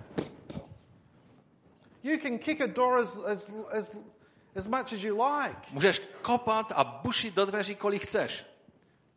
You 2.03 2.19
can 2.19 2.39
kick 2.39 2.61
a 2.61 2.67
door 2.67 2.99
as, 2.99 3.19
as, 3.19 3.51
as, 3.71 3.97
as 4.55 4.67
much 4.67 4.93
as 4.93 5.03
you 5.03 5.23
like. 5.23 5.61
Můžeš 5.71 5.99
kopat 6.23 6.73
a 6.73 6.85
bušit 6.85 7.35
do 7.35 7.47
dveří, 7.47 7.75
kolik 7.75 8.03
chceš. 8.03 8.47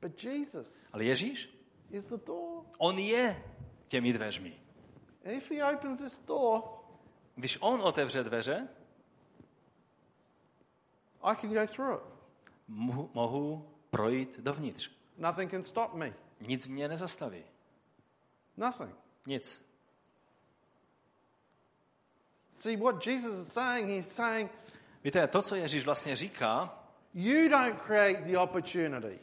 But 0.01 0.23
Jesus 0.23 0.67
Ale 0.93 1.03
Ježíš, 1.03 1.49
is 1.91 2.05
the 2.05 2.17
door. 2.25 2.63
on 2.77 2.99
je 2.99 3.43
těmi 3.87 4.13
dveřmi. 4.13 4.53
And 5.25 5.31
if 5.33 5.51
he 5.51 5.73
opens 5.73 5.99
this 6.01 6.19
door, 6.27 6.61
Když 7.35 7.57
on 7.61 7.81
otevře 7.81 8.23
dveře, 8.23 8.67
I 11.23 11.35
can 11.35 11.53
go 11.53 11.67
through 11.67 11.95
it. 11.97 12.03
mohu, 12.67 13.09
mohu 13.13 13.69
projít 13.89 14.39
dovnitř. 14.39 14.91
Nothing 15.17 15.51
can 15.51 15.63
stop 15.63 15.93
me. 15.93 16.13
Nic 16.41 16.67
mě 16.67 16.87
nezastaví. 16.87 17.43
Nothing. 18.61 18.95
Nic. 19.25 19.65
See, 22.55 22.77
what 22.77 23.05
Jesus 23.07 23.47
is 23.47 23.53
saying, 23.53 23.89
he's 23.89 24.07
saying, 24.15 24.51
Víte, 25.03 25.27
to, 25.27 25.41
co 25.41 25.55
Ježíš 25.55 25.85
vlastně 25.85 26.15
říká, 26.15 26.79
you 27.13 27.49
don't 27.49 27.81
create 27.81 28.21
the 28.21 28.37
opportunity. 28.37 29.19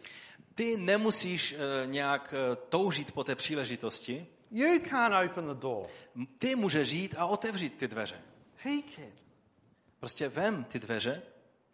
ty 0.55 0.77
nemusíš 0.77 1.53
eh, 1.53 1.87
nějak 1.87 2.35
eh, 2.37 2.57
toužit 2.69 3.13
po 3.13 3.25
té 3.25 3.35
příležitosti. 3.35 4.27
You 4.51 4.81
can't 4.91 5.31
open 5.31 5.47
the 5.47 5.61
door. 5.61 5.87
Ty 6.39 6.55
můžeš 6.57 6.91
jít 6.91 7.15
a 7.19 7.27
otevřít 7.27 7.79
ty 7.79 7.89
dveře. 7.89 8.21
He 8.57 8.73
can. 8.97 9.13
Prostě 9.99 10.29
vem 10.29 10.65
ty 10.65 10.79
dveře, 10.79 11.23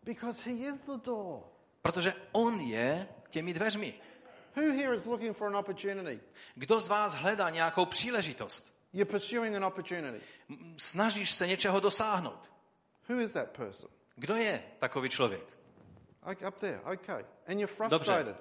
Because 0.03 0.43
he 0.51 0.53
is 0.53 0.81
the 0.81 1.05
door. 1.05 1.41
protože 1.83 2.15
on 2.33 2.61
je 2.61 3.09
těmi 3.31 3.55
dveřmi. 3.55 3.95
Who 4.57 4.63
here 4.63 4.95
is 4.95 5.05
looking 5.05 5.37
for 5.37 5.47
an 5.49 5.57
opportunity? 5.57 6.21
Kdo 6.55 6.81
z 6.81 6.89
vás 6.89 7.15
hledá 7.15 7.51
nějakou 7.51 7.87
příležitost? 7.87 8.75
You're 8.93 9.11
pursuing 9.13 9.57
an 9.57 9.65
opportunity. 9.65 10.21
Snažíš 10.77 11.31
se 11.31 11.47
něčeho 11.47 11.81
dosáhnout. 11.81 12.53
Who 13.09 13.21
is 13.21 13.33
that 13.33 13.51
person? 13.51 13.91
Kdo 14.17 14.35
je 14.37 14.63
takový 14.79 15.09
člověk? 15.09 15.59
Up 16.49 16.59
there, 16.59 16.81
okay. 16.81 17.25
And 17.49 17.59
you're 17.59 17.75
frustrated. 17.75 18.37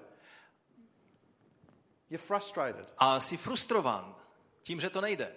You're 2.09 2.25
frustrated. 2.27 2.93
A 2.97 3.19
jsi 3.19 3.37
frustrován 3.37 4.15
tím, 4.63 4.79
že 4.79 4.89
to 4.89 5.01
nejde. 5.01 5.35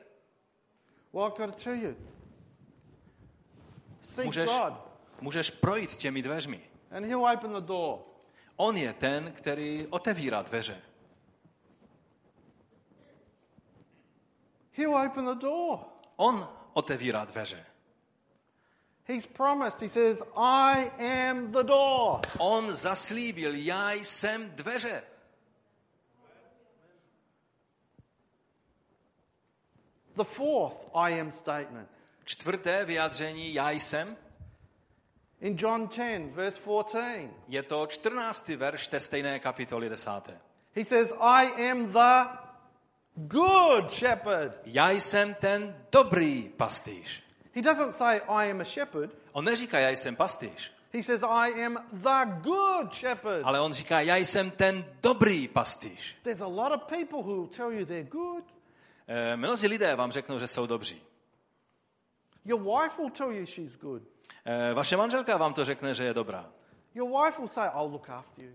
Well, 1.13 1.27
I've 1.27 1.47
got 1.47 1.57
to 1.57 1.65
tell 1.65 1.77
you. 1.77 1.97
Seek 4.03 4.27
Můžeš, 4.27 4.51
God, 4.51 4.75
můžeš 5.21 5.51
projít 5.51 5.97
těmi 5.97 6.23
dveřmi. 6.23 6.71
and 6.91 7.05
He'll 7.05 7.25
open 7.35 7.53
the 7.53 7.61
door. 7.61 7.99
On 8.57 8.77
je 8.77 8.93
ten, 8.93 9.33
který 9.33 9.87
otevírá 9.87 10.43
dveře. 10.43 10.83
He'll 14.73 14.95
open 14.95 15.25
the 15.25 15.35
door. 15.35 15.79
On 16.17 16.49
otevírá 16.73 17.25
dveře. 17.25 17.67
He's 19.05 19.27
promised. 19.27 19.81
He 19.81 19.89
says, 19.89 20.23
I 20.37 20.91
am 21.01 21.53
the 21.53 21.63
door. 21.63 22.21
On 22.39 22.75
zaslíbil, 22.75 23.55
já 23.55 23.93
jsem 23.93 24.51
dveře. 24.51 25.03
The 30.17 30.25
fourth 30.25 30.91
I 30.95 31.21
am 31.21 31.33
statement. 31.33 31.89
Čtvrté 32.25 32.85
vyjádření, 32.85 33.55
já 33.55 33.71
jsem, 33.71 34.17
In 35.41 35.57
John 35.59 35.89
10, 35.89 36.33
verse 36.35 36.59
14, 36.61 37.31
je 37.49 37.63
to 37.63 37.87
14. 37.87 38.49
verš 38.49 38.89
té 38.89 39.01
stejné 39.01 39.39
kapitoly 39.41 39.89
desáté. 39.89 40.41
he 40.75 40.85
says, 40.85 41.13
I 41.21 41.71
am 41.71 41.87
the 41.93 42.29
good 43.17 43.93
shepherd. 43.93 44.53
Já 44.65 44.91
jsem 44.91 45.35
ten 45.35 45.85
dobrý 45.93 46.49
pastýř. 46.57 47.23
He 47.55 47.63
doesn't 47.63 47.93
say, 47.93 48.21
I 48.29 48.51
am 48.51 48.61
a 48.61 48.65
shepherd. 48.65 49.11
On 49.33 49.45
neříká, 49.45 49.79
já 49.79 49.89
jsem 49.91 50.17
pastýř, 50.17 50.73
He 50.93 51.03
says, 51.03 51.23
I 51.23 51.65
am 51.65 51.77
the 51.93 52.41
good 52.43 52.95
shepherd. 52.95 53.43
ale 53.45 53.61
on 53.61 53.73
říká, 53.73 54.01
já 54.01 54.17
jsem 54.17 54.51
ten 54.51 54.85
dobrý 55.03 55.49
pastýř. 55.49 56.17
There's 56.23 56.41
a 56.41 56.47
lot 56.47 56.73
of 56.73 56.83
people 56.85 57.19
who 57.23 57.35
will 57.35 57.47
tell 57.47 57.73
you 57.73 57.85
they're 57.87 58.09
good. 58.11 58.45
E, 59.09 59.37
mnozí 59.37 59.69
lidé 59.69 59.97
vám 59.97 60.13
řeknou, 60.13 60.39
že 60.39 60.47
jsou 60.49 60.67
dobří. 60.67 61.03
Your 62.45 62.61
wife 62.61 62.97
will 62.99 63.11
tell 63.11 63.33
you 63.33 63.47
she's 63.47 63.77
good. 63.77 64.03
E, 64.47 64.75
vaše 64.75 64.97
manželka 64.97 65.37
vám 65.37 65.55
to 65.55 65.65
řekne, 65.65 65.95
že 65.95 66.05
je 66.05 66.15
dobrá. 66.15 66.47
Your 66.95 67.25
wife 67.25 67.39
will 67.39 67.49
say, 67.49 67.69
I'll 67.75 67.91
look 67.91 68.11
after 68.11 68.45
you. 68.45 68.51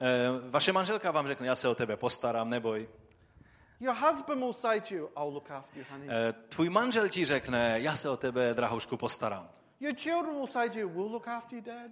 E, 0.00 0.50
vaše 0.50 0.72
manželka 0.72 1.10
vám 1.10 1.26
řekne, 1.26 1.46
já 1.46 1.54
se 1.54 1.68
o 1.68 1.74
tebe 1.74 1.96
postarám, 1.96 2.50
neboj. 2.50 2.88
Your 3.80 3.94
husband 3.94 4.40
will 4.40 4.52
say 4.52 4.80
to 4.80 4.94
you, 4.94 5.10
I'll 5.16 5.32
look 5.32 5.50
after 5.50 5.78
you, 5.78 5.84
honey. 5.90 6.08
E, 6.10 6.32
tvůj 6.32 6.68
manžel 6.68 7.08
ti 7.08 7.24
řekne, 7.24 7.80
já 7.80 7.96
se 7.96 8.10
o 8.10 8.16
tebe, 8.16 8.54
drahoušku, 8.54 8.96
postarám. 8.96 9.48
Your 9.80 9.94
children 9.94 10.34
will 10.34 10.46
say 10.46 10.70
to 10.70 10.78
you, 10.78 10.88
we'll 10.88 11.12
look 11.12 11.28
after 11.28 11.58
you, 11.58 11.64
dad. 11.64 11.90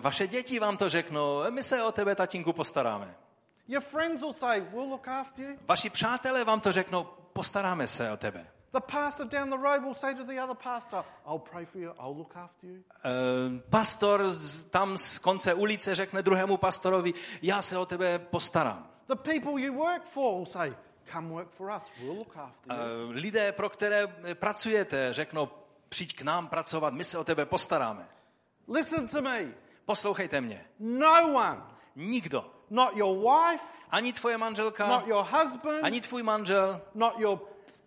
Vaše 0.00 0.26
děti 0.26 0.58
vám 0.58 0.76
to 0.76 0.88
řeknou, 0.88 1.50
my 1.50 1.62
se 1.62 1.82
o 1.82 1.92
tebe, 1.92 2.14
tatínku, 2.14 2.52
postaráme. 2.52 3.14
Your 3.68 3.82
friends 3.82 4.20
will 4.20 4.32
say, 4.32 4.60
we'll 4.60 4.88
look 4.90 5.08
after 5.08 5.44
you. 5.44 5.56
Vaši 5.68 5.90
přátelé 5.90 6.44
vám 6.44 6.60
to 6.60 6.72
řeknou, 6.72 7.04
postaráme 7.32 7.86
se 7.86 8.12
o 8.12 8.16
tebe. 8.16 8.46
The 8.72 8.80
pastor 8.80 9.26
down 9.26 9.50
the 9.50 9.56
road 9.56 9.82
will 9.84 9.94
say 9.94 10.14
to 10.14 10.24
the 10.24 10.38
other 10.42 10.54
pastor, 10.54 11.04
I'll 11.26 11.38
pray 11.38 11.64
for 11.64 11.80
you, 11.80 11.94
I'll 11.98 12.16
look 12.16 12.36
after 12.36 12.66
you. 12.66 12.82
Eh, 13.04 13.60
Pastor 13.70 14.22
tam 14.70 14.96
z 14.96 15.18
konce 15.18 15.54
ulice 15.54 15.94
řekne 15.94 16.22
druhému 16.22 16.56
pastorovi, 16.56 17.14
já 17.42 17.62
se 17.62 17.78
o 17.78 17.86
tebe 17.86 18.18
postarám. 18.18 18.90
The 19.06 19.14
people 19.14 19.60
you 19.60 19.74
work 19.74 20.02
for 20.04 20.36
will 20.36 20.46
say, 20.46 20.74
Come 21.12 21.28
work 21.28 21.48
for 21.50 21.70
us, 21.76 21.82
we'll 22.00 22.18
look 22.18 22.36
after 22.36 22.76
you. 22.76 23.10
Lidé, 23.10 23.52
pro 23.52 23.68
které 23.68 24.06
eh, 24.24 24.34
pracujete, 24.34 25.12
řeknou, 25.12 25.48
přijď 25.88 26.16
k 26.16 26.22
nám 26.22 26.48
pracovat, 26.48 26.94
my 26.94 27.04
se 27.04 27.18
o 27.18 27.24
tebe 27.24 27.46
postaráme. 27.46 28.08
Listen 28.68 29.08
to 29.08 29.22
me. 29.22 29.54
Poslouchejte 29.84 30.40
mě. 30.40 30.64
No 30.78 31.32
one, 31.34 31.62
Nikdo, 31.96 32.44
not 32.70 32.96
your 32.96 33.16
wife, 33.18 33.64
ani 33.90 34.12
tvoje 34.12 34.38
manželka, 34.38 34.86
not 34.86 35.06
your 35.06 35.24
husband, 35.24 35.84
ani 35.84 36.00
tvůj 36.00 36.22
manžel, 36.22 36.80
not 36.94 37.18
your 37.18 37.38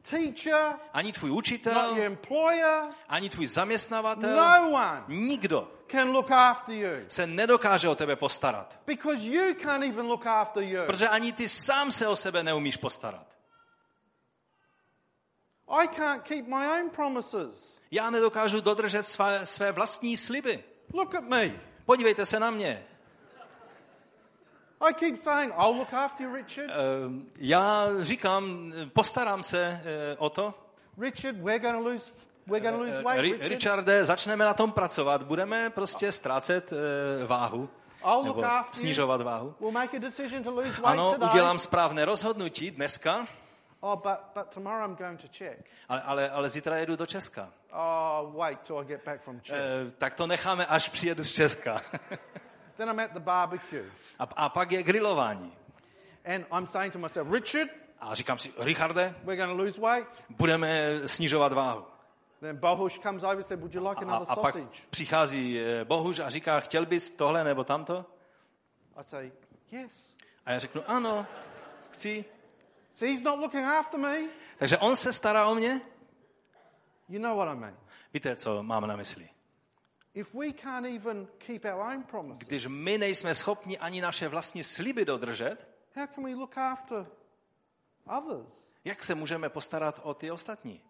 teacher, 0.10 0.76
ani 0.93 1.12
tvůj 1.12 1.30
not 1.30 1.38
učitel, 1.38 1.95
your 1.95 2.06
employer, 2.06 2.84
ani 3.10 3.30
tvůj 3.30 3.47
zaměstnavatel, 3.47 4.36
no 4.36 4.72
one 4.72 5.04
nikdo 5.08 5.72
can 5.88 6.12
look 6.12 6.32
after 6.32 6.76
you. 6.76 6.89
se 7.08 7.28
nedokáže 7.28 7.89
o 7.89 7.95
tebe 7.95 8.16
postarat. 8.16 8.80
Because 8.86 9.24
you 9.24 9.54
can't 9.54 9.84
even 9.84 10.06
look 10.06 10.26
after 10.26 10.64
you. 10.64 10.86
Protože 10.86 11.10
ani 11.10 11.34
ty 11.34 11.49
sám 11.49 11.91
se 11.91 12.08
o 12.08 12.16
sebe 12.16 12.43
neumíš 12.43 12.78
postarat. 12.78 13.28
I 15.68 15.88
can't 15.88 16.24
keep 16.24 16.47
my 16.47 16.68
own 16.68 16.89
promises. 16.89 17.78
Já 17.91 18.10
nedokážu 18.10 18.62
dodržet 18.62 19.04
své, 19.04 19.45
své 19.45 19.72
vlastní 19.72 20.18
sliby. 20.18 20.64
Look 20.93 21.16
at 21.16 21.24
me. 21.24 21.60
Podívejte 21.86 22.26
se 22.26 22.39
na 22.39 22.52
mě. 22.52 22.88
I 24.90 24.94
keep 24.94 25.20
saying, 25.20 25.54
I'll 25.58 25.76
look 25.78 25.94
after 25.94 26.28
you, 26.28 26.36
Richard. 26.36 26.70
Eh, 26.70 26.74
Já 27.38 27.86
říkám, 28.00 28.74
eh, 28.76 28.86
postarám 28.86 29.44
se 29.44 29.82
eh, 29.84 30.16
o 30.18 30.30
to. 30.30 30.54
Richard, 30.98 31.36
we're 31.38 31.60
going 31.60 31.76
to 31.84 31.90
lose, 31.90 32.12
we're 32.48 32.70
going 32.72 32.76
to 32.78 32.84
lose 32.84 33.04
weight, 33.04 33.20
Ri- 33.22 33.32
Richard. 33.32 33.48
Richarde, 33.50 34.06
začneme 34.06 34.46
na 34.46 34.54
tom 34.54 34.72
pracovat. 34.72 35.24
Budeme 35.24 35.70
prostě 35.70 36.12
ztrácet 36.12 36.74
váhu. 37.28 37.70
Nebo 38.24 38.44
snižovat 38.72 39.22
váhu. 39.22 39.56
We'll 39.60 39.72
make 39.72 39.98
a 39.98 40.00
decision 40.00 40.44
to 40.44 40.52
lose 40.52 40.68
weight 40.70 40.86
Ano, 40.86 41.12
today. 41.12 41.30
udělám 41.30 41.60
správné 41.60 42.06
rozhodnutí 42.06 42.72
dneska, 42.72 43.28
Oh, 43.84 43.96
but, 43.96 44.20
but 44.36 44.44
tomorrow 44.54 44.90
I'm 44.90 44.96
going 44.96 45.22
to 45.22 45.28
check. 45.38 45.66
ale, 45.90 46.02
ale, 46.02 46.30
ale 46.30 46.50
zítra 46.50 46.78
jedu 46.78 46.96
do 46.96 47.06
Česka. 47.06 47.50
Oh, 47.74 48.36
wait 48.42 48.60
till 48.60 48.80
I 48.80 48.86
get 48.86 49.06
back 49.06 49.22
from 49.22 49.40
check. 49.40 49.52
Eh, 49.60 49.92
tak 49.98 50.14
to 50.14 50.28
necháme, 50.28 50.66
až 50.66 50.90
přijedu 50.90 51.24
z 51.24 51.32
Česka. 51.32 51.82
then 52.82 52.90
I'm 52.90 53.00
at 53.00 53.14
the 53.14 53.20
barbecue. 53.20 53.92
a, 54.20 54.24
a 54.36 54.50
pak 54.50 54.72
je 54.72 54.84
grilování. 54.84 55.54
And 56.26 56.46
I'm 56.58 56.68
saying 56.68 56.94
to 56.94 57.00
myself, 57.00 57.28
Richard, 57.32 57.70
A 58.00 58.16
říkám 58.16 58.38
si, 58.40 58.54
Richarde, 58.58 59.16
we're 59.24 59.46
going 59.46 59.58
to 59.58 59.64
lose 59.64 59.82
weight. 59.82 60.08
budeme 60.30 61.00
snižovat 61.08 61.54
váhu. 61.54 61.86
Then 62.40 62.58
Bohush 62.58 63.00
comes 63.02 63.24
over 63.24 63.38
and 63.38 63.46
said, 63.48 63.60
would 63.60 63.76
you 63.76 63.90
like 63.90 64.06
A, 64.06 64.08
another 64.08 64.28
a 64.30 64.36
pak 64.36 64.54
sausage? 64.56 64.82
přichází 64.90 65.60
eh, 65.60 65.86
Bohuž 65.86 66.20
a 66.20 66.30
říká, 66.30 66.60
chtěl 66.60 66.86
bys 66.86 67.10
tohle 67.10 67.44
nebo 67.44 67.64
tamto? 67.64 68.06
I 68.98 69.04
say, 69.04 69.32
yes. 69.72 70.16
A 70.46 70.52
já 70.52 70.60
řeknu, 70.60 70.82
ano, 70.88 71.26
chci. 71.92 72.26
See, 72.94 73.10
he's 73.10 73.22
not 73.24 73.40
looking 73.40 73.66
after 73.66 74.00
me. 74.00 74.18
Takže 74.58 74.78
on 74.78 74.96
se 74.96 75.14
stará 75.14 75.48
o 75.48 75.56
mě? 75.56 75.82
You 77.10 77.20
know 77.22 77.38
what 77.38 77.48
I 77.50 77.60
mean. 77.60 77.78
Víte, 78.14 78.36
co 78.36 78.64
mám 78.64 78.88
na 78.88 78.96
mysli? 78.96 79.30
Když 82.38 82.66
my 82.66 82.97
nejsme 82.97 83.36
schopni 83.36 83.78
ani 83.78 84.01
naše 84.01 84.28
vlastní 84.28 84.64
sliby 84.64 85.05
dodržet, 85.05 85.68
how 85.95 86.07
can 86.16 86.24
we 86.24 86.36
look 86.36 86.57
after 86.57 87.05
others? 88.18 88.72
jak 88.86 89.03
se 89.03 89.16
můžeme 89.16 89.49
postarat 89.49 89.99
o 90.03 90.14
ty 90.14 90.32
ostatní? 90.32 90.82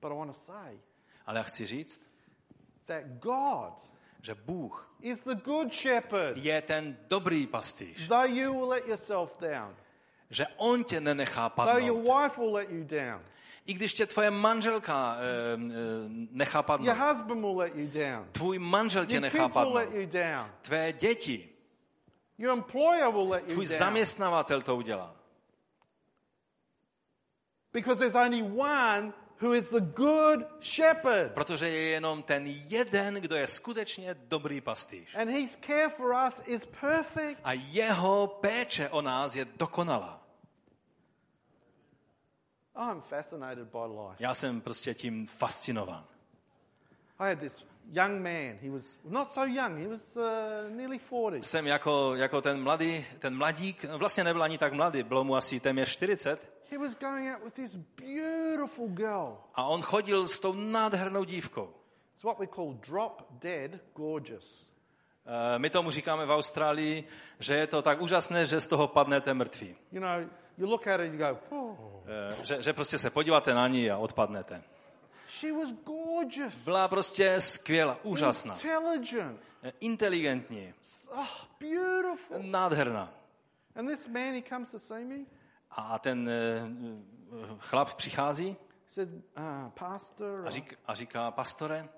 But 0.00 0.12
I 0.12 0.14
want 0.14 0.36
to 0.36 0.40
say 0.52 0.78
Ale 1.26 1.38
já 1.38 1.42
chci 1.42 1.66
říct, 1.66 2.00
that 2.86 3.04
God 3.06 3.84
že 4.24 4.34
Bůh 4.34 4.94
is 5.00 5.20
the 5.20 5.34
good 5.34 5.74
shepherd. 5.74 6.36
je 6.36 6.62
ten 6.62 6.98
dobrý 7.08 7.46
pastýř. 7.46 8.08
Though 8.08 8.30
you 8.30 8.52
will 8.52 8.68
let 8.68 8.86
yourself 8.86 9.38
down, 9.40 9.76
Že 10.30 10.46
on 10.56 10.84
tě 10.84 11.00
nenechá 11.00 11.48
padnout. 11.48 11.76
I 13.66 13.72
když 13.74 13.94
tě 13.94 14.06
tvoje 14.06 14.30
manželka 14.30 15.16
eh, 15.18 15.22
eh, 15.54 15.76
nechá 16.30 16.58
your 16.58 16.64
padnout. 16.66 16.98
husband 16.98 17.40
will 17.40 17.56
let 17.58 17.72
you 17.76 17.86
down, 17.86 18.28
Tvůj 18.32 18.58
manžel 18.58 19.06
tě 19.06 19.14
your 19.14 19.22
nechá 19.22 19.44
kids 19.44 19.54
will 19.54 19.64
padnout. 19.64 19.74
let 19.74 19.88
you 19.94 20.06
down, 20.06 20.50
Tvé 20.62 20.92
děti, 20.92 21.48
your 22.38 22.52
employer 22.52 23.12
will 23.12 23.28
let 23.30 23.42
you 23.48 23.52
tvůj 23.52 23.66
down. 23.66 23.78
zaměstnavatel 23.78 24.62
to 24.62 24.76
udělá. 24.76 25.14
Because 27.72 27.98
there's 27.98 28.14
only 28.14 28.42
one 28.42 29.12
who 29.40 29.52
is 29.54 29.68
the 29.70 29.80
good 29.80 30.46
shepherd. 30.60 31.32
Protože 31.32 31.68
je 31.68 31.88
jenom 31.88 32.22
ten 32.22 32.44
jeden, 32.46 33.14
kdo 33.14 33.36
je 33.36 33.46
skutečně 33.46 34.14
dobrý 34.14 34.60
pastýř. 34.60 35.14
And 35.14 35.28
his 35.28 35.58
care 35.66 35.88
for 35.88 36.14
us 36.28 36.40
is 36.46 36.64
perfect. 36.80 37.40
A 37.44 37.52
jeho 37.52 38.26
péče 38.26 38.88
o 38.88 39.02
nás 39.02 39.34
je 39.36 39.44
dokonalá. 39.44 40.23
I'm 42.76 43.00
fascinated 43.00 43.68
by 43.68 43.78
life. 43.86 44.16
Já 44.18 44.34
jsem 44.34 44.60
prostě 44.60 44.94
tím 44.94 45.26
fascinován. 45.26 46.04
I 47.18 47.28
had 47.28 47.38
this 47.38 47.64
young 47.92 48.22
man. 48.22 48.58
He 48.62 48.70
was 48.70 48.96
not 49.04 49.32
so 49.32 49.52
young. 49.54 49.78
He 49.78 49.88
was 49.88 50.16
uh, 50.16 50.22
nearly 50.76 50.98
40. 50.98 51.44
Jsem 51.44 51.66
jako, 51.66 52.14
jako 52.14 52.42
ten 52.42 52.62
mladý, 52.62 53.04
ten 53.18 53.36
mladík, 53.36 53.84
vlastně 53.84 54.24
nebyl 54.24 54.42
ani 54.42 54.58
tak 54.58 54.72
mladý, 54.72 55.02
bylo 55.02 55.24
mu 55.24 55.36
asi 55.36 55.60
téměř 55.60 55.88
40. 55.88 56.52
He 56.70 56.78
was 56.78 56.94
going 56.94 57.34
out 57.34 57.44
with 57.44 57.54
this 57.54 57.76
beautiful 57.76 58.88
girl. 58.88 59.36
A 59.54 59.64
on 59.64 59.82
chodil 59.82 60.28
s 60.28 60.38
tou 60.38 60.52
nádhernou 60.52 61.24
dívkou. 61.24 61.70
It's 62.14 62.22
what 62.22 62.38
we 62.38 62.46
call 62.46 62.74
drop 62.88 63.22
dead 63.30 63.70
gorgeous. 63.94 64.64
Eh, 65.26 65.58
My 65.58 65.70
tomu 65.70 65.90
říkáme 65.90 66.26
v 66.26 66.30
Austrálii, 66.32 67.04
že 67.40 67.54
je 67.54 67.66
to 67.66 67.82
tak 67.82 68.00
úžasné, 68.00 68.46
že 68.46 68.60
z 68.60 68.66
toho 68.66 68.88
padnete 68.88 69.34
mrtví. 69.34 69.76
You 69.92 70.00
know, 70.00 70.30
you 70.58 70.66
look 70.66 70.86
at 70.86 71.00
her 71.00 71.00
and 71.00 71.14
you 71.14 71.18
go, 71.18 71.38
oh. 71.50 71.76
Eh, 72.06 72.44
Že, 72.46 72.62
že 72.62 72.72
prostě 72.72 72.98
se 72.98 73.10
podíváte 73.10 73.54
na 73.54 73.68
ní 73.68 73.90
a 73.90 73.98
odpadnete. 73.98 74.62
She 75.28 75.52
was 75.52 75.72
gorgeous, 75.72 76.54
Byla 76.54 76.88
prostě 76.88 77.40
skvělá, 77.40 77.98
úžasná, 78.02 78.54
intelligent, 78.54 79.40
eh, 79.62 79.72
inteligentní, 79.80 80.74
oh, 81.10 81.26
beautiful. 81.60 82.42
nádherná. 82.42 83.14
And 83.76 83.86
this 83.88 84.06
man, 84.06 84.34
he 84.34 84.42
comes 84.42 84.70
to 84.70 84.78
see 84.78 85.04
me. 85.04 85.24
A 85.70 85.98
ten 85.98 86.28
eh, 86.28 86.62
chlap 87.58 87.94
přichází 87.94 88.56
He 88.86 89.06
said, 89.06 89.08
uh, 89.36 89.70
Pastor, 89.70 90.40
a 90.40 90.44
uh, 90.44 90.48
říká, 90.50 90.76
a 90.86 90.94
říká 90.94 91.30
pastore, 91.30 91.88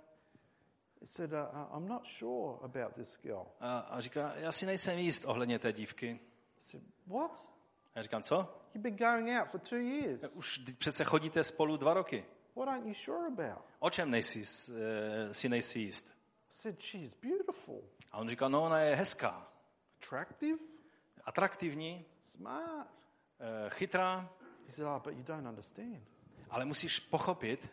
he 1.00 1.06
said, 1.06 1.32
uh, 1.32 1.38
uh, 1.38 1.76
I'm 1.76 1.88
not 1.88 2.02
sure 2.18 2.58
about 2.62 2.94
this 2.94 3.18
girl. 3.22 3.46
a, 3.60 3.78
a 3.78 4.00
říká, 4.00 4.32
já 4.36 4.52
si 4.52 4.66
nejsem 4.66 4.98
jíst 4.98 5.24
ohledně 5.24 5.58
té 5.58 5.72
dívky. 5.72 6.20
I 6.64 6.70
said, 6.70 6.82
what? 7.06 7.44
Já 7.96 8.02
říkám, 8.02 8.22
co? 8.22 8.36
You've 8.74 8.90
been 8.90 8.96
going 8.96 9.40
out 9.40 9.48
for 9.50 9.60
two 9.60 9.78
years. 9.78 10.22
Už 10.34 10.58
teď 10.58 10.78
přece 10.78 11.04
chodíte 11.04 11.44
spolu 11.44 11.76
dva 11.76 11.94
roky. 11.94 12.24
What 12.56 12.68
aren't 12.68 12.86
you 12.86 12.94
sure 12.94 13.26
about? 13.26 13.64
O 13.78 13.90
čem 13.90 14.10
nejsi, 14.10 14.42
eh, 14.74 15.34
si 15.34 15.48
nejsi 15.48 15.80
jíst? 15.80 16.10
I 16.50 16.54
said, 16.54 16.82
she's 16.82 17.14
beautiful, 17.14 17.82
A 18.12 18.18
on 18.18 18.28
říká, 18.28 18.48
no 18.48 18.62
ona 18.64 18.80
je 18.80 18.96
hezká, 18.96 19.48
attractive, 20.02 20.58
atraktivní, 21.24 22.04
smart. 22.22 22.88
eh, 23.40 23.70
chytrá, 23.70 24.30
He 24.66 24.72
said, 24.72 24.86
oh, 24.86 25.02
but 25.02 25.14
you 25.16 25.22
don't 25.22 25.46
understand. 25.48 26.02
ale 26.50 26.64
musíš 26.64 27.00
pochopit, 27.00 27.68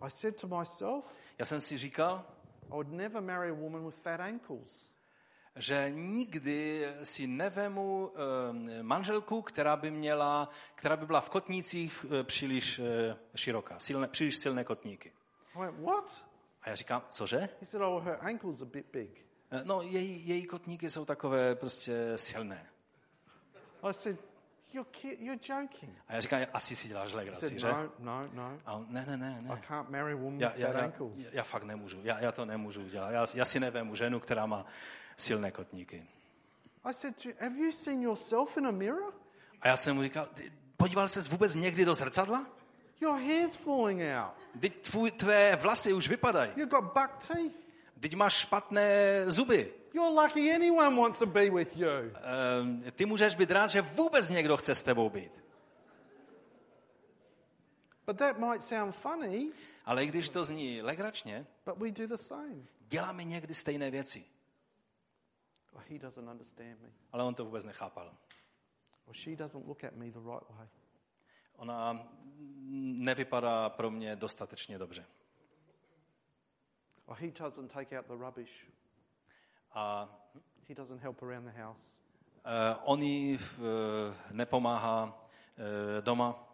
I 0.00 0.10
said 0.10 0.40
to 0.40 0.58
myself, 0.58 1.14
já 1.38 1.44
jsem 1.44 1.60
si 1.60 1.78
říkal, 1.78 2.24
I 2.66 2.68
would 2.70 2.88
never 2.92 3.22
marry 3.22 3.50
a 3.50 3.54
woman 3.54 3.86
with 3.86 3.94
fat 3.94 4.20
ankles. 4.20 4.92
Že 5.56 5.90
nikdy 5.90 6.86
si 7.02 7.26
nevemu 7.26 8.12
eh, 8.14 8.82
manželku, 8.82 9.42
která 9.42 9.76
by 9.76 9.90
měla, 9.90 10.48
která 10.74 10.96
by 10.96 11.06
byla 11.06 11.20
v 11.20 11.30
kotnících 11.30 12.06
eh, 12.20 12.24
příliš 12.24 12.78
eh, 12.78 13.16
široká, 13.34 13.78
silné, 13.78 14.08
příliš 14.08 14.36
silné 14.36 14.64
kotníky. 14.64 15.12
I 15.54 15.68
what? 15.84 16.26
A 16.62 16.68
já 16.70 16.74
říkám, 16.74 17.02
cože? 17.10 17.38
He 17.38 17.66
said, 17.66 17.82
oh, 17.82 18.02
her 18.04 18.18
ankles 18.20 18.60
are 18.60 18.68
a 18.70 18.72
bit 18.72 18.86
big. 18.92 19.26
No, 19.64 19.82
její, 19.82 20.28
její 20.28 20.46
kotníky 20.46 20.90
jsou 20.90 21.04
takové 21.04 21.54
prostě 21.54 22.12
silné. 22.16 22.66
I 23.82 23.94
said, 23.94 24.16
you're, 24.72 24.90
ki- 24.90 25.16
you're 25.20 25.40
joking. 25.42 25.98
A 26.08 26.14
já 26.14 26.20
říkám, 26.20 26.40
asi 26.52 26.76
si 26.76 26.88
děláš 26.88 27.12
legraci, 27.12 27.58
že? 27.58 27.66
no, 27.68 27.90
no, 27.98 28.28
no. 28.32 28.58
A 28.66 28.72
on, 28.72 28.86
ne, 28.88 29.06
ne, 29.06 29.16
ne, 29.16 29.38
I 29.40 29.44
ne. 29.44 29.62
can't 29.68 29.90
marry 29.90 30.14
woman 30.14 30.40
Já, 30.40 30.48
with 30.48 30.58
já, 30.58 30.72
já, 30.72 30.92
já 31.32 31.42
fakt 31.42 31.64
nemůžu. 31.64 32.00
Já, 32.02 32.18
já 32.20 32.32
to 32.32 32.44
nemůžu 32.44 32.82
udělat. 32.82 33.10
Já, 33.10 33.26
já 33.34 33.44
si 33.44 33.60
nevemu 33.60 33.94
ženu, 33.94 34.20
která 34.20 34.46
má 34.46 34.66
silné 35.16 35.50
kotníky. 35.50 36.06
I 36.84 36.94
said 36.94 37.22
to 37.22 37.28
have 37.40 37.56
you 37.56 37.72
seen 37.72 38.02
yourself 38.02 38.56
in 38.56 38.66
a 38.66 38.70
mirror? 38.70 39.14
A 39.60 39.68
já 39.68 39.76
jsem 39.76 39.96
mu 39.96 40.02
říkal, 40.02 40.26
"Ty 40.34 40.52
podíval 40.76 41.08
ses 41.08 41.28
vůbec 41.28 41.54
někdy 41.54 41.84
do 41.84 41.94
zrcadla? 41.94 42.46
Your 43.00 43.16
hair's 43.18 43.54
falling 43.56 44.00
out. 44.18 44.60
Teď 44.60 44.86
tvůj, 44.90 45.10
tvé 45.10 45.56
vlasy 45.56 45.92
už 45.92 46.08
vypadají. 46.08 46.50
You've 46.56 46.70
got 46.70 46.84
buck 46.84 47.26
teeth. 47.28 47.52
Teď 48.00 48.14
máš 48.14 48.32
špatné 48.34 49.22
zuby. 49.30 49.72
You're 49.94 50.22
lucky 50.22 50.54
anyone 50.54 50.96
wants 50.96 51.18
to 51.18 51.26
be 51.26 51.50
with 51.50 51.76
you. 51.76 51.88
Ehm, 51.88 52.82
ty 52.92 53.06
můžeš 53.06 53.34
být 53.34 53.50
rád, 53.50 53.70
že 53.70 53.80
vůbec 53.82 54.28
někdo 54.28 54.56
chce 54.56 54.74
s 54.74 54.82
tebou 54.82 55.10
být. 55.10 55.32
But 58.06 58.16
that 58.18 58.38
might 58.38 58.62
sound 58.62 58.94
funny, 58.96 59.50
Ale 59.84 60.04
i 60.04 60.06
když 60.06 60.28
to 60.28 60.44
zní 60.44 60.82
legračně, 60.82 61.46
but 61.66 61.78
we 61.78 61.90
do 61.90 62.06
the 62.06 62.16
same. 62.16 62.54
děláme 62.88 63.24
někdy 63.24 63.54
stejné 63.54 63.90
věci. 63.90 64.24
Oh, 65.76 65.82
he 65.88 65.98
doesn't 65.98 66.28
understand 66.28 66.80
me. 66.82 66.88
Ale 67.12 67.24
on 67.24 67.34
to 67.34 67.44
vůbec 67.44 67.64
nechápal. 67.64 68.14
Or 69.06 69.14
she 69.14 69.36
doesn't 69.36 69.66
look 69.66 69.84
at 69.84 69.92
me 69.94 70.10
the 70.10 70.18
right 70.18 70.50
way. 70.50 70.68
Ona 71.56 72.08
nevypadá 72.98 73.68
pro 73.68 73.90
mě 73.90 74.16
dostatečně 74.16 74.78
dobře. 74.78 75.06
Or 77.06 77.16
he 77.16 77.30
doesn't 77.30 77.72
take 77.72 77.98
out 77.98 78.06
the 78.06 78.24
rubbish. 78.24 78.66
A 79.72 80.08
He 80.68 80.74
doesn't 80.74 81.02
help 81.02 81.22
around 81.22 81.44
the 81.44 81.62
house. 81.62 81.86
uh, 82.44 82.82
on 82.84 83.02
jí 83.02 83.38
uh, 83.38 83.64
nepomáhá 84.30 85.04
uh, 85.04 86.04
doma. 86.04 86.48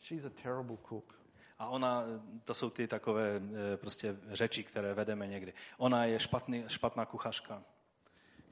She's 0.00 0.24
a 0.24 0.30
terrible 0.42 0.76
cook. 0.88 1.14
A 1.58 1.68
ona, 1.68 2.04
to 2.44 2.54
jsou 2.54 2.70
ty 2.70 2.88
takové 2.88 3.40
prostě 3.76 4.16
řeči, 4.28 4.64
které 4.64 4.94
vedeme 4.94 5.26
někdy. 5.26 5.52
Ona 5.78 6.04
je 6.04 6.20
špatný, 6.20 6.64
špatná 6.68 7.06
kuchařka. 7.06 7.62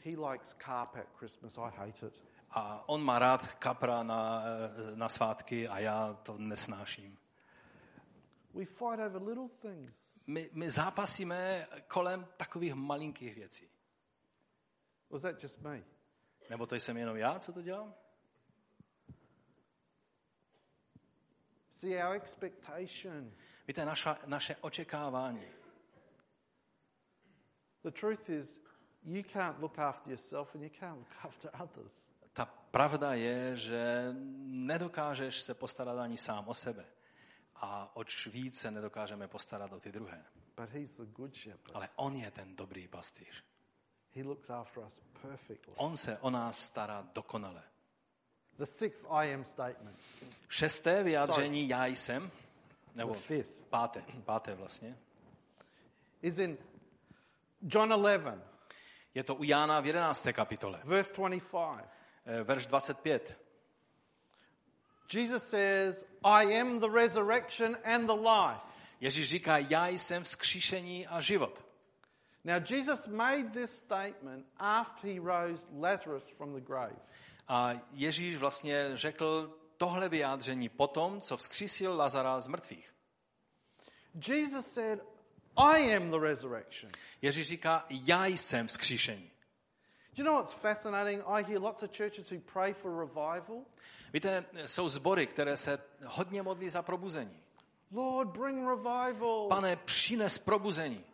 He 0.04 0.16
likes 0.16 0.54
carp 0.64 0.96
at 0.96 1.06
Christmas. 1.18 1.58
I 1.58 1.70
hate 1.70 2.06
it. 2.06 2.22
A 2.50 2.88
on 2.88 3.02
má 3.02 3.18
rád 3.18 3.54
kapra 3.54 4.02
na, 4.02 4.42
eh, 4.42 4.96
na 4.96 5.08
svátky 5.08 5.68
a 5.68 5.78
já 5.78 6.14
to 6.22 6.38
nesnáším. 6.38 7.18
We 8.54 8.64
fight 8.64 9.00
over 9.06 9.22
little 9.22 9.48
things. 9.48 10.22
My, 10.26 10.50
my 10.52 10.70
zápasíme 10.70 11.68
kolem 11.88 12.26
takových 12.36 12.74
malinkých 12.74 13.34
věcí. 13.34 13.68
Was 15.10 15.22
that 15.22 15.42
just 15.42 15.60
me? 15.60 15.84
Nebo 16.50 16.66
to 16.66 16.74
jsem 16.74 16.96
jenom 16.96 17.16
já, 17.16 17.38
co 17.38 17.52
to 17.52 17.62
dělám? 17.62 17.94
See, 21.74 22.04
our 22.04 22.16
expectation. 22.16 23.32
Víte, 23.68 23.84
naša, 23.84 24.18
naše 24.26 24.56
očekávání. 24.56 25.48
The 27.82 27.90
truth 27.90 28.30
is, 28.30 28.63
you 29.04 29.22
can't 29.22 29.60
look 29.60 29.78
after 29.78 30.10
yourself 30.10 30.54
and 30.54 30.64
you 30.64 30.70
can't 30.80 30.98
look 30.98 31.24
after 31.24 31.50
others. 31.62 32.10
Ta 32.32 32.44
pravda 32.46 33.14
je, 33.14 33.56
že 33.56 34.14
nedokážeš 34.46 35.40
se 35.40 35.54
postarat 35.54 35.98
ani 35.98 36.16
sám 36.16 36.48
o 36.48 36.54
sebe. 36.54 36.84
A 37.56 37.96
oč 37.96 38.26
více 38.26 38.70
nedokážeme 38.70 39.28
postarat 39.28 39.72
o 39.72 39.80
ty 39.80 39.92
druhé. 39.92 40.24
But 40.56 40.70
he's 40.70 40.96
the 40.96 41.06
good 41.06 41.34
shepherd. 41.36 41.74
Ale 41.74 41.88
on 41.96 42.16
je 42.16 42.30
ten 42.30 42.56
dobrý 42.56 42.88
pastýř. 42.88 43.44
He 44.14 44.22
looks 44.22 44.50
after 44.50 44.84
us 44.84 45.02
perfectly. 45.22 45.74
On 45.76 45.96
se 45.96 46.18
o 46.18 46.30
nás 46.30 46.58
stará 46.58 47.08
dokonale. 47.14 47.62
The 48.58 48.66
sixth 48.66 49.06
I 49.10 49.34
am 49.34 49.44
statement. 49.44 49.98
Šesté 50.48 51.02
vyjádření 51.02 51.68
já 51.68 51.86
jsem, 51.86 52.30
nebo 52.94 53.14
The 53.14 53.20
fifth 53.20 53.52
páté, 53.70 54.04
páté 54.24 54.54
vlastně, 54.54 54.98
is 56.22 56.38
in 56.38 56.58
John 57.62 58.06
11, 58.08 58.53
je 59.14 59.22
to 59.24 59.34
u 59.34 59.44
Jána 59.44 59.80
v 59.80 59.86
11. 59.86 60.26
kapitole, 60.32 60.80
verse 60.84 61.14
25. 61.14 61.88
eh, 62.26 62.42
verš 62.42 62.66
25. 62.66 63.36
Jesus 65.14 65.42
says, 65.42 66.04
I 66.24 66.60
am 66.60 66.80
the 66.80 66.88
resurrection 66.88 67.76
and 67.84 68.06
the 68.06 68.28
life. 68.28 68.60
Ježíš 69.00 69.28
říká, 69.28 69.58
já 69.58 69.88
jsem 69.88 70.24
vzkříšení 70.24 71.06
a 71.06 71.20
život. 71.20 71.64
Now, 72.44 72.60
Jesus 72.70 73.06
made 73.06 73.50
this 73.52 73.70
statement 73.70 74.46
after 74.58 75.10
he 75.10 75.20
rose 75.20 75.66
Lazarus 75.72 76.24
from 76.36 76.54
the 76.54 76.60
grave. 76.60 76.96
A 77.48 77.72
Ježíš 77.92 78.36
vlastně 78.36 78.90
řekl 78.94 79.58
tohle 79.76 80.08
vyjádření 80.08 80.68
potom, 80.68 81.20
co 81.20 81.36
vzkřísil 81.36 81.96
Lazara 81.96 82.40
z 82.40 82.46
mrtvých. 82.46 82.94
Jesus 84.28 84.66
said, 84.66 85.00
I 85.56 85.96
am 85.96 86.10
the 86.10 86.18
resurrection. 86.18 86.92
Ježíš 87.22 87.48
říká, 87.48 87.86
já 87.90 88.26
jsem 88.26 88.66
vzkříšení. 88.66 89.30
Do 90.16 90.22
you 90.22 90.24
know 90.24 90.34
what's 90.34 90.52
fascinating? 90.52 91.22
I 91.26 91.42
hear 91.44 91.62
lots 91.62 91.82
of 91.82 91.90
churches 91.96 92.30
who 92.30 92.38
pray 92.52 92.72
for 92.72 92.90
revival. 92.98 93.62
Víte, 94.12 94.44
jsou 94.66 94.88
sbory, 94.88 95.26
které 95.26 95.56
se 95.56 95.78
hodně 96.06 96.42
modlí 96.42 96.70
za 96.70 96.82
probuzení. 96.82 97.40
Lord, 97.92 98.28
bring 98.28 98.68
revival. 98.68 99.48
Pane, 99.48 99.76
přines 99.76 100.38
probuzení. 100.38 101.04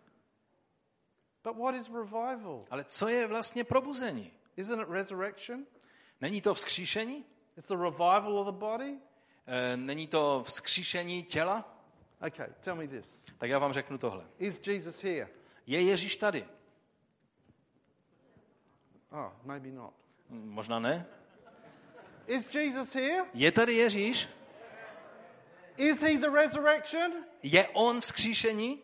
But 1.45 1.57
what 1.57 1.75
is 1.75 1.87
revival? 1.89 2.65
Ale 2.71 2.85
co 2.85 3.09
je 3.09 3.27
vlastně 3.27 3.65
probuzení? 3.65 4.33
Isn't 4.57 4.81
it 4.81 4.89
resurrection? 4.89 5.67
Není 6.21 6.41
to 6.41 6.55
vzkříšení? 6.55 7.25
It's 7.59 7.69
the 7.69 7.77
revival 7.77 8.39
of 8.39 8.47
the 8.47 8.59
body? 8.59 8.99
Eh, 9.47 9.77
Není 9.77 10.07
to 10.07 10.43
vzkříšení 10.47 11.23
těla? 11.23 11.80
Okay, 12.27 12.47
tell 12.61 12.77
me 12.77 12.87
this. 12.89 13.25
Tak 13.39 13.51
já 13.51 13.59
vám 13.59 13.73
řeknu 13.73 13.99
tohle. 13.99 14.25
Is 14.39 14.67
Jesus 14.67 15.03
here? 15.03 15.29
Je 15.67 15.83
Ježíš 15.83 16.17
tady? 16.17 16.49
Oh, 19.11 19.33
maybe 19.45 19.69
not. 19.71 19.95
Hm, 20.31 20.49
Možná 20.49 20.79
ne. 20.79 21.07
Is 22.27 22.55
Jesus 22.55 22.95
here? 22.95 23.25
Je 23.35 23.53
tady 23.53 23.75
Ježíš? 23.75 24.29
Is 25.77 26.03
he 26.03 26.19
the 26.19 26.31
resurrection? 26.31 27.13
Je 27.43 27.69
on 27.69 28.01
vzkříšení? 28.01 28.83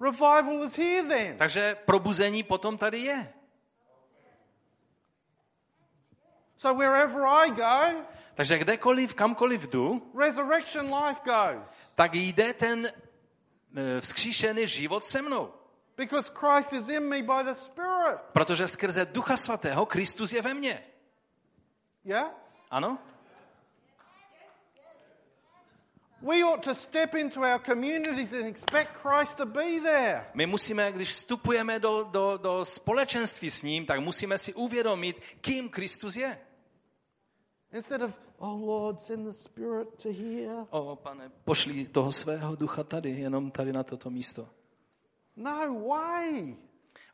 Revival 0.00 0.64
is 0.64 0.76
here 0.78 1.08
then. 1.08 1.38
Takže 1.38 1.74
probuzení 1.74 2.42
potom 2.42 2.78
tady 2.78 2.98
je. 2.98 3.32
So 6.56 6.78
wherever 6.78 7.22
I 7.26 7.50
go, 7.50 8.04
Takže 8.34 8.58
kdekoliv, 8.58 9.14
kamkoliv 9.14 9.62
jdu, 9.62 10.12
resurrection 10.18 10.94
life 10.94 11.20
goes. 11.24 11.90
tak 11.94 12.14
jde 12.14 12.54
ten 12.54 12.86
eh, 12.86 14.00
vzkříšený 14.00 14.66
život 14.66 15.04
se 15.04 15.22
mnou. 15.22 15.52
Because 15.96 16.30
Christ 16.34 16.72
is 16.72 16.88
in 16.88 17.08
me 17.08 17.22
by 17.22 17.44
the 17.44 17.52
Spirit. 17.52 18.20
Protože 18.32 18.68
skrze 18.68 19.04
Ducha 19.04 19.36
Svatého 19.36 19.86
Kristus 19.86 20.32
je 20.32 20.42
ve 20.42 20.54
mně. 20.54 20.82
Yeah? 22.04 22.30
Ano? 22.70 22.98
We 26.22 26.44
ought 26.44 26.64
to 26.64 26.74
step 26.74 27.14
into 27.14 27.40
our 27.40 27.58
communities 27.58 28.32
and 28.32 28.46
expect 28.46 28.90
Christ 29.02 29.36
to 29.36 29.46
be 29.46 29.80
there. 29.80 30.26
My 30.34 30.46
musíme, 30.46 30.92
když 30.92 31.10
vstupujeme 31.10 31.78
do, 31.78 32.04
do, 32.04 32.36
do 32.36 32.64
společenství 32.64 33.50
s 33.50 33.62
ním, 33.62 33.86
tak 33.86 34.00
musíme 34.00 34.38
si 34.38 34.54
uvědomit, 34.54 35.22
kým 35.40 35.68
Kristus 35.68 36.16
je. 36.16 36.38
Instead 37.72 38.02
of, 38.02 38.12
oh 38.38 38.66
Lord, 38.66 39.00
send 39.00 39.26
the 39.26 39.32
Spirit 39.32 39.88
to 40.02 40.08
here. 40.12 40.66
O, 40.70 40.96
pane, 40.96 41.30
pošli 41.44 41.88
toho 41.88 42.12
svého 42.12 42.56
ducha 42.56 42.84
tady, 42.84 43.10
jenom 43.10 43.50
tady 43.50 43.72
na 43.72 43.82
toto 43.82 44.10
místo. 44.10 44.48
No 45.36 45.80
way. 45.88 46.56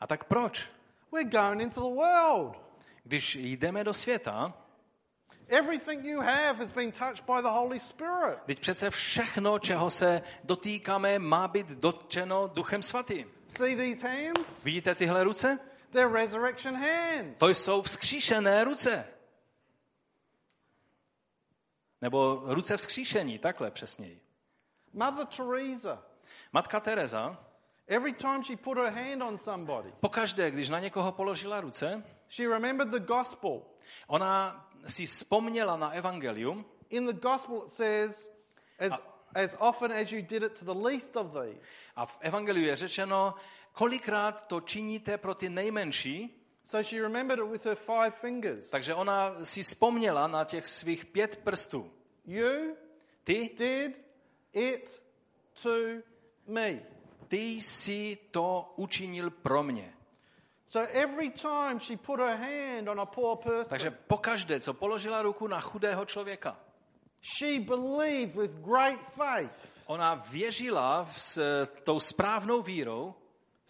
A 0.01 0.07
tak 0.07 0.25
proč? 0.25 0.65
We're 1.13 1.31
going 1.31 1.61
into 1.61 1.81
the 1.81 1.95
world. 1.95 2.57
Když 3.05 3.35
jdeme 3.37 3.85
do 3.85 3.95
světa, 3.95 4.55
Everything 5.51 6.05
you 6.05 6.21
have 6.21 6.59
has 6.59 6.71
been 6.73 6.93
touched 6.93 7.25
by 7.27 7.43
the 7.43 7.49
Holy 7.49 7.81
Spirit. 7.81 8.39
teď 8.47 8.61
přece 8.61 8.91
všechno, 8.91 9.59
čeho 9.59 9.91
se 9.91 10.23
dotýkáme, 10.45 11.19
má 11.19 11.49
být 11.49 11.67
dotčeno 11.67 12.49
Duchem 12.49 12.83
Svatým. 12.83 13.27
See 13.49 13.77
these 13.77 14.09
hands? 14.09 14.65
Vidíte 14.65 14.95
tyhle 14.95 15.25
ruce? 15.25 15.59
They're 15.91 16.13
resurrection 16.13 16.75
hands. 16.75 17.39
To 17.39 17.49
jsou 17.49 17.83
vzkříšené 17.83 18.65
ruce. 18.65 19.05
Nebo 22.03 22.43
ruce 22.45 22.77
vzkříšení, 22.77 23.39
takhle 23.39 23.71
přesněji. 23.71 24.21
Mother 24.93 25.27
Teresa, 25.27 26.03
Matka 26.53 26.81
Teresa, 26.81 27.45
every 27.87 28.13
time 28.13 28.45
she 28.45 28.57
put 28.57 28.79
her 28.79 28.93
hand 28.93 29.23
on 29.23 29.39
somebody, 29.39 29.93
pokaždé, 30.01 30.51
když 30.51 30.69
na 30.69 30.81
někoho 30.81 31.13
položila 31.13 31.61
ruce, 31.61 32.05
she 32.31 32.49
remembered 32.49 32.91
the 32.91 33.15
gospel. 33.15 33.63
ona 34.07 34.65
si 34.87 35.07
vzpomněla 35.07 35.77
na 35.77 35.91
evangelium 35.91 36.65
In 36.91 37.07
the 37.07 37.13
gospel, 37.13 37.63
it 37.67 37.71
says, 37.71 38.31
as, 38.79 38.93
as 39.35 39.57
often 39.59 39.93
as 39.93 40.13
you 40.13 40.23
did 40.23 40.43
it 40.43 40.59
to 40.59 40.65
the 40.65 40.81
least 40.89 41.17
of 41.17 41.27
these. 41.33 41.61
a 41.97 42.07
v 42.07 42.19
evangeliu 42.21 42.67
je 42.67 42.77
řečeno, 42.77 43.35
kolikrát 43.73 44.47
to 44.47 44.61
činíte 44.61 45.19
pro 45.19 45.35
ty 45.35 45.49
nejmenší, 45.49 46.38
So 46.71 46.83
she 46.83 47.03
remembered 47.03 47.39
it 47.39 47.51
with 47.51 47.65
her 47.65 47.75
five 47.75 48.11
fingers. 48.21 48.71
takže 48.71 48.95
ona 48.95 49.45
si 49.45 49.63
vzpomněla 49.63 50.27
na 50.27 50.45
těch 50.45 50.67
svých 50.67 51.07
pět 51.07 51.37
prstů. 51.37 51.91
You 52.27 52.77
Ty, 53.25 53.51
did 53.59 53.97
it 54.53 55.03
to 55.63 55.71
me. 56.47 56.81
ty 57.29 57.37
jsi 57.37 58.19
to 58.31 58.73
učinil 58.77 59.31
pro 59.31 59.63
mě. 59.63 59.95
So 60.67 60.93
every 60.93 61.31
time 61.31 61.81
she 61.81 61.97
put 61.97 62.21
her 62.21 62.37
hand 62.37 62.89
on 62.89 63.01
a 63.01 63.07
poor 63.07 63.37
person, 63.37 63.69
Takže 63.69 63.91
pokaždé, 63.91 64.61
co 64.61 64.75
položila 64.75 65.23
ruku 65.23 65.47
na 65.47 65.61
chudého 65.61 66.05
člověka, 66.05 66.61
she 67.39 67.61
believed 67.61 68.35
with 68.37 68.53
great 68.65 69.01
faith 69.01 69.69
ona 69.87 70.15
věřila 70.15 71.09
s 71.17 71.67
tou 71.85 72.01
správnou 72.01 72.63
vírou, 72.63 73.15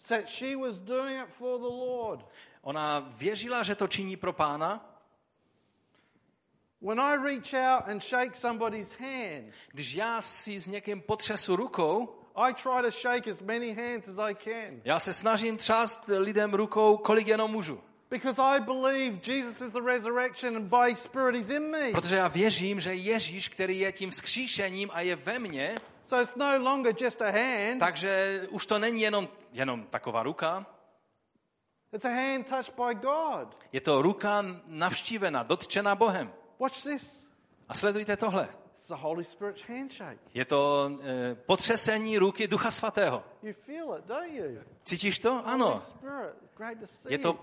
that 0.08 0.28
she 0.28 0.56
was 0.56 0.78
doing 0.78 1.22
it 1.22 1.34
for 1.34 1.58
the 1.58 1.66
Lord. 1.66 2.26
Ona 2.62 3.12
věřila, 3.16 3.62
že 3.62 3.74
to 3.74 3.88
činí 3.88 4.16
pro 4.16 4.32
pána 4.32 4.84
When 6.80 7.00
I 7.00 7.16
reach 7.16 7.54
out 7.54 7.88
and 7.88 8.02
shake 8.02 8.36
somebody's 8.36 8.92
hand, 9.00 9.54
Když 9.72 9.94
já 9.94 10.20
si 10.20 10.60
s 10.60 10.68
někým 10.68 11.00
potřesu 11.00 11.56
rukou, 11.56 12.14
I 12.36 12.54
try 12.54 12.82
to 12.82 12.90
shake 12.90 13.30
as 13.30 13.40
many 13.40 13.74
hands 13.74 14.08
as 14.08 14.18
I 14.18 14.34
can 14.34 14.80
já 14.84 15.00
se 15.00 15.14
snažím 15.14 15.56
třást 15.56 16.04
lidem 16.18 16.54
rukou, 16.54 16.96
kolik 16.96 17.26
jenom 17.26 17.50
můžu. 17.50 17.80
because 18.10 18.42
I 18.42 18.60
believe 18.60 19.20
Jesus 19.32 19.60
is 19.60 19.70
the 19.70 19.80
resurrection 19.82 20.56
and 20.56 20.64
by 20.70 20.96
Spirit 20.96 21.34
He's 21.36 21.50
in 21.50 21.70
me. 21.70 21.90
Protože 21.90 22.16
já 22.16 22.28
věřím, 22.28 22.80
že 22.80 22.94
Ježíš, 22.94 23.48
který 23.48 23.78
je 23.78 23.92
tím 23.92 24.10
vzkříšením 24.10 24.90
a 24.92 25.00
je 25.00 25.16
ve 25.16 25.38
mně, 25.38 25.74
So 26.04 26.22
it's 26.22 26.34
no 26.36 26.58
longer 26.58 26.94
just 27.00 27.22
a 27.22 27.30
hand, 27.30 27.80
takže 27.80 28.42
už 28.50 28.66
to 28.66 28.78
není 28.78 29.00
jenom, 29.00 29.28
jenom 29.52 29.86
taková 29.90 30.22
ruka, 30.22 30.66
it's 31.92 32.04
a 32.04 32.08
hand 32.08 32.46
touched 32.46 32.74
by 32.76 32.94
God. 32.94 33.56
je 33.72 33.80
to 33.80 34.02
ruka 34.02 34.44
navštívená, 34.66 35.42
dotčená 35.42 35.94
Bohem. 35.94 36.32
Watch 36.58 36.82
this. 36.82 37.28
A 37.68 37.74
sledujte 37.74 38.16
tohle. 38.16 38.48
It's 38.74 38.88
the 38.88 38.94
Holy 38.94 39.24
Spirit's 39.24 39.62
handshake. 39.68 40.18
Je 40.34 40.44
to 40.44 40.90
e, 41.02 41.34
potřesení 41.34 42.18
ruky 42.18 42.48
Ducha 42.48 42.70
Svatého. 42.70 43.24
You 43.42 43.52
feel 43.52 43.96
it, 43.98 44.04
don't 44.06 44.32
you? 44.32 44.58
Cítíš 44.82 45.18
to? 45.18 45.42
Ano. 45.46 45.82
Spirit. 45.88 46.34
Great 46.56 46.78
to 46.80 46.86
see. 46.86 47.12
Je 47.12 47.18
to 47.18 47.38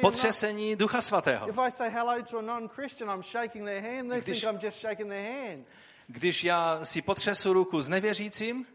Potřesení 0.00 0.76
Ducha 0.76 1.00
Svatého. 1.00 1.48
if 1.48 1.58
I 1.58 1.70
say 1.70 1.90
hello 1.90 2.22
to 2.30 2.38
a 2.38 2.42
non-Christian, 2.42 3.10
I'm 3.10 3.22
shaking 3.22 3.64
their 3.64 3.82
hand. 3.82 4.10
They 4.10 4.20
Když- 4.20 4.40
think 4.40 4.54
I'm 4.54 4.60
just 4.66 4.80
shaking 4.80 5.08
their 5.08 5.48
hand. 5.48 5.66
Když 6.06 6.44
já 6.44 6.84
si 6.84 7.02
potřesu 7.02 7.52
ruku 7.52 7.80
s 7.80 7.88
nevěřícím, 7.88 8.66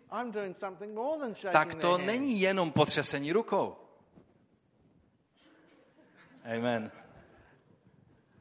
tak 1.51 1.75
to 1.75 1.97
není 1.97 2.41
jenom 2.41 2.71
potřesení 2.71 3.31
rukou. 3.31 3.75
Amen. 6.47 6.91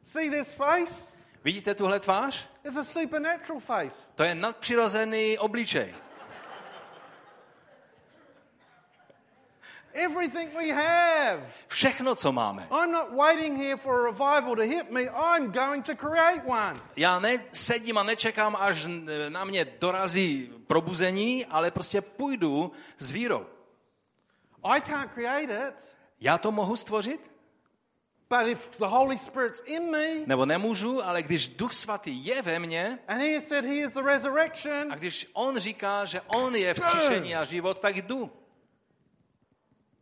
See 0.05 0.31
this 0.31 0.55
face? 0.55 1.17
Vidíte 1.45 1.75
tuhle 1.75 2.01
tvář? 2.01 2.49
It's 2.65 2.77
a 2.77 2.85
supernatural 2.85 3.61
face. 3.61 3.97
To 4.15 4.23
je 4.25 4.35
nadpřirozený 4.35 5.39
obličej. 5.39 5.95
Everything 9.93 10.55
we 10.55 10.73
have. 10.73 11.53
Všechno, 11.69 12.15
co 12.15 12.33
máme. 12.33 12.69
I'm 12.71 12.93
not 12.93 13.13
waiting 13.13 13.63
here 13.63 13.77
for 13.77 14.01
a 14.01 14.11
revival 14.11 14.57
to 14.57 14.63
hit 14.63 14.91
me. 14.91 15.03
I'm 15.03 15.53
going 15.53 15.85
to 15.85 15.97
create 15.97 16.43
one. 16.47 16.81
Já 16.97 17.19
nesedím 17.19 17.99
a 17.99 18.03
nečekám, 18.03 18.57
až 18.57 18.87
na 19.29 19.45
mě 19.45 19.65
dorazí 19.65 20.53
probuzení, 20.67 21.47
ale 21.47 21.71
prostě 21.71 22.01
půjdu 22.01 22.73
s 22.99 23.11
vírou. 23.11 23.47
I 24.65 24.81
can't 24.81 25.13
create 25.13 25.69
it, 25.69 25.97
Já 26.21 26.39
to 26.39 26.53
mohu 26.53 26.77
stvořit? 26.77 27.36
But 28.29 28.47
if 28.47 28.79
the 28.79 28.85
Holy 28.87 29.19
Spirit's 29.19 29.63
in 29.67 29.91
me, 29.91 30.27
Nebo 30.27 30.47
nemůžu, 30.47 31.05
ale 31.05 31.23
když 31.23 31.49
Duch 31.49 31.73
Svatý 31.73 32.27
je 32.27 32.43
ve 32.43 32.59
mně 32.59 32.99
and 33.09 33.19
He 33.21 33.41
said 33.41 33.65
He 33.65 33.75
is 33.75 33.93
the 33.93 34.03
resurrection, 34.03 34.93
a 34.93 34.97
když 34.97 35.27
On 35.33 35.59
říká, 35.59 36.05
že 36.05 36.21
On 36.21 36.57
je 36.57 36.75
vzkříšení 36.75 37.37
a 37.37 37.45
život, 37.45 37.81
tak 37.81 37.97
jdu. 37.97 38.31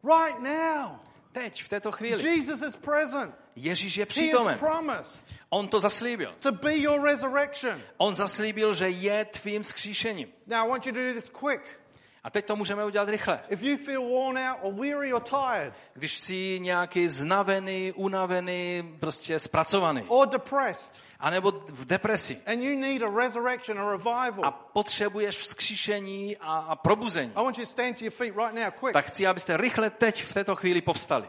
right 0.05 0.39
now, 0.41 0.99
Teď, 1.33 1.63
v 1.63 1.69
této 1.69 1.93
chvíli. 1.93 2.29
Jesus 2.37 2.63
is 2.63 2.77
present. 2.77 3.35
Ježíš 3.57 3.97
je 3.97 4.03
He 4.03 4.07
has 4.07 4.15
přítomen. 4.15 4.59
promised 4.59 5.27
On 5.49 5.69
to 5.69 5.81
zaslíbil. 5.81 6.35
to 6.41 6.53
be 6.53 6.77
your 6.77 7.03
resurrection. 7.03 7.83
On 7.97 8.15
zaslíbil, 8.15 8.75
že 8.75 8.89
je 8.89 9.25
tvým 9.25 9.63
vzkříšením. 9.63 10.29
Now, 10.47 10.67
I 10.67 10.69
want 10.71 10.87
you 10.87 10.93
to 10.93 10.99
do 10.99 11.15
this 11.15 11.29
quick. 11.29 11.81
A 12.25 12.31
teď 12.31 12.45
to 12.45 12.57
můžeme 12.57 12.85
udělat 12.85 13.09
rychle. 13.09 13.41
If 13.49 13.63
you 13.63 13.77
feel 13.77 14.03
worn 14.03 14.39
out 14.39 14.59
or 14.63 14.75
weary 14.75 15.13
or 15.13 15.23
tired 15.23 15.75
Když 15.95 16.19
jsi 16.19 16.61
nějaký 16.61 17.09
znavený, 17.09 17.93
unavený, 17.97 18.97
prostě 19.01 19.39
zpracovaný, 19.39 20.05
or 20.09 20.29
depressed, 20.29 21.05
anebo 21.21 21.51
v 21.51 21.85
depresi 21.85 22.41
and 22.47 22.63
you 22.63 22.81
need 22.81 23.03
a 23.03 23.21
resurrection, 23.21 23.81
a 23.81 23.83
a 23.83 23.91
revival, 23.91 24.55
potřebuješ 24.73 25.39
vzkříšení 25.39 26.37
a, 26.37 26.57
a 26.57 26.77
probuzení, 26.77 27.33
I 27.37 27.45
want 27.45 27.59
you 27.59 27.65
to 27.65 27.71
stand 27.71 27.99
to 27.99 28.05
your 28.05 28.13
feet 28.13 28.37
right 28.37 28.55
now, 28.55 28.71
quick. 28.81 28.93
tak 28.93 29.05
chci, 29.05 29.27
abyste 29.27 29.57
rychle 29.57 29.91
teď 29.91 30.25
v 30.25 30.35
této 30.35 30.55
chvíli 30.57 30.81
povstali. 30.81 31.29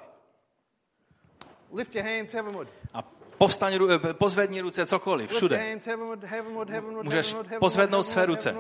Lift 1.74 1.96
your 1.96 2.06
hands 2.06 2.34
heavenward. 2.34 2.70
A 2.94 3.02
povstaň, 3.38 3.74
eh, 3.74 4.14
pozvedni 4.14 4.62
ruce 4.62 4.86
cokoliv, 4.86 5.32
všude. 5.32 5.80
Můžeš 7.04 7.36
pozvednout 7.60 8.08
své 8.08 8.26
ruce. 8.26 8.56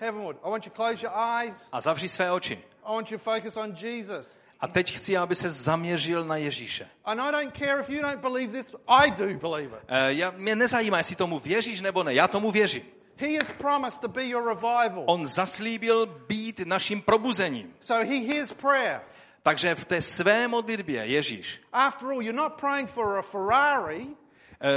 Heavenward, 0.00 0.36
heavenward. 0.36 0.36
I 0.44 0.50
want 0.50 0.66
you 0.66 0.70
to 0.70 0.76
close 0.76 1.02
your 1.02 1.12
eyes. 1.12 1.54
A 1.72 1.80
zavři 1.80 2.08
své 2.08 2.32
oči. 2.32 2.58
I 2.84 2.94
want 2.94 3.10
you 3.10 3.18
to 3.18 3.24
focus 3.24 3.56
on 3.56 3.76
Jesus. 3.80 4.40
A 4.60 4.68
teď 4.68 4.96
chci, 4.96 5.16
aby 5.16 5.34
se 5.34 5.50
zaměřil 5.50 6.24
na 6.24 6.36
Ježíše. 6.36 6.88
And 7.04 7.20
I 7.20 7.32
don't 7.32 7.58
care 7.58 7.80
if 7.80 7.88
you 7.88 8.02
don't 8.02 8.20
believe 8.20 8.62
this, 8.62 8.72
I 8.88 9.10
do 9.10 9.48
believe 9.48 9.76
it. 9.76 9.84
Já, 10.08 10.30
mě 10.30 10.56
nezajímá, 10.56 10.98
jestli 10.98 11.16
tomu 11.16 11.38
věříš 11.38 11.80
nebo 11.80 12.02
ne. 12.02 12.14
Já 12.14 12.28
tomu 12.28 12.50
věřím. 12.50 12.82
He 13.16 13.38
has 13.38 13.50
promised 13.58 14.00
to 14.00 14.08
be 14.08 14.26
your 14.26 14.48
revival. 14.48 15.04
On 15.06 15.26
zaslíbil 15.26 16.06
být 16.06 16.60
naším 16.60 17.02
probuzením. 17.02 17.74
So 17.80 18.06
he 18.06 18.34
hears 18.34 18.52
prayer. 18.52 19.00
Takže 19.42 19.74
v 19.74 19.84
té 19.84 20.02
své 20.02 20.48
modlitbě 20.48 21.06
Ježíš 21.06 21.60
After 21.72 22.08
all, 22.08 22.22
you're 22.22 22.36
not 22.36 22.52
praying 22.52 22.90
for 22.90 23.18
a 23.18 23.22
Ferrari 23.22 24.06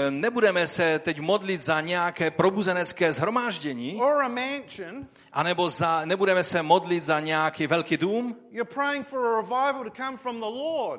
nebudeme 0.09 0.67
se 0.67 0.99
teď 0.99 1.19
modlit 1.19 1.61
za 1.61 1.81
nějaké 1.81 2.31
probuzenecké 2.31 3.13
zhromáždění, 3.13 4.01
or 4.01 4.21
a 4.21 4.27
mansion. 4.27 5.07
anebo 5.34 5.69
za, 5.69 6.05
nebudeme 6.05 6.43
se 6.43 6.61
modlit 6.61 7.03
za 7.03 7.19
nějaký 7.19 7.67
velký 7.67 7.97
dům, 7.97 8.38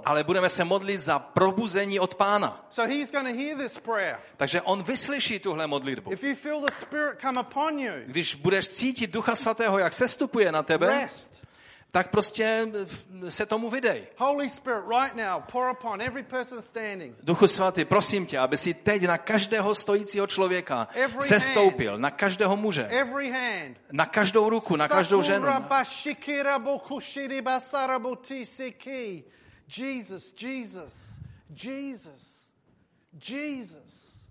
ale 0.04 0.24
budeme 0.24 0.48
se 0.48 0.64
modlit 0.64 1.00
za 1.00 1.18
probuzení 1.18 2.00
od 2.00 2.14
Pána. 2.14 2.66
So 2.70 2.94
he's 2.94 3.12
hear 3.12 3.58
this 3.58 3.78
prayer. 3.78 4.18
Takže 4.36 4.62
on 4.62 4.82
vyslyší 4.82 5.38
tuhle 5.38 5.66
modlitbu. 5.66 6.12
If 6.12 6.22
you 6.22 6.34
feel 6.34 6.60
the 6.60 6.72
come 7.20 7.40
upon 7.40 7.78
you, 7.78 7.92
Když 8.06 8.34
budeš 8.34 8.68
cítit 8.68 9.10
Ducha 9.10 9.36
Svatého, 9.36 9.78
jak 9.78 9.92
sestupuje 9.92 10.52
na 10.52 10.62
tebe, 10.62 10.86
rest. 10.86 11.43
Tak 11.94 12.10
prostě 12.10 12.68
se 13.28 13.46
tomu 13.46 13.70
vydej. 13.70 14.06
Holy 14.16 14.48
Spirit, 14.48 14.82
right 14.88 15.14
now, 15.14 15.42
pour 15.52 15.70
upon 15.70 16.02
every 16.02 16.22
person 16.22 16.62
standing. 16.62 17.16
Duchu 17.22 17.46
svatý, 17.46 17.84
prosím 17.84 18.26
tě, 18.26 18.38
aby 18.38 18.56
si 18.56 18.74
teď 18.74 19.02
na 19.02 19.18
každého 19.18 19.74
stojícího 19.74 20.26
člověka 20.26 20.88
Every 20.94 21.22
sestoupil, 21.22 21.98
na 21.98 22.10
každého 22.10 22.56
muže, 22.56 22.86
Every 22.90 23.30
hand. 23.30 23.76
na 23.92 24.06
každou 24.06 24.50
ruku, 24.50 24.76
na 24.76 24.88
každou 24.88 25.22
ženu. 25.22 25.46
Jesus, 29.78 30.34
Jesus, 30.42 30.92
Jesus, 31.50 32.48
Jesus, 33.20 34.22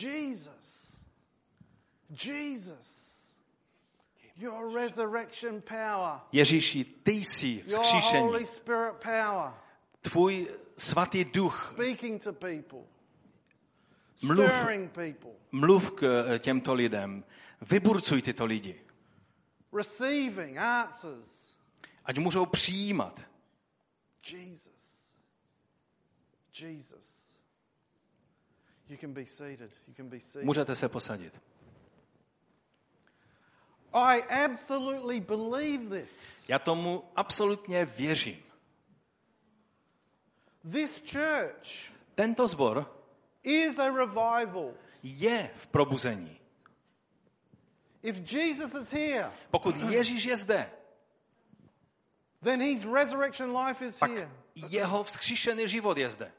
Jesus, 0.00 0.96
Jesus. 2.10 3.11
Your 4.36 4.74
resurrection 4.74 5.62
power. 5.62 6.20
Ježíši, 6.32 6.84
ty 6.84 7.12
jsi 7.12 7.62
vzkříšení. 7.66 8.32
Tvůj 10.00 10.48
svatý 10.76 11.24
duch 11.24 11.70
Speaking 11.74 12.22
to 12.22 12.32
people. 12.32 12.80
Mluv. 14.22 14.52
Mluv 15.52 15.90
k 15.90 16.02
eh, 16.02 16.38
těmto 16.38 16.74
lidem. 16.74 17.24
Vyburcuj 17.60 18.22
tyto 18.22 18.44
lidi. 18.44 18.80
Receiving 19.72 20.58
answers. 20.58 21.56
Ať 22.04 22.18
můžou 22.18 22.46
přijímat. 22.46 23.20
Jesus. 24.32 25.10
Jesus. 26.60 27.12
You 28.88 28.96
can 28.96 29.12
be 29.12 29.26
seated. 29.26 29.70
You 29.88 29.94
can 29.94 30.08
be 30.08 30.20
seated. 30.20 30.44
Můžete 30.44 30.76
se 30.76 30.88
posadit. 30.88 31.40
I 33.94 34.22
absolutely 34.44 35.20
believe 35.20 36.02
this. 36.02 36.44
Já 36.48 36.58
tomu 36.58 37.04
absolutně 37.16 37.84
věřím. 37.84 38.42
This 40.72 41.02
church 41.12 41.92
Tento 42.14 42.46
zbor 42.46 42.86
is 43.42 43.78
a 43.78 43.88
revival. 43.90 44.74
je 45.02 45.50
v 45.56 45.66
probuzení. 45.66 46.38
If 48.02 48.32
Jesus 48.32 48.74
is 48.74 48.90
here, 48.92 49.32
Pokud 49.50 49.76
Ježíš 49.76 50.24
je 50.24 50.36
zde, 50.36 50.70
then 52.42 52.60
his 52.62 52.84
resurrection 52.84 53.56
life 53.56 53.86
is 53.86 53.98
pak 53.98 54.10
here. 54.10 54.30
jeho 54.54 55.04
vzkříšený 55.04 55.68
život 55.68 55.98
je 55.98 56.08
zde. 56.08 56.32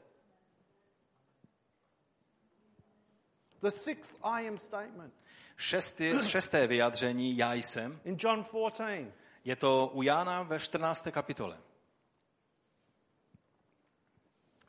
The 3.62 3.70
sixth 3.70 4.14
I 4.22 4.48
am 4.48 4.58
statement 4.58 5.14
Šestý, 5.56 6.12
šesté 6.26 6.66
vyjádření 6.66 7.36
já 7.36 7.54
jsem, 7.54 8.00
in 8.04 8.16
John 8.20 8.44
14. 8.44 8.82
je 9.44 9.56
to 9.56 9.90
u 9.92 10.02
Jána 10.02 10.42
ve 10.42 10.60
14. 10.60 11.08
kapitole. 11.10 11.58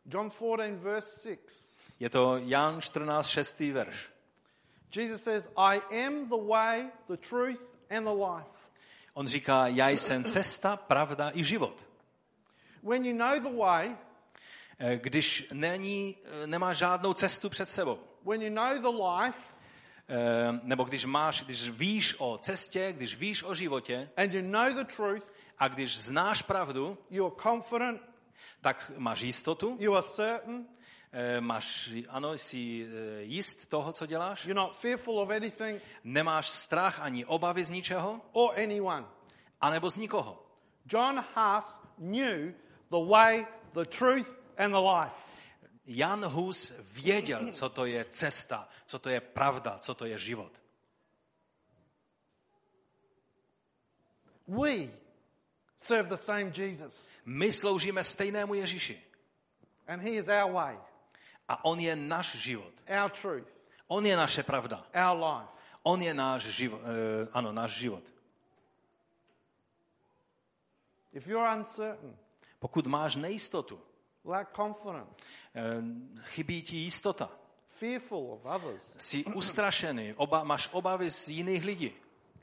John 0.05 0.31
14, 0.31 0.83
verse 0.83 1.29
6. 1.29 1.95
Je 1.99 2.09
to 2.09 2.37
Jan 2.37 2.81
14, 2.81 3.27
6. 3.27 3.59
verš. 3.59 4.09
Jesus 4.95 5.23
says, 5.23 5.49
I 5.57 6.05
am 6.05 6.29
the 6.29 6.47
way, 6.47 6.91
the 7.07 7.17
truth, 7.17 7.61
and 7.89 8.03
the 8.03 8.23
life. 8.23 8.49
On 9.13 9.27
říká, 9.27 9.67
já 9.67 9.89
jsem 9.89 10.23
cesta, 10.23 10.77
pravda 10.77 11.31
i 11.33 11.43
život. 11.43 11.85
When 12.83 13.05
you 13.05 13.17
know 13.17 13.39
the 13.39 13.57
way, 13.57 13.95
Eh, 14.79 14.97
Když 14.97 15.47
není, 15.53 16.17
eh, 16.43 16.47
nemá 16.47 16.73
žádnou 16.73 17.13
cestu 17.13 17.49
před 17.49 17.69
sebou, 17.69 17.99
when 18.25 18.41
you 18.41 18.49
know 18.53 18.77
the 18.81 19.03
life 19.03 19.39
nebo 20.63 20.83
když 20.83 21.05
máš, 21.05 21.43
když 21.43 21.69
víš 21.69 22.15
o 22.17 22.37
cestě, 22.37 22.93
když 22.93 23.15
víš 23.15 23.43
o 23.43 23.53
životě 23.53 24.09
and 24.17 24.33
you 24.33 24.41
know 24.41 24.73
the 24.73 24.83
truth, 24.95 25.33
a 25.57 25.67
když 25.67 25.99
znáš 25.99 26.41
pravdu, 26.41 26.97
you 27.09 27.25
are 27.25 27.35
confident, 27.43 28.01
tak 28.61 28.91
máš 28.97 29.21
jistotu, 29.21 29.77
you 29.79 29.95
are 29.95 30.07
certain, 30.07 30.67
eh, 31.11 31.41
máš, 31.41 31.89
ano, 32.09 32.33
jsi 32.33 32.87
eh, 32.87 33.21
jist 33.21 33.69
toho, 33.69 33.93
co 33.93 34.05
děláš, 34.05 34.45
you're 34.45 34.61
not 34.61 34.77
fearful 34.77 35.19
of 35.19 35.29
anything 35.29 35.81
nemáš 36.03 36.49
strach 36.49 36.99
ani 36.99 37.25
obavy 37.25 37.63
z 37.63 37.69
ničeho, 37.69 38.21
or 38.31 38.59
anyone. 38.59 39.05
anebo 39.61 39.89
z 39.89 39.97
nikoho. 39.97 40.45
John 40.85 41.23
Huss 41.35 41.79
knew 41.97 42.53
the 42.89 43.01
way, 43.09 43.47
the 43.73 43.85
truth, 43.85 44.29
and 44.57 44.71
the 44.71 44.81
life. 44.81 45.24
Jan 45.87 46.25
Hus 46.25 46.73
věděl, 46.79 47.53
co 47.53 47.69
to 47.69 47.85
je 47.85 48.05
cesta, 48.05 48.69
co 48.85 48.99
to 48.99 49.09
je 49.09 49.21
pravda, 49.21 49.77
co 49.77 49.95
to 49.95 50.05
je 50.05 50.17
život. 50.17 50.51
We 54.47 54.89
serve 55.77 56.09
the 56.09 56.15
same 56.15 56.51
Jesus, 56.55 57.09
My 57.25 57.51
sloužíme 57.51 58.03
stejnému 58.03 58.53
Ježíši 58.53 59.01
and 59.87 60.01
He 60.01 60.09
is 60.09 60.27
our 60.27 60.51
way, 60.51 60.77
a 61.47 61.65
on 61.65 61.79
je 61.79 61.95
náš 61.95 62.35
život. 62.35 62.73
our 63.03 63.11
truth, 63.11 63.47
On 63.87 64.05
je 64.05 64.17
naše 64.17 64.43
pravda. 64.43 64.85
our 64.93 65.17
life. 65.23 65.49
On 65.83 66.01
je 66.01 66.13
náš 66.13 66.41
život. 66.43 66.81
Eh, 66.81 67.27
ano, 67.33 67.51
náš 67.51 67.71
život. 67.77 68.03
If 71.13 71.27
you're 71.27 71.57
uncertain, 71.57 72.17
Pokud 72.59 72.87
máš 72.87 73.15
nejistotu, 73.15 73.81
lack 74.25 74.55
confidence, 74.55 75.11
eh, 75.55 75.61
chybí 76.23 76.61
ti 76.61 76.77
jistota, 76.77 77.29
fearful 77.69 78.31
of 78.33 78.45
others, 78.45 78.95
jsi 78.99 79.25
ustrašený, 79.25 80.13
oba, 80.13 80.43
máš 80.43 80.69
obavy 80.71 81.09
z 81.09 81.27
jiných 81.29 81.63
lidí, 81.63 81.93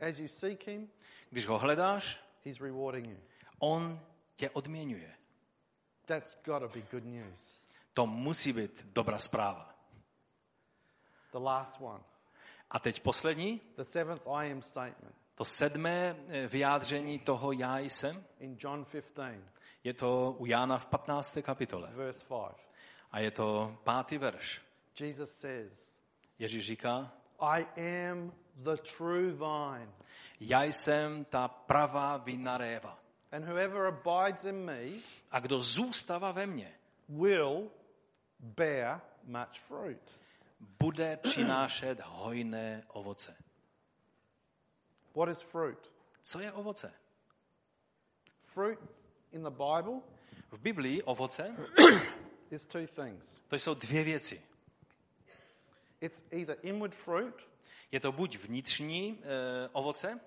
as 0.09 0.19
you 0.19 0.29
seek 0.29 0.67
Him, 0.67 0.91
když 1.31 1.47
ho 1.47 1.59
hledáš, 1.59 2.19
He's 2.45 2.61
rewarding 2.61 3.07
you. 3.07 3.17
on 3.59 4.01
tě 4.37 4.51
odměňuje. 4.51 5.15
That's 6.07 6.39
got 6.45 6.59
to 6.63 6.69
be 6.69 6.83
good 6.91 7.05
news. 7.05 7.63
To 7.95 8.07
musí 8.07 8.53
být 8.53 8.87
dobrá 8.93 9.19
zpráva. 9.19 9.75
The 11.33 11.39
last 11.39 11.81
one, 11.81 12.01
A 12.71 12.79
teď 12.79 13.01
poslední, 13.03 13.61
the 13.77 13.83
seventh 13.83 14.23
I 14.27 14.53
am 14.53 14.63
statement. 14.63 15.15
To 15.35 15.45
sedmé 15.45 16.17
eh, 16.29 16.47
vyjádření 16.47 17.19
toho 17.19 17.53
já 17.53 17.79
jsem, 17.79 18.25
in 18.39 18.57
John 18.61 18.85
15, 18.85 19.37
je 19.85 19.95
to 19.95 20.37
u 20.39 20.47
Jána 20.47 20.79
v 20.79 20.87
15. 20.87 21.39
kapitole. 21.43 21.91
verse 21.93 22.25
5. 22.27 22.39
A 23.11 23.19
je 23.19 23.31
to 23.31 23.77
pátý 23.85 24.19
verš. 24.19 24.63
Jesus 25.01 25.31
says, 25.31 25.99
Ježíš 26.39 26.67
říká, 26.67 27.13
I 27.41 27.67
am 28.09 28.33
the 28.57 28.77
true 28.97 29.33
vine, 29.33 29.93
já 30.41 30.63
jsem 30.65 31.25
ta 31.25 31.49
pravá 31.49 32.17
vina 32.17 32.59
réva. 32.59 32.99
and 33.33 33.45
whoever 33.45 33.87
abides 33.87 34.45
in 34.45 34.65
me 34.65 34.83
A 35.31 35.41
kdo 35.41 35.61
zůstává 35.61 36.33
ve 36.33 36.47
mně, 36.47 36.75
will 37.09 37.71
bear 38.39 39.01
much 39.25 39.61
fruit. 39.69 40.21
bude 40.81 41.17
přinášet 41.17 42.01
hojné 42.05 42.85
ovoce. 42.89 43.37
What 45.15 45.29
is 45.29 45.43
fruit? 45.43 45.93
Co 46.23 46.41
je 46.41 46.53
ovoce? 46.53 46.93
Fruit 48.47 48.79
in 49.33 49.43
the 49.43 49.51
Bible 49.51 50.01
V 50.53 50.59
Biblii 50.59 51.03
ovoce 51.03 51.55
is 52.51 52.67
two 52.67 52.87
things. 52.87 53.39
to 53.49 53.57
jsou 53.57 53.75
dvě 53.75 54.05
věci. 54.05 54.43
It's 56.01 56.25
either 56.31 56.57
inward 56.63 56.95
fruit, 56.95 57.35
Je 57.93 58.01
to 58.01 58.13
buď 58.13 58.39
vnitřní 58.39 59.19
e, 59.23 59.69
ovoce, 59.73 60.21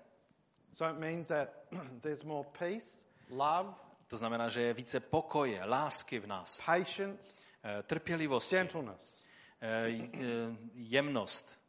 so 0.72 0.94
it 0.96 1.00
means 1.00 1.28
that 1.28 1.48
there's 2.00 2.22
more 2.22 2.48
peace, 2.58 2.86
love, 3.30 3.74
to 4.08 4.16
znamená, 4.16 4.48
že 4.48 4.62
je 4.62 4.72
více 4.74 5.00
pokoje, 5.00 5.64
lásky 5.64 6.18
v 6.18 6.26
nás, 6.26 6.60
patience, 6.66 7.40
e, 7.64 7.82
trpělivosti, 7.82 8.56
gentleness. 8.56 9.24
e, 9.60 9.88
e, 9.88 10.56
jemnost. 10.74 11.60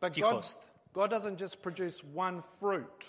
But 0.00 0.08
God, 0.08 0.14
Tichost. 0.14 0.74
God 0.92 1.10
doesn't 1.10 1.40
just 1.40 1.56
produce 1.62 2.02
one 2.14 2.42
fruit. 2.42 3.04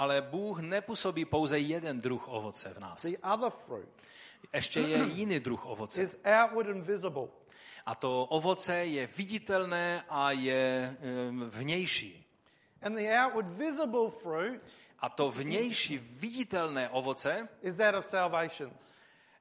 Ale 0.00 0.22
Bůh 0.22 0.58
nepůsobí 0.60 1.24
pouze 1.24 1.58
jeden 1.58 2.00
druh 2.00 2.28
ovoce 2.28 2.74
v 2.74 2.78
nás. 2.78 3.02
The 3.06 3.16
other 3.34 3.50
fruit 3.50 3.88
Ještě 4.52 4.80
je 4.80 4.98
jiný 5.14 5.40
druh 5.40 5.66
ovoce. 5.66 6.02
is 6.02 6.18
outward 6.24 6.68
and 6.68 6.82
visible. 6.82 7.28
A 7.86 7.94
to 7.94 8.24
ovoce 8.24 8.76
je 8.76 9.06
viditelné 9.06 10.04
a 10.08 10.30
je 10.30 10.56
e, 10.56 10.96
vnější. 11.48 12.26
And 12.82 12.94
the 12.96 13.08
outward 13.24 13.48
visible 13.48 14.10
fruit 14.10 14.60
A 14.98 15.08
to 15.08 15.30
vnější 15.30 15.98
viditelné 15.98 16.88
ovoce 16.88 17.48
is 17.62 17.76
that 17.76 17.94
of 17.94 18.06
salvation. 18.06 18.70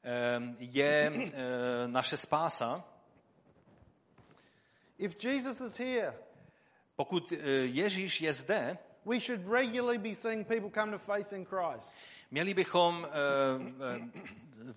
e, 0.04 0.42
je 0.60 1.12
e, 1.14 1.32
naše 1.88 2.18
spása. 2.18 2.84
If 4.98 5.24
Jesus 5.24 5.62
is 5.62 5.80
here, 5.80 6.14
Pokud 6.96 7.32
e, 7.32 7.36
Ježíš 7.66 8.22
je 8.22 8.34
zde, 8.34 8.78
we 9.06 9.20
should 9.20 9.48
regularly 9.48 9.98
be 9.98 10.16
seeing 10.16 10.48
people 10.48 10.70
come 10.70 10.92
to 10.92 11.14
faith 11.14 11.34
in 11.34 11.46
Christ. 11.46 11.98
měli 12.32 12.54
bychom 12.54 13.06
e, 13.06 13.10
e, 13.10 14.10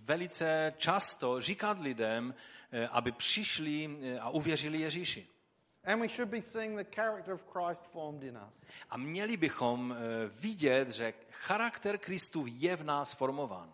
velice 0.05 0.75
často 0.77 1.41
říkat 1.41 1.81
lidem, 1.81 2.35
e, 2.73 2.89
aby 2.89 3.12
přišli 3.12 3.99
a 4.20 4.31
uvěřili 4.31 4.81
Ježíši. 4.81 5.27
And 5.85 6.01
we 6.01 6.09
should 6.09 6.29
be 6.29 6.43
seeing 6.43 6.79
the 6.79 6.95
character 6.95 7.35
of 7.35 7.45
Christ 7.53 7.83
formed 7.93 8.23
in 8.23 8.39
us. 8.49 8.68
A 8.91 8.97
měli 8.97 9.37
bychom 9.37 9.97
vidět, 10.41 10.91
že 10.91 11.14
charakter 11.31 11.99
Kristův 11.99 12.49
je 12.51 12.77
v 12.77 12.85
nás 12.85 13.12
formován. 13.12 13.73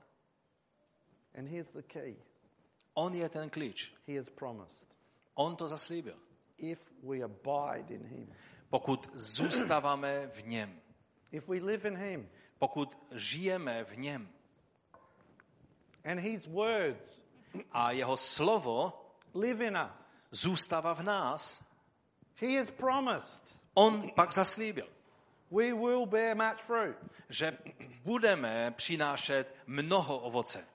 And 1.39 1.49
here's 1.49 1.71
the 1.71 1.83
key 1.83 2.17
On 2.99 3.15
je 3.15 3.29
ten 3.29 3.51
klíč. 3.51 3.93
He 4.07 4.17
has 4.17 4.29
promised. 4.29 4.87
On 5.35 5.57
to 5.57 5.69
zaslíbil. 5.69 6.19
If 6.57 6.79
we 7.03 7.23
abide 7.23 7.95
in 7.95 8.07
Him, 8.07 8.33
Pokud 8.71 9.11
zůstáváme 9.15 10.27
v 10.27 10.47
něm, 10.47 10.81
if 11.33 11.49
we 11.49 11.57
live 11.57 11.89
in 11.89 11.97
Him, 11.97 12.31
pokud 12.59 12.99
žijeme 13.13 13.85
v 13.85 13.99
něm 13.99 14.29
and 16.05 16.19
His 16.19 16.47
words 16.47 17.23
a 17.73 17.91
jeho 17.91 18.17
slovo 18.17 18.93
live 19.35 19.65
in 19.67 19.79
us, 19.79 20.29
zůstává 20.31 20.93
v 20.95 21.03
nás, 21.03 21.63
He 22.35 22.59
has 22.59 22.71
promised 22.71 23.59
on 23.75 24.11
pak 24.15 24.33
zaslíbil, 24.33 24.89
we 25.51 25.73
will 25.73 26.07
bear 26.07 26.37
much 26.37 26.63
fruit. 26.63 26.97
že 27.29 27.59
budeme 28.05 28.71
přinášet 28.71 29.57
mnoho 29.67 30.19
ovoce. 30.19 30.67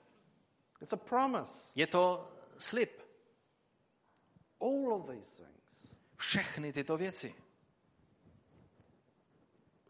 It's 0.82 0.92
a 0.92 0.96
promise. 0.96 1.70
Je 1.74 1.86
to 1.86 2.32
slib. 2.58 2.90
All 4.60 4.92
of 4.94 5.06
these 5.06 5.36
things, 5.36 5.94
Všechny 6.16 6.72
tyto 6.72 6.96
věci. 6.96 7.34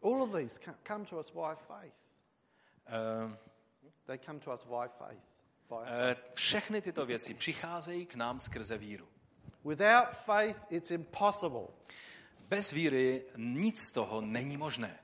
All 0.05 0.23
of 0.23 0.35
these 0.35 0.59
co- 0.65 0.75
come 0.87 1.05
to 1.05 1.19
us 1.19 1.31
by 1.31 1.55
faith. 1.67 1.93
Eh, 2.87 3.37
They 4.05 4.17
come 4.25 4.39
to 4.39 4.53
us 4.53 4.63
by 4.65 4.87
faith. 4.87 5.23
By 5.69 5.75
faith. 5.85 5.89
eh, 5.89 6.15
Všechny 6.33 6.81
tyto 6.81 7.05
věci 7.05 7.33
přicházejí 7.33 8.05
k 8.05 8.15
nám 8.15 8.39
skrze 8.39 8.77
víru. 8.77 9.07
Without 9.63 10.07
faith, 10.25 10.57
it's 10.69 10.91
impossible. 10.91 11.67
Bez 12.39 12.71
víry 12.71 13.25
nic 13.37 13.81
z 13.81 13.91
toho 13.91 14.21
není 14.21 14.57
možné. 14.57 14.99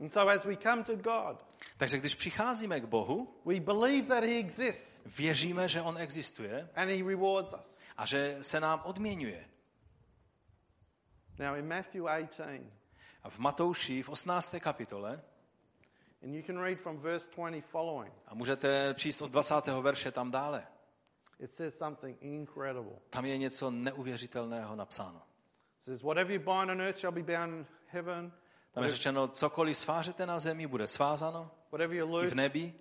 And 0.00 0.12
so, 0.12 0.32
as 0.32 0.44
we 0.44 0.56
come 0.56 0.84
to 0.84 0.96
God, 0.96 1.44
Takže 1.76 1.98
když 1.98 2.14
přicházíme 2.14 2.80
k 2.80 2.84
Bohu, 2.84 3.40
we 3.44 3.60
believe 3.60 4.08
that 4.08 4.24
He 4.24 4.38
exists 4.38 5.02
věříme, 5.18 5.68
že 5.68 5.82
On 5.82 5.98
existuje 5.98 6.68
and 6.74 6.88
He 6.90 7.02
rewards 7.08 7.52
us. 7.52 7.78
a 7.96 8.06
že 8.06 8.38
se 8.42 8.60
nám 8.60 8.82
odměňuje. 8.84 9.48
Now, 11.38 11.56
in 11.56 11.68
Matthew 11.68 12.04
18, 12.04 12.62
A 13.28 13.30
v 13.30 13.38
Matouši 13.38 14.02
v 14.02 14.08
18. 14.08 14.54
kapitole, 14.60 15.20
and 16.22 16.34
you 16.34 16.42
can 16.42 16.58
read 16.58 16.78
from 16.78 16.98
verse 16.98 17.30
20 17.36 17.64
following, 17.64 18.12
a 18.26 18.34
můžete 18.34 18.94
číst 18.96 19.22
od 19.22 19.30
20. 19.30 19.66
verše 19.66 20.12
tam 20.12 20.30
dále, 20.30 20.66
it 21.38 21.50
says 21.50 21.78
something 21.78 22.18
incredible. 22.20 22.92
tam 23.10 23.24
je 23.24 23.38
něco 23.38 23.70
neuvěřitelného 23.70 24.76
napsáno. 24.76 25.22
It 25.78 25.84
says, 25.84 26.02
Whatever 26.02 26.32
you 26.32 26.38
bind 26.38 26.70
on 26.70 26.80
earth 26.80 26.98
shall 26.98 27.12
be 27.12 27.22
bound 27.22 27.52
in 27.52 27.66
heaven, 27.86 28.32
Tam 28.72 28.84
je 28.84 28.90
řečeno, 28.90 29.28
cokoliv 29.28 29.76
svážete 29.76 30.26
na 30.26 30.38
zemi, 30.38 30.66
bude 30.66 30.86
svázáno 30.86 31.50
whatever 31.70 31.96
you 31.96 32.06
i 32.06 32.08
v 32.08 32.10
loose, 32.10 32.34
nebi, 32.34 32.74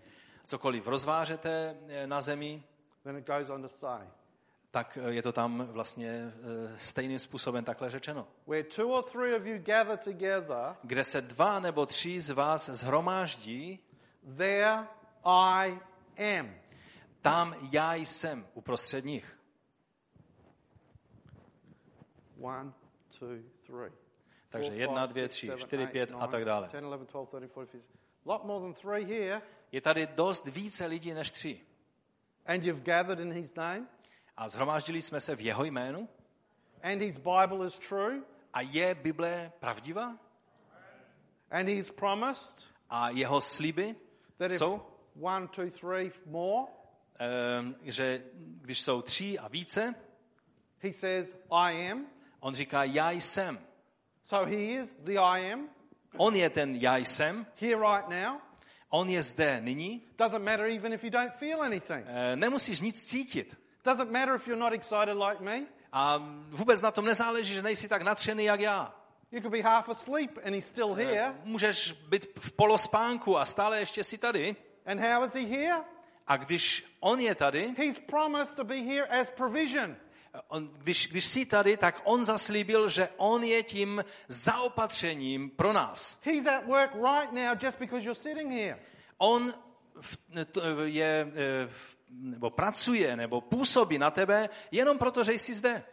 cokoliv 0.46 0.88
rozvážete 0.88 1.78
eh, 1.88 2.08
na 2.08 2.22
zemi, 2.22 2.64
then 3.04 3.18
it 3.18 3.28
goes 3.28 3.50
on 3.50 3.62
to 3.62 3.70
say, 3.70 4.08
tak 4.72 4.98
eh, 5.02 5.14
je 5.14 5.22
to 5.22 5.32
tam 5.32 5.66
vlastně 5.72 6.10
eh, 6.12 6.78
stejným 6.78 7.20
způsobem 7.20 7.64
takhle 7.64 7.90
řečeno. 7.90 8.28
Kde 10.84 11.04
se 11.04 11.22
dva 11.22 11.60
nebo 11.60 11.86
tři 11.86 12.22
z 12.22 12.30
vás 12.30 12.70
zhromáždí, 12.70 13.80
there 14.38 14.88
I 15.24 15.80
am. 16.40 16.56
tam 17.22 17.56
já 17.72 17.96
jsem 17.96 18.48
uprostřed 18.54 19.06
nich. 19.06 19.40
One, 22.42 22.74
two, 23.20 23.28
three. 23.66 23.92
Takže 24.50 24.74
jedna, 24.74 25.06
dvě, 25.06 25.28
tři, 25.28 25.52
čtyři, 25.58 25.88
pět 25.88 26.12
a 26.20 26.28
tak 26.28 26.46
dále. 26.46 26.68
10, 26.68 26.74
11, 26.78 27.06
12, 27.06 27.08
13, 27.08 27.30
14, 27.30 27.52
15. 27.54 27.84
Lot 28.26 28.44
more 28.44 28.62
than 28.62 28.74
three 28.74 29.06
here. 29.06 29.42
Je 29.72 29.82
tady 29.82 30.08
dost 30.08 30.46
více 30.46 30.86
lidí 30.86 31.14
než 31.14 31.32
tři. 31.32 31.62
And 32.46 32.64
you've 32.64 32.82
gathered 32.82 33.20
in 33.20 33.34
his 33.34 33.56
name. 33.56 33.88
A 34.38 34.50
zhromáždili 34.50 35.02
jsme 35.02 35.20
se 35.20 35.36
v 35.36 35.42
jeho 35.42 35.64
jménu. 35.64 36.10
And 36.84 37.02
his 37.02 37.18
Bible 37.18 37.68
is 37.68 37.78
true. 37.78 38.22
A 38.54 38.62
je 38.62 38.96
Bible 38.96 39.52
pravdivá? 39.60 40.18
And 41.52 41.68
he's 41.68 41.90
promised 41.90 42.64
A 42.90 43.10
jeho 43.10 43.42
sliby 43.42 43.96
that 44.38 44.52
if 44.52 44.58
jsou, 44.58 44.82
one, 45.22 45.48
two, 45.48 45.70
three 45.70 46.12
more, 46.26 46.72
ehm, 47.20 47.76
že 47.84 48.24
když 48.62 48.82
jsou 48.82 49.02
tři 49.02 49.40
a 49.40 49.48
více, 49.48 49.96
he 50.80 50.94
says, 50.94 51.36
I 51.52 51.92
am. 51.92 52.06
on 52.40 52.56
říká 52.56 52.84
já 52.84 53.12
jsem. 53.12 53.60
So 54.26 54.50
he 54.50 54.82
is 54.82 54.94
the 55.00 55.18
I 55.20 55.52
am 55.54 55.70
On 56.18 56.36
je 56.36 56.50
ten 56.50 56.76
já 56.76 56.98
jsem, 56.98 57.46
here 57.62 57.76
right 57.76 58.10
now. 58.10 58.40
on 58.90 59.10
je 59.10 59.24
zde 59.24 59.62
nyní. 59.62 60.02
Doesn't 60.18 60.44
matter 60.44 60.66
even 60.66 60.94
if 60.94 61.04
you 61.04 61.10
don't 61.10 61.34
feel 61.34 61.62
anything. 61.62 62.06
Eh, 62.08 62.36
Nemusíš 62.36 62.82
nic 62.82 63.10
cítit. 63.10 63.67
Doesn't 63.88 64.12
matter 64.12 64.36
if 64.36 64.48
you're 64.48 64.60
not 64.60 64.74
excited 64.74 65.16
like 65.18 65.44
me. 65.44 65.66
A 65.92 66.18
vůbec 66.50 66.82
na 66.82 66.92
tom 66.92 67.06
nezáleží, 67.06 67.54
že 67.56 67.62
nejsi 67.64 67.88
tak 67.90 68.02
natřený, 68.02 68.46
jak 68.46 68.60
já. 68.60 68.94
You 69.32 69.42
could 69.42 69.52
be 69.52 69.62
half 69.62 69.90
asleep 69.90 70.38
and 70.46 70.54
he's 70.54 70.66
still 70.68 70.94
here. 70.94 71.34
Můžeš 71.44 71.92
být 71.92 72.28
v 72.40 72.52
polospánku 72.52 73.38
a 73.38 73.46
stále 73.46 73.80
ještě 73.80 74.04
si 74.04 74.18
tady. 74.18 74.56
And 74.86 75.00
how 75.00 75.26
is 75.26 75.34
he 75.34 75.42
here? 75.42 75.78
A 76.28 76.38
když 76.38 76.86
on 77.00 77.20
je 77.20 77.36
tady, 77.36 77.74
He's 77.78 78.00
promised 78.00 78.56
to 78.56 78.64
be 78.64 78.76
here 78.76 79.06
as 79.22 79.30
provision. 79.30 79.96
on, 80.48 80.70
když, 80.78 81.08
když 81.08 81.26
jsi 81.26 81.46
tady, 81.46 81.78
tak 81.78 82.02
on 82.04 82.26
zaslíbil, 82.26 82.90
že 82.90 83.10
on 83.18 83.44
je 83.44 83.64
tím 83.64 84.04
zaopatřením 84.28 85.50
pro 85.50 85.74
nás. 85.74 86.20
He's 86.24 86.46
at 86.46 86.66
work 86.66 86.92
right 86.96 87.32
now 87.32 87.58
just 87.64 87.80
because 87.80 88.04
you're 88.06 88.20
sitting 88.22 88.52
here. 88.52 88.80
On 89.18 89.54
v- 90.02 90.18
to 90.52 90.62
je, 90.84 91.32
eh, 91.36 91.68
v- 91.68 91.97
nebo 92.10 92.50
pracuje, 92.50 93.16
nebo 93.16 93.42
působí 93.42 93.98
na 93.98 94.12
tebe 94.12 94.50
jenom 94.72 94.98
proto, 94.98 95.24
že 95.24 95.34
jsi 95.34 95.54
zde. 95.54 95.84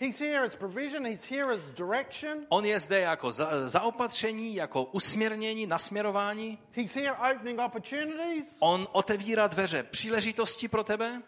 He's 0.00 0.20
here 0.20 0.44
as 0.44 0.54
provision, 0.54 1.04
he's 1.06 1.24
here 1.30 1.54
as 1.54 1.60
direction, 1.70 2.46
On 2.48 2.64
je 2.64 2.78
zde 2.78 3.00
jako 3.00 3.30
za, 3.30 3.68
zaopatření, 3.68 4.54
jako 4.54 4.84
usměrnění, 4.84 5.66
nasměrování. 5.66 6.58
he's 6.72 6.94
here 6.94 7.12
opening 7.12 7.60
opportunities, 7.60 8.56
On 8.58 8.88
otevírá 8.92 9.46
dveře 9.46 9.82
příležitosti 9.82 10.68
pro 10.68 10.84
tebe. 10.84 11.22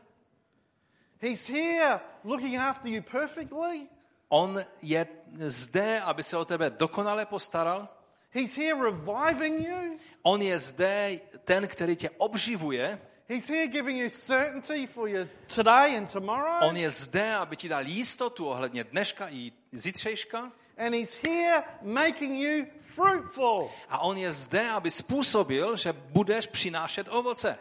he's 1.20 1.48
here 1.48 2.00
looking 2.24 2.56
after 2.58 2.90
you 2.92 3.02
perfectly, 3.02 3.86
On 4.28 4.64
je 4.82 5.06
zde, 5.46 6.00
aby 6.00 6.22
se 6.22 6.36
o 6.36 6.44
tebe 6.44 6.70
dokonale 6.70 7.26
postaral. 7.26 7.88
he's 8.30 8.56
here 8.56 8.74
reviving 8.82 9.66
you, 9.68 9.98
On 10.22 10.42
je 10.42 10.58
zde 10.58 11.20
ten, 11.44 11.68
který 11.68 11.96
tě 11.96 12.10
obživuje. 12.10 13.00
He's 13.30 13.48
here 13.48 13.66
giving 13.66 13.96
you 13.96 14.08
certainty 14.10 14.86
for 14.86 15.08
your 15.08 15.28
today 15.48 15.96
and 15.96 16.12
tomorrow, 16.12 16.68
On 16.68 16.76
je 16.76 16.90
zde, 16.90 17.34
aby 17.34 17.56
ti 17.56 17.68
dal 17.68 17.86
jistotu 17.86 18.46
ohledně 18.48 18.84
dneška 18.84 19.28
i 19.28 19.52
zítřejška. 19.72 20.52
and 20.76 20.94
he's 20.94 21.14
here 21.22 21.62
making 21.82 22.38
you 22.38 22.66
fruitful. 22.94 23.70
A 23.88 23.98
on 23.98 24.16
je 24.18 24.32
zde, 24.32 24.70
aby 24.70 24.90
způsobil, 24.90 25.76
že 25.76 25.92
budeš 25.92 26.46
přinášet 26.46 27.06
ovoce. 27.10 27.58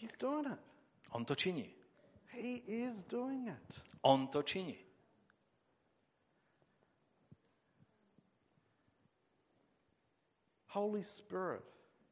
He's 0.00 0.16
doing 0.18 0.46
it. 0.46 0.58
On 1.10 1.24
to 1.24 1.34
činí. 1.34 1.70
He 2.26 2.48
is 2.66 3.04
doing 3.04 3.48
it. 3.48 3.80
On 4.02 4.26
to 4.26 4.42
činí. 4.42 4.78
Holy 10.66 11.04
Spirit, 11.04 11.62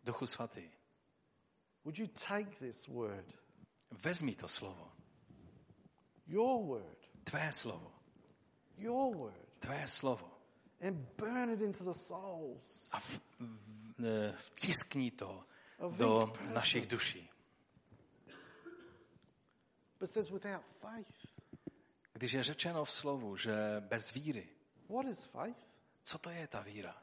Duchu 0.04 0.26
svatý, 0.26 0.70
would 1.84 1.98
you 1.98 2.06
take 2.06 2.58
this 2.58 2.88
word, 2.88 3.24
vezmi 3.90 4.34
to 4.36 4.48
slovo. 4.48 4.88
your 6.26 6.62
word, 6.64 6.96
Tvé 7.24 7.52
slovo. 7.52 7.92
your 8.78 9.14
word, 9.16 9.46
Tvé 9.60 9.86
slovo. 9.88 10.30
and 10.80 10.96
burn 11.16 11.50
it 11.50 11.60
into 11.60 11.84
the 11.84 11.92
souls 11.94 12.88
A 12.92 13.00
v, 13.00 13.20
v, 13.98 14.04
eh, 14.06 14.32
vtiskni 14.54 15.10
to 15.10 15.44
do 15.96 16.32
našich 16.54 16.86
duší. 16.86 17.28
But 19.98 20.10
says 20.10 20.30
without 20.30 20.62
faith. 20.80 21.08
Když 22.12 22.32
je 22.32 22.42
řečeno 22.42 22.84
v 22.84 22.90
slovu, 22.90 23.36
že 23.36 23.52
bez 23.80 24.12
víry, 24.12 24.48
What 24.88 25.06
is 25.06 25.24
faith? 25.24 25.66
co 26.04 26.18
to 26.18 26.30
je 26.30 26.46
ta 26.46 26.60
víra? 26.60 27.02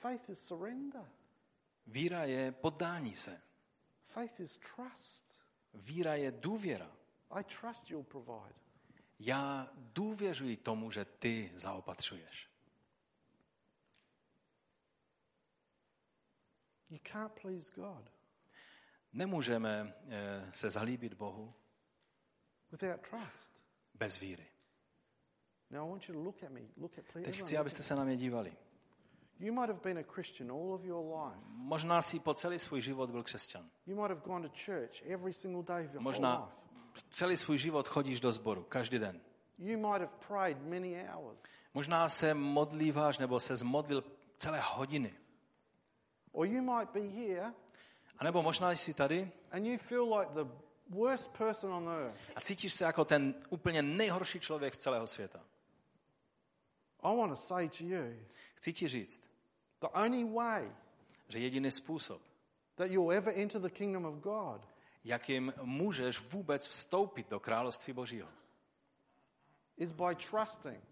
Faith 0.00 0.30
is 0.30 0.46
surrender. 0.46 1.10
Víra 1.86 2.24
je 2.24 2.52
poddání 2.52 3.16
se. 3.16 3.42
Faith 4.06 4.40
is 4.40 4.58
trust. 4.58 5.42
Víra 5.74 6.14
je 6.14 6.30
důvěra. 6.30 6.96
I 7.30 7.44
trust 7.44 7.90
you'll 7.90 8.04
provide. 8.04 8.54
Já 9.18 9.70
důvěřuji 9.74 10.56
tomu, 10.56 10.90
že 10.90 11.04
ty 11.04 11.52
zaopatřuješ. 11.54 12.50
You 16.90 16.98
can't 17.12 17.32
please 17.32 17.72
God 17.74 18.10
Nemůžeme 19.12 19.94
eh, 20.08 20.50
se 20.54 20.70
zalíbit 20.70 21.14
Bohu 21.14 21.54
without 22.70 23.08
trust. 23.08 23.64
bez 23.94 24.18
víry. 24.18 24.46
Now 25.70 25.86
I 25.86 25.90
want 25.90 26.08
you 26.08 26.14
to 26.14 26.20
look 26.20 26.42
at 26.42 26.50
me. 26.50 26.60
Look 26.76 26.98
at. 26.98 27.04
Teď 27.12 27.40
chci, 27.40 27.58
abyste 27.58 27.82
se 27.82 27.94
na 27.94 28.04
mě 28.04 28.16
dívali. 28.16 28.56
You 29.40 29.52
might 29.52 29.68
have 29.68 29.80
been 29.82 29.98
a 29.98 30.02
Christian 30.02 30.50
all 30.50 30.72
of 30.74 30.84
your 30.84 31.04
life. 31.26 31.40
Možná 31.48 32.02
si 32.02 32.20
po 32.20 32.34
celý 32.34 32.58
svůj 32.58 32.80
život 32.80 33.10
byl 33.10 33.22
křesťan. 33.22 33.70
You 33.86 33.96
might 33.96 34.08
have 34.08 34.20
gone 34.24 34.48
to 34.48 34.54
church 34.64 35.02
every 35.06 35.32
single 35.32 35.62
day 35.62 35.86
of 35.86 35.92
your 35.92 36.02
whole 36.02 36.04
Možná 36.04 36.44
life. 36.44 37.06
celý 37.10 37.36
svůj 37.36 37.58
život 37.58 37.88
chodíš 37.88 38.20
do 38.20 38.32
sboru, 38.32 38.62
každý 38.68 38.98
den. 38.98 39.20
You 39.58 39.78
might 39.78 40.00
have 40.00 40.16
prayed 40.28 40.62
many 40.62 41.08
hours. 41.14 41.38
Možná 41.74 42.08
se 42.08 42.34
modlíváš 42.34 43.18
nebo 43.18 43.40
se 43.40 43.56
zmodlil 43.56 44.04
celé 44.38 44.60
hodiny. 44.64 45.14
Or 46.32 46.46
you 46.46 46.62
might 46.62 46.90
be 46.90 47.00
here 47.00 47.54
A 48.18 48.24
nebo 48.24 48.42
možná 48.42 48.72
jsi 48.72 48.94
tady 48.94 49.32
and 49.50 49.66
you 49.66 49.78
feel 49.78 50.18
like 50.18 50.30
the 50.44 50.50
worst 50.88 51.30
person 51.38 51.72
on 51.72 51.88
earth. 51.88 52.18
a 52.36 52.40
cítíš 52.40 52.74
se 52.74 52.84
jako 52.84 53.04
ten 53.04 53.34
úplně 53.50 53.82
nejhorší 53.82 54.40
člověk 54.40 54.74
z 54.74 54.78
celého 54.78 55.06
světa. 55.06 55.38
I 55.38 55.42
want 55.42 55.44
to 55.44 55.44
say 55.46 56.95
to 56.95 56.95
you 56.95 56.95
Chci 58.54 58.72
ti 58.72 58.88
říct, 58.88 59.22
the 59.80 59.86
only 59.86 60.24
way 60.24 60.72
že 61.28 61.38
jediný 61.38 61.70
způsob, 61.70 62.22
that 62.74 62.90
you'll 62.90 63.12
ever 63.12 63.38
enter 63.38 63.60
the 63.60 63.70
kingdom 63.70 64.04
of 64.04 64.14
God 64.14 64.76
jakým 65.04 65.52
můžeš 65.62 66.20
vůbec 66.20 66.68
vstoupit 66.68 67.30
do 67.30 67.40
království 67.40 67.92
Božího, 67.92 68.28
is 69.76 69.92
by 69.92 70.14
trusting 70.30 70.84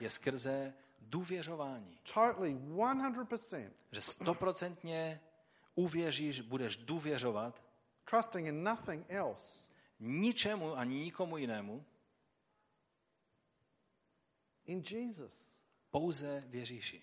je 0.00 0.10
skrze 0.10 0.74
důvěřování. 1.00 1.98
totally 2.14 2.54
100%, 2.54 3.70
Že 3.92 4.00
stoprocentně 4.00 5.20
uvěříš, 5.74 6.40
budeš 6.40 6.76
důvěřovat 6.76 7.62
trusting 8.04 8.46
in 8.46 8.64
nothing 8.64 9.06
else, 9.08 9.62
ničemu 10.00 10.76
ani 10.76 10.94
nikomu 10.98 11.36
jinému, 11.36 11.84
in 14.64 14.82
Jesus. 14.90 15.47
Pouze 15.90 16.40
v 16.46 16.54
Ježíši. 16.54 17.02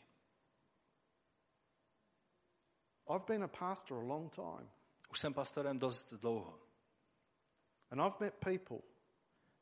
I've 3.15 3.25
been 3.25 3.43
a 3.43 3.47
pastor 3.47 3.97
a 3.97 4.03
long 4.07 4.35
time, 4.35 4.69
Už 5.11 5.19
jsem 5.19 5.33
pastorem 5.33 5.79
dost 5.79 6.13
dlouho 6.13 6.59
and 7.91 8.01
I've 8.01 8.15
met 8.19 8.33
people 8.33 8.77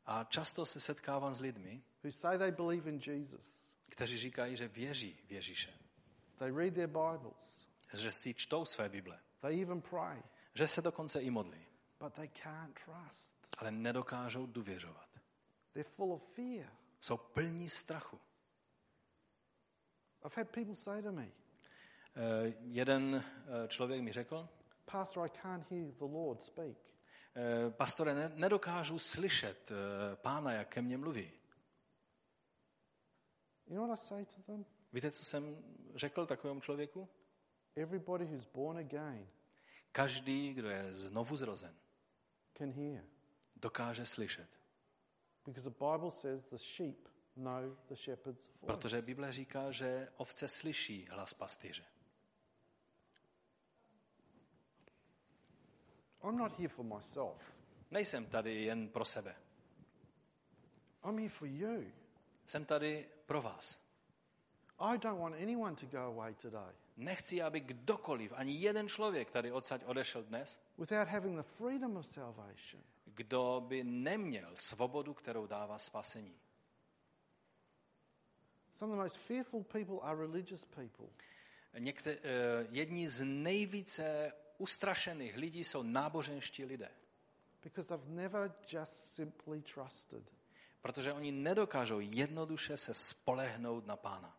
a 0.05 0.24
často 0.24 0.65
se 0.65 0.80
setkávám 0.80 1.34
s 1.34 1.39
lidmi, 1.39 1.84
who 2.03 2.11
say 2.11 2.38
they 2.38 2.51
believe 2.51 2.89
in 2.89 2.99
Jesus. 3.05 3.76
kteří 3.89 4.17
říkají, 4.17 4.55
že 4.55 4.67
věří 4.67 5.19
v 5.28 5.32
Ježíše, 5.32 5.74
They 6.38 6.51
read 6.51 6.74
their 6.74 6.88
Bibles, 6.88 7.67
že 7.93 8.11
si 8.11 8.34
čtou 8.34 8.65
své 8.65 8.89
Bible, 8.89 9.19
they 9.41 9.61
even 9.61 9.82
pray, 9.82 10.24
že 10.53 10.67
se 10.67 10.82
dokonce 10.82 11.21
i 11.21 11.30
modlí, 11.30 11.65
but 11.99 12.13
they 12.13 12.28
can't 12.43 12.80
trust. 12.86 13.38
ale 13.57 13.71
nedokážou 13.71 14.45
důvěřovat. 14.45 15.09
They're 15.74 15.89
full 15.89 16.13
of 16.13 16.24
fear. 16.34 16.71
Jsou 16.99 17.17
plní 17.17 17.69
strachu. 17.69 18.19
I've 20.26 20.36
had 20.36 20.49
people 20.51 20.76
say 20.76 21.01
to 21.01 21.11
me, 21.11 21.32
Eh, 22.15 22.53
jeden 22.61 23.15
eh, 23.26 23.67
člověk 23.67 24.01
mi 24.01 24.11
řekl, 24.11 24.49
Pastor, 24.91 25.26
I 25.26 25.30
can't 25.41 25.71
hear 25.71 25.86
the 25.91 26.03
Lord 26.05 26.43
speak. 26.43 26.78
eh, 27.36 27.71
pastore, 27.71 28.13
ne- 28.13 28.32
nedokážu 28.36 28.99
slyšet 28.99 29.71
eh, 29.71 30.15
pána, 30.15 30.51
jak 30.53 30.67
ke 30.67 30.82
mně 30.82 30.97
mluví. 30.97 31.32
You 33.67 33.76
know 33.76 33.88
what 33.88 33.99
I 33.99 34.01
say 34.05 34.26
to 34.26 34.41
them? 34.41 34.65
Víte, 34.93 35.11
co 35.11 35.26
jsem 35.26 35.57
řekl 35.95 36.26
takovému 36.26 36.59
člověku? 36.61 37.09
Everybody 37.76 38.26
who's 38.26 38.45
born 38.45 38.78
again 38.78 39.28
Každý, 39.91 40.53
kdo 40.53 40.69
je 40.69 40.93
znovu 40.93 41.36
zrozen, 41.38 41.76
can 42.57 42.71
hear. 42.71 43.03
dokáže 43.55 44.05
slyšet. 44.05 44.49
Because 45.45 45.69
the 45.69 45.76
Bible 45.80 46.11
says 46.11 46.45
the 46.45 46.57
sheep 46.57 47.07
Protože 48.65 49.01
Bible 49.01 49.31
říká, 49.31 49.71
že 49.71 50.11
ovce 50.17 50.47
slyší 50.47 51.07
hlas 51.11 51.34
pastýře. 51.34 51.86
I'm 56.23 56.38
not 56.38 56.59
here 56.59 56.67
for 56.67 56.86
myself. 56.86 57.53
Nejsem 57.91 58.25
tady 58.25 58.63
jen 58.63 58.89
pro 58.89 59.05
sebe. 59.05 59.36
I'm 61.05 61.17
here 61.17 61.29
for 61.29 61.47
you. 61.47 61.91
Jsem 62.45 62.65
tady 62.65 63.09
pro 63.25 63.41
vás. 63.41 63.79
I 64.79 64.97
don't 64.97 65.21
want 65.21 65.36
anyone 65.36 65.75
to 65.75 65.86
go 65.86 65.99
away 65.99 66.34
today 66.34 66.73
Nechci, 66.97 67.41
aby 67.41 67.59
kdokoliv, 67.59 68.34
ani 68.36 68.53
jeden 68.53 68.89
člověk 68.89 69.31
tady 69.31 69.51
odsaď 69.51 69.84
odešel 69.86 70.23
dnes, 70.23 70.61
without 70.77 71.07
having 71.07 71.38
the 71.38 71.43
freedom 71.43 71.97
of 71.97 72.07
salvation. 72.07 72.84
kdo 73.05 73.63
by 73.67 73.84
neměl 73.84 74.51
svobodu, 74.53 75.13
kterou 75.13 75.47
dává 75.47 75.79
spasení. 75.79 76.36
Some 78.76 78.91
of 78.91 78.97
the 78.97 79.03
most 79.03 79.17
fearful 79.17 79.63
people 79.63 79.99
are 80.01 80.15
religious 80.17 80.65
people. 80.65 81.05
Někte, 81.80 82.11
eh, 82.11 82.19
jedni 82.71 83.09
z 83.09 83.26
nejvíce 83.26 84.34
ustrašených 84.57 85.38
lidí 85.38 85.63
jsou 85.63 85.84
náboženští 85.84 86.65
lidé, 86.65 86.89
Because 87.63 87.88
they've 87.97 88.09
never 88.15 88.53
just 88.67 88.93
simply 89.15 89.61
trusted. 89.61 90.24
protože 90.82 91.13
oni 91.13 91.32
nedokážou 91.32 91.99
jednoduše 91.99 92.78
se 92.78 92.93
spolehnout 92.93 93.86
na 93.88 93.95
pána. 93.95 94.38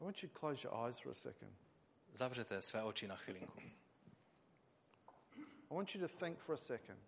I 0.00 0.04
want 0.04 0.22
you 0.22 0.28
to 0.28 0.38
close 0.38 0.66
your 0.66 0.86
eyes 0.86 0.98
for 0.98 1.12
a 1.12 1.14
second. 1.14 1.52
Zavřete 2.12 2.62
své 2.62 2.82
oči 2.82 3.08
na 3.08 3.16
chvilinku. 3.16 3.60
I 5.70 5.74
want 5.74 5.94
you 5.94 6.08
to 6.08 6.16
think 6.16 6.38
for 6.38 6.54
a 6.54 6.58
second. 6.58 6.98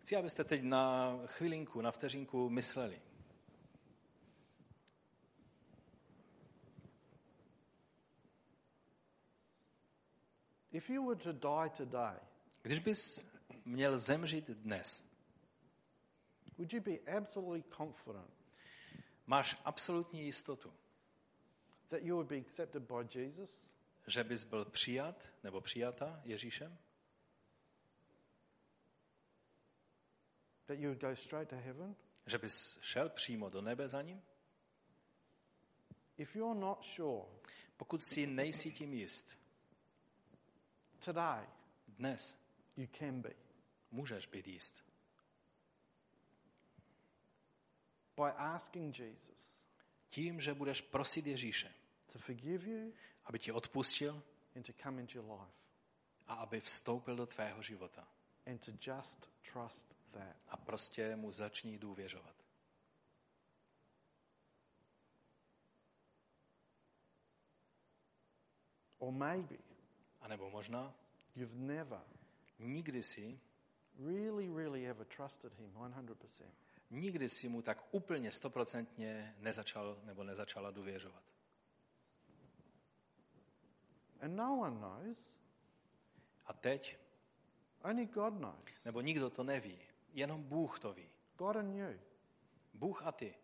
Chci, 0.00 0.16
abyste 0.16 0.44
teď 0.44 0.62
na 0.62 1.12
chvilinku, 1.26 1.80
na 1.80 1.90
vteřinku 1.92 2.48
mysleli. 2.50 3.00
If 10.76 10.90
you 10.90 11.02
were 11.02 11.16
to 11.16 11.32
die 11.32 11.70
today, 11.76 12.16
Když 12.62 12.78
bys 12.78 13.26
měl 13.64 13.96
zemřít 13.96 14.50
dnes, 14.50 15.04
would 16.58 16.72
you 16.72 16.80
be 16.80 16.98
absolutely 17.16 17.62
confident 17.76 18.30
máš 19.26 19.56
absolutní 19.64 20.24
jistotu, 20.24 20.72
that 21.88 22.02
you 22.02 22.14
would 22.14 22.28
be 22.28 22.36
accepted 22.36 22.82
by 22.82 23.20
Jesus? 23.20 23.50
že 24.06 24.24
bys 24.24 24.44
byl 24.44 24.64
přijat 24.64 25.24
nebo 25.42 25.60
přijata 25.60 26.20
Ježíšem? 26.24 26.78
That 30.66 30.78
you 30.78 30.88
would 30.88 31.00
go 31.00 31.16
straight 31.16 31.50
to 31.50 31.56
heaven? 31.56 31.96
Že 32.26 32.38
bys 32.38 32.78
šel 32.82 33.08
přímo 33.08 33.48
do 33.50 33.62
nebe 33.62 33.88
za 33.88 34.02
ním? 34.02 34.22
If 36.16 36.36
you're 36.36 36.60
not 36.60 36.84
sure, 36.84 37.26
Pokud 37.76 38.02
si 38.02 38.26
nejsi 38.26 38.72
tím 38.72 38.92
jist, 38.92 39.45
today 41.04 41.46
dnes 41.88 42.38
you 42.76 42.86
can 42.98 43.20
be. 43.22 43.34
můžeš 43.90 44.26
být 44.26 44.46
jist. 44.46 44.84
By 48.16 48.30
asking 48.36 48.98
Jesus 48.98 49.56
Tím, 50.08 50.40
že 50.40 50.54
budeš 50.54 50.80
prosit 50.80 51.26
Ježíše, 51.26 51.74
to 52.12 52.18
forgive 52.18 52.70
you 52.70 52.92
aby 53.24 53.38
ti 53.38 53.52
odpustil 53.52 54.22
and 54.56 54.66
to 54.66 54.72
come 54.82 55.00
into 55.00 55.18
your 55.18 55.40
life 55.40 55.52
a 56.26 56.34
aby 56.34 56.60
vstoupil 56.60 57.16
do 57.16 57.26
tvého 57.26 57.62
života. 57.62 58.08
and 58.46 58.58
to 58.64 58.72
just 58.90 59.30
trust 59.52 59.94
that. 60.10 60.36
A 60.48 60.56
prostě 60.56 61.16
mu 61.16 61.30
začni 61.30 61.78
důvěřovat. 61.78 62.36
Or 68.98 69.12
maybe 69.12 69.65
A 70.26 70.28
nebo 70.28 70.50
možná 70.50 70.94
you've 71.36 71.54
never 71.54 72.00
nikdy 72.58 73.02
si, 73.02 73.40
really, 73.98 74.48
really 74.48 74.88
ever 74.88 75.06
trusted 75.06 75.52
Him 75.52 75.72
100%. 75.72 76.44
nikdy 76.90 77.28
si 77.28 77.48
mu 77.48 77.62
tak 77.62 77.94
úplně 77.94 78.32
stoprocentně 78.32 79.36
nezačal 79.38 79.98
nebo 80.04 80.24
nezačala 80.24 80.70
důvěřovat. 80.70 81.22
And 84.20 84.36
no 84.36 84.58
one 84.60 84.76
knows, 84.76 85.38
A 86.46 86.52
teď, 86.52 86.98
only 87.84 88.06
God 88.06 88.34
knows. 88.34 88.84
nebo 88.84 89.00
nikdo 89.00 89.30
to 89.30 89.44
neví, 89.44 89.78
jenom 90.12 90.42
Bůh 90.42 90.78
to 90.80 90.92
ví. 90.92 91.08
God 91.38 91.56
and 91.56 91.76
you. 91.76 92.00
Bůh 92.74 93.02
a 93.02 93.12
ty. 93.12 93.34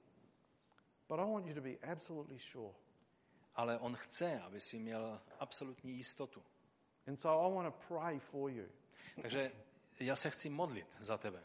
But 1.08 1.20
I 1.20 1.32
want 1.32 1.46
you 1.46 1.54
to 1.54 1.60
be 1.60 1.78
absolutely 1.78 2.38
sure. 2.38 2.74
Ale 3.54 3.78
on 3.78 3.96
chce, 3.96 4.40
aby 4.40 4.60
si 4.60 4.78
měl 4.78 5.20
absolutní 5.38 5.92
jistotu. 5.92 6.42
And 7.07 7.20
so 7.20 7.28
I 7.28 7.55
want 7.55 7.74
to 7.74 7.94
pray 7.94 8.18
for 8.18 8.50
you. 8.50 8.68
Takže 9.22 9.53
já 10.00 10.16
se 10.16 10.30
chci 10.30 10.48
modlit 10.48 10.86
za 10.98 11.18
tebe. 11.18 11.42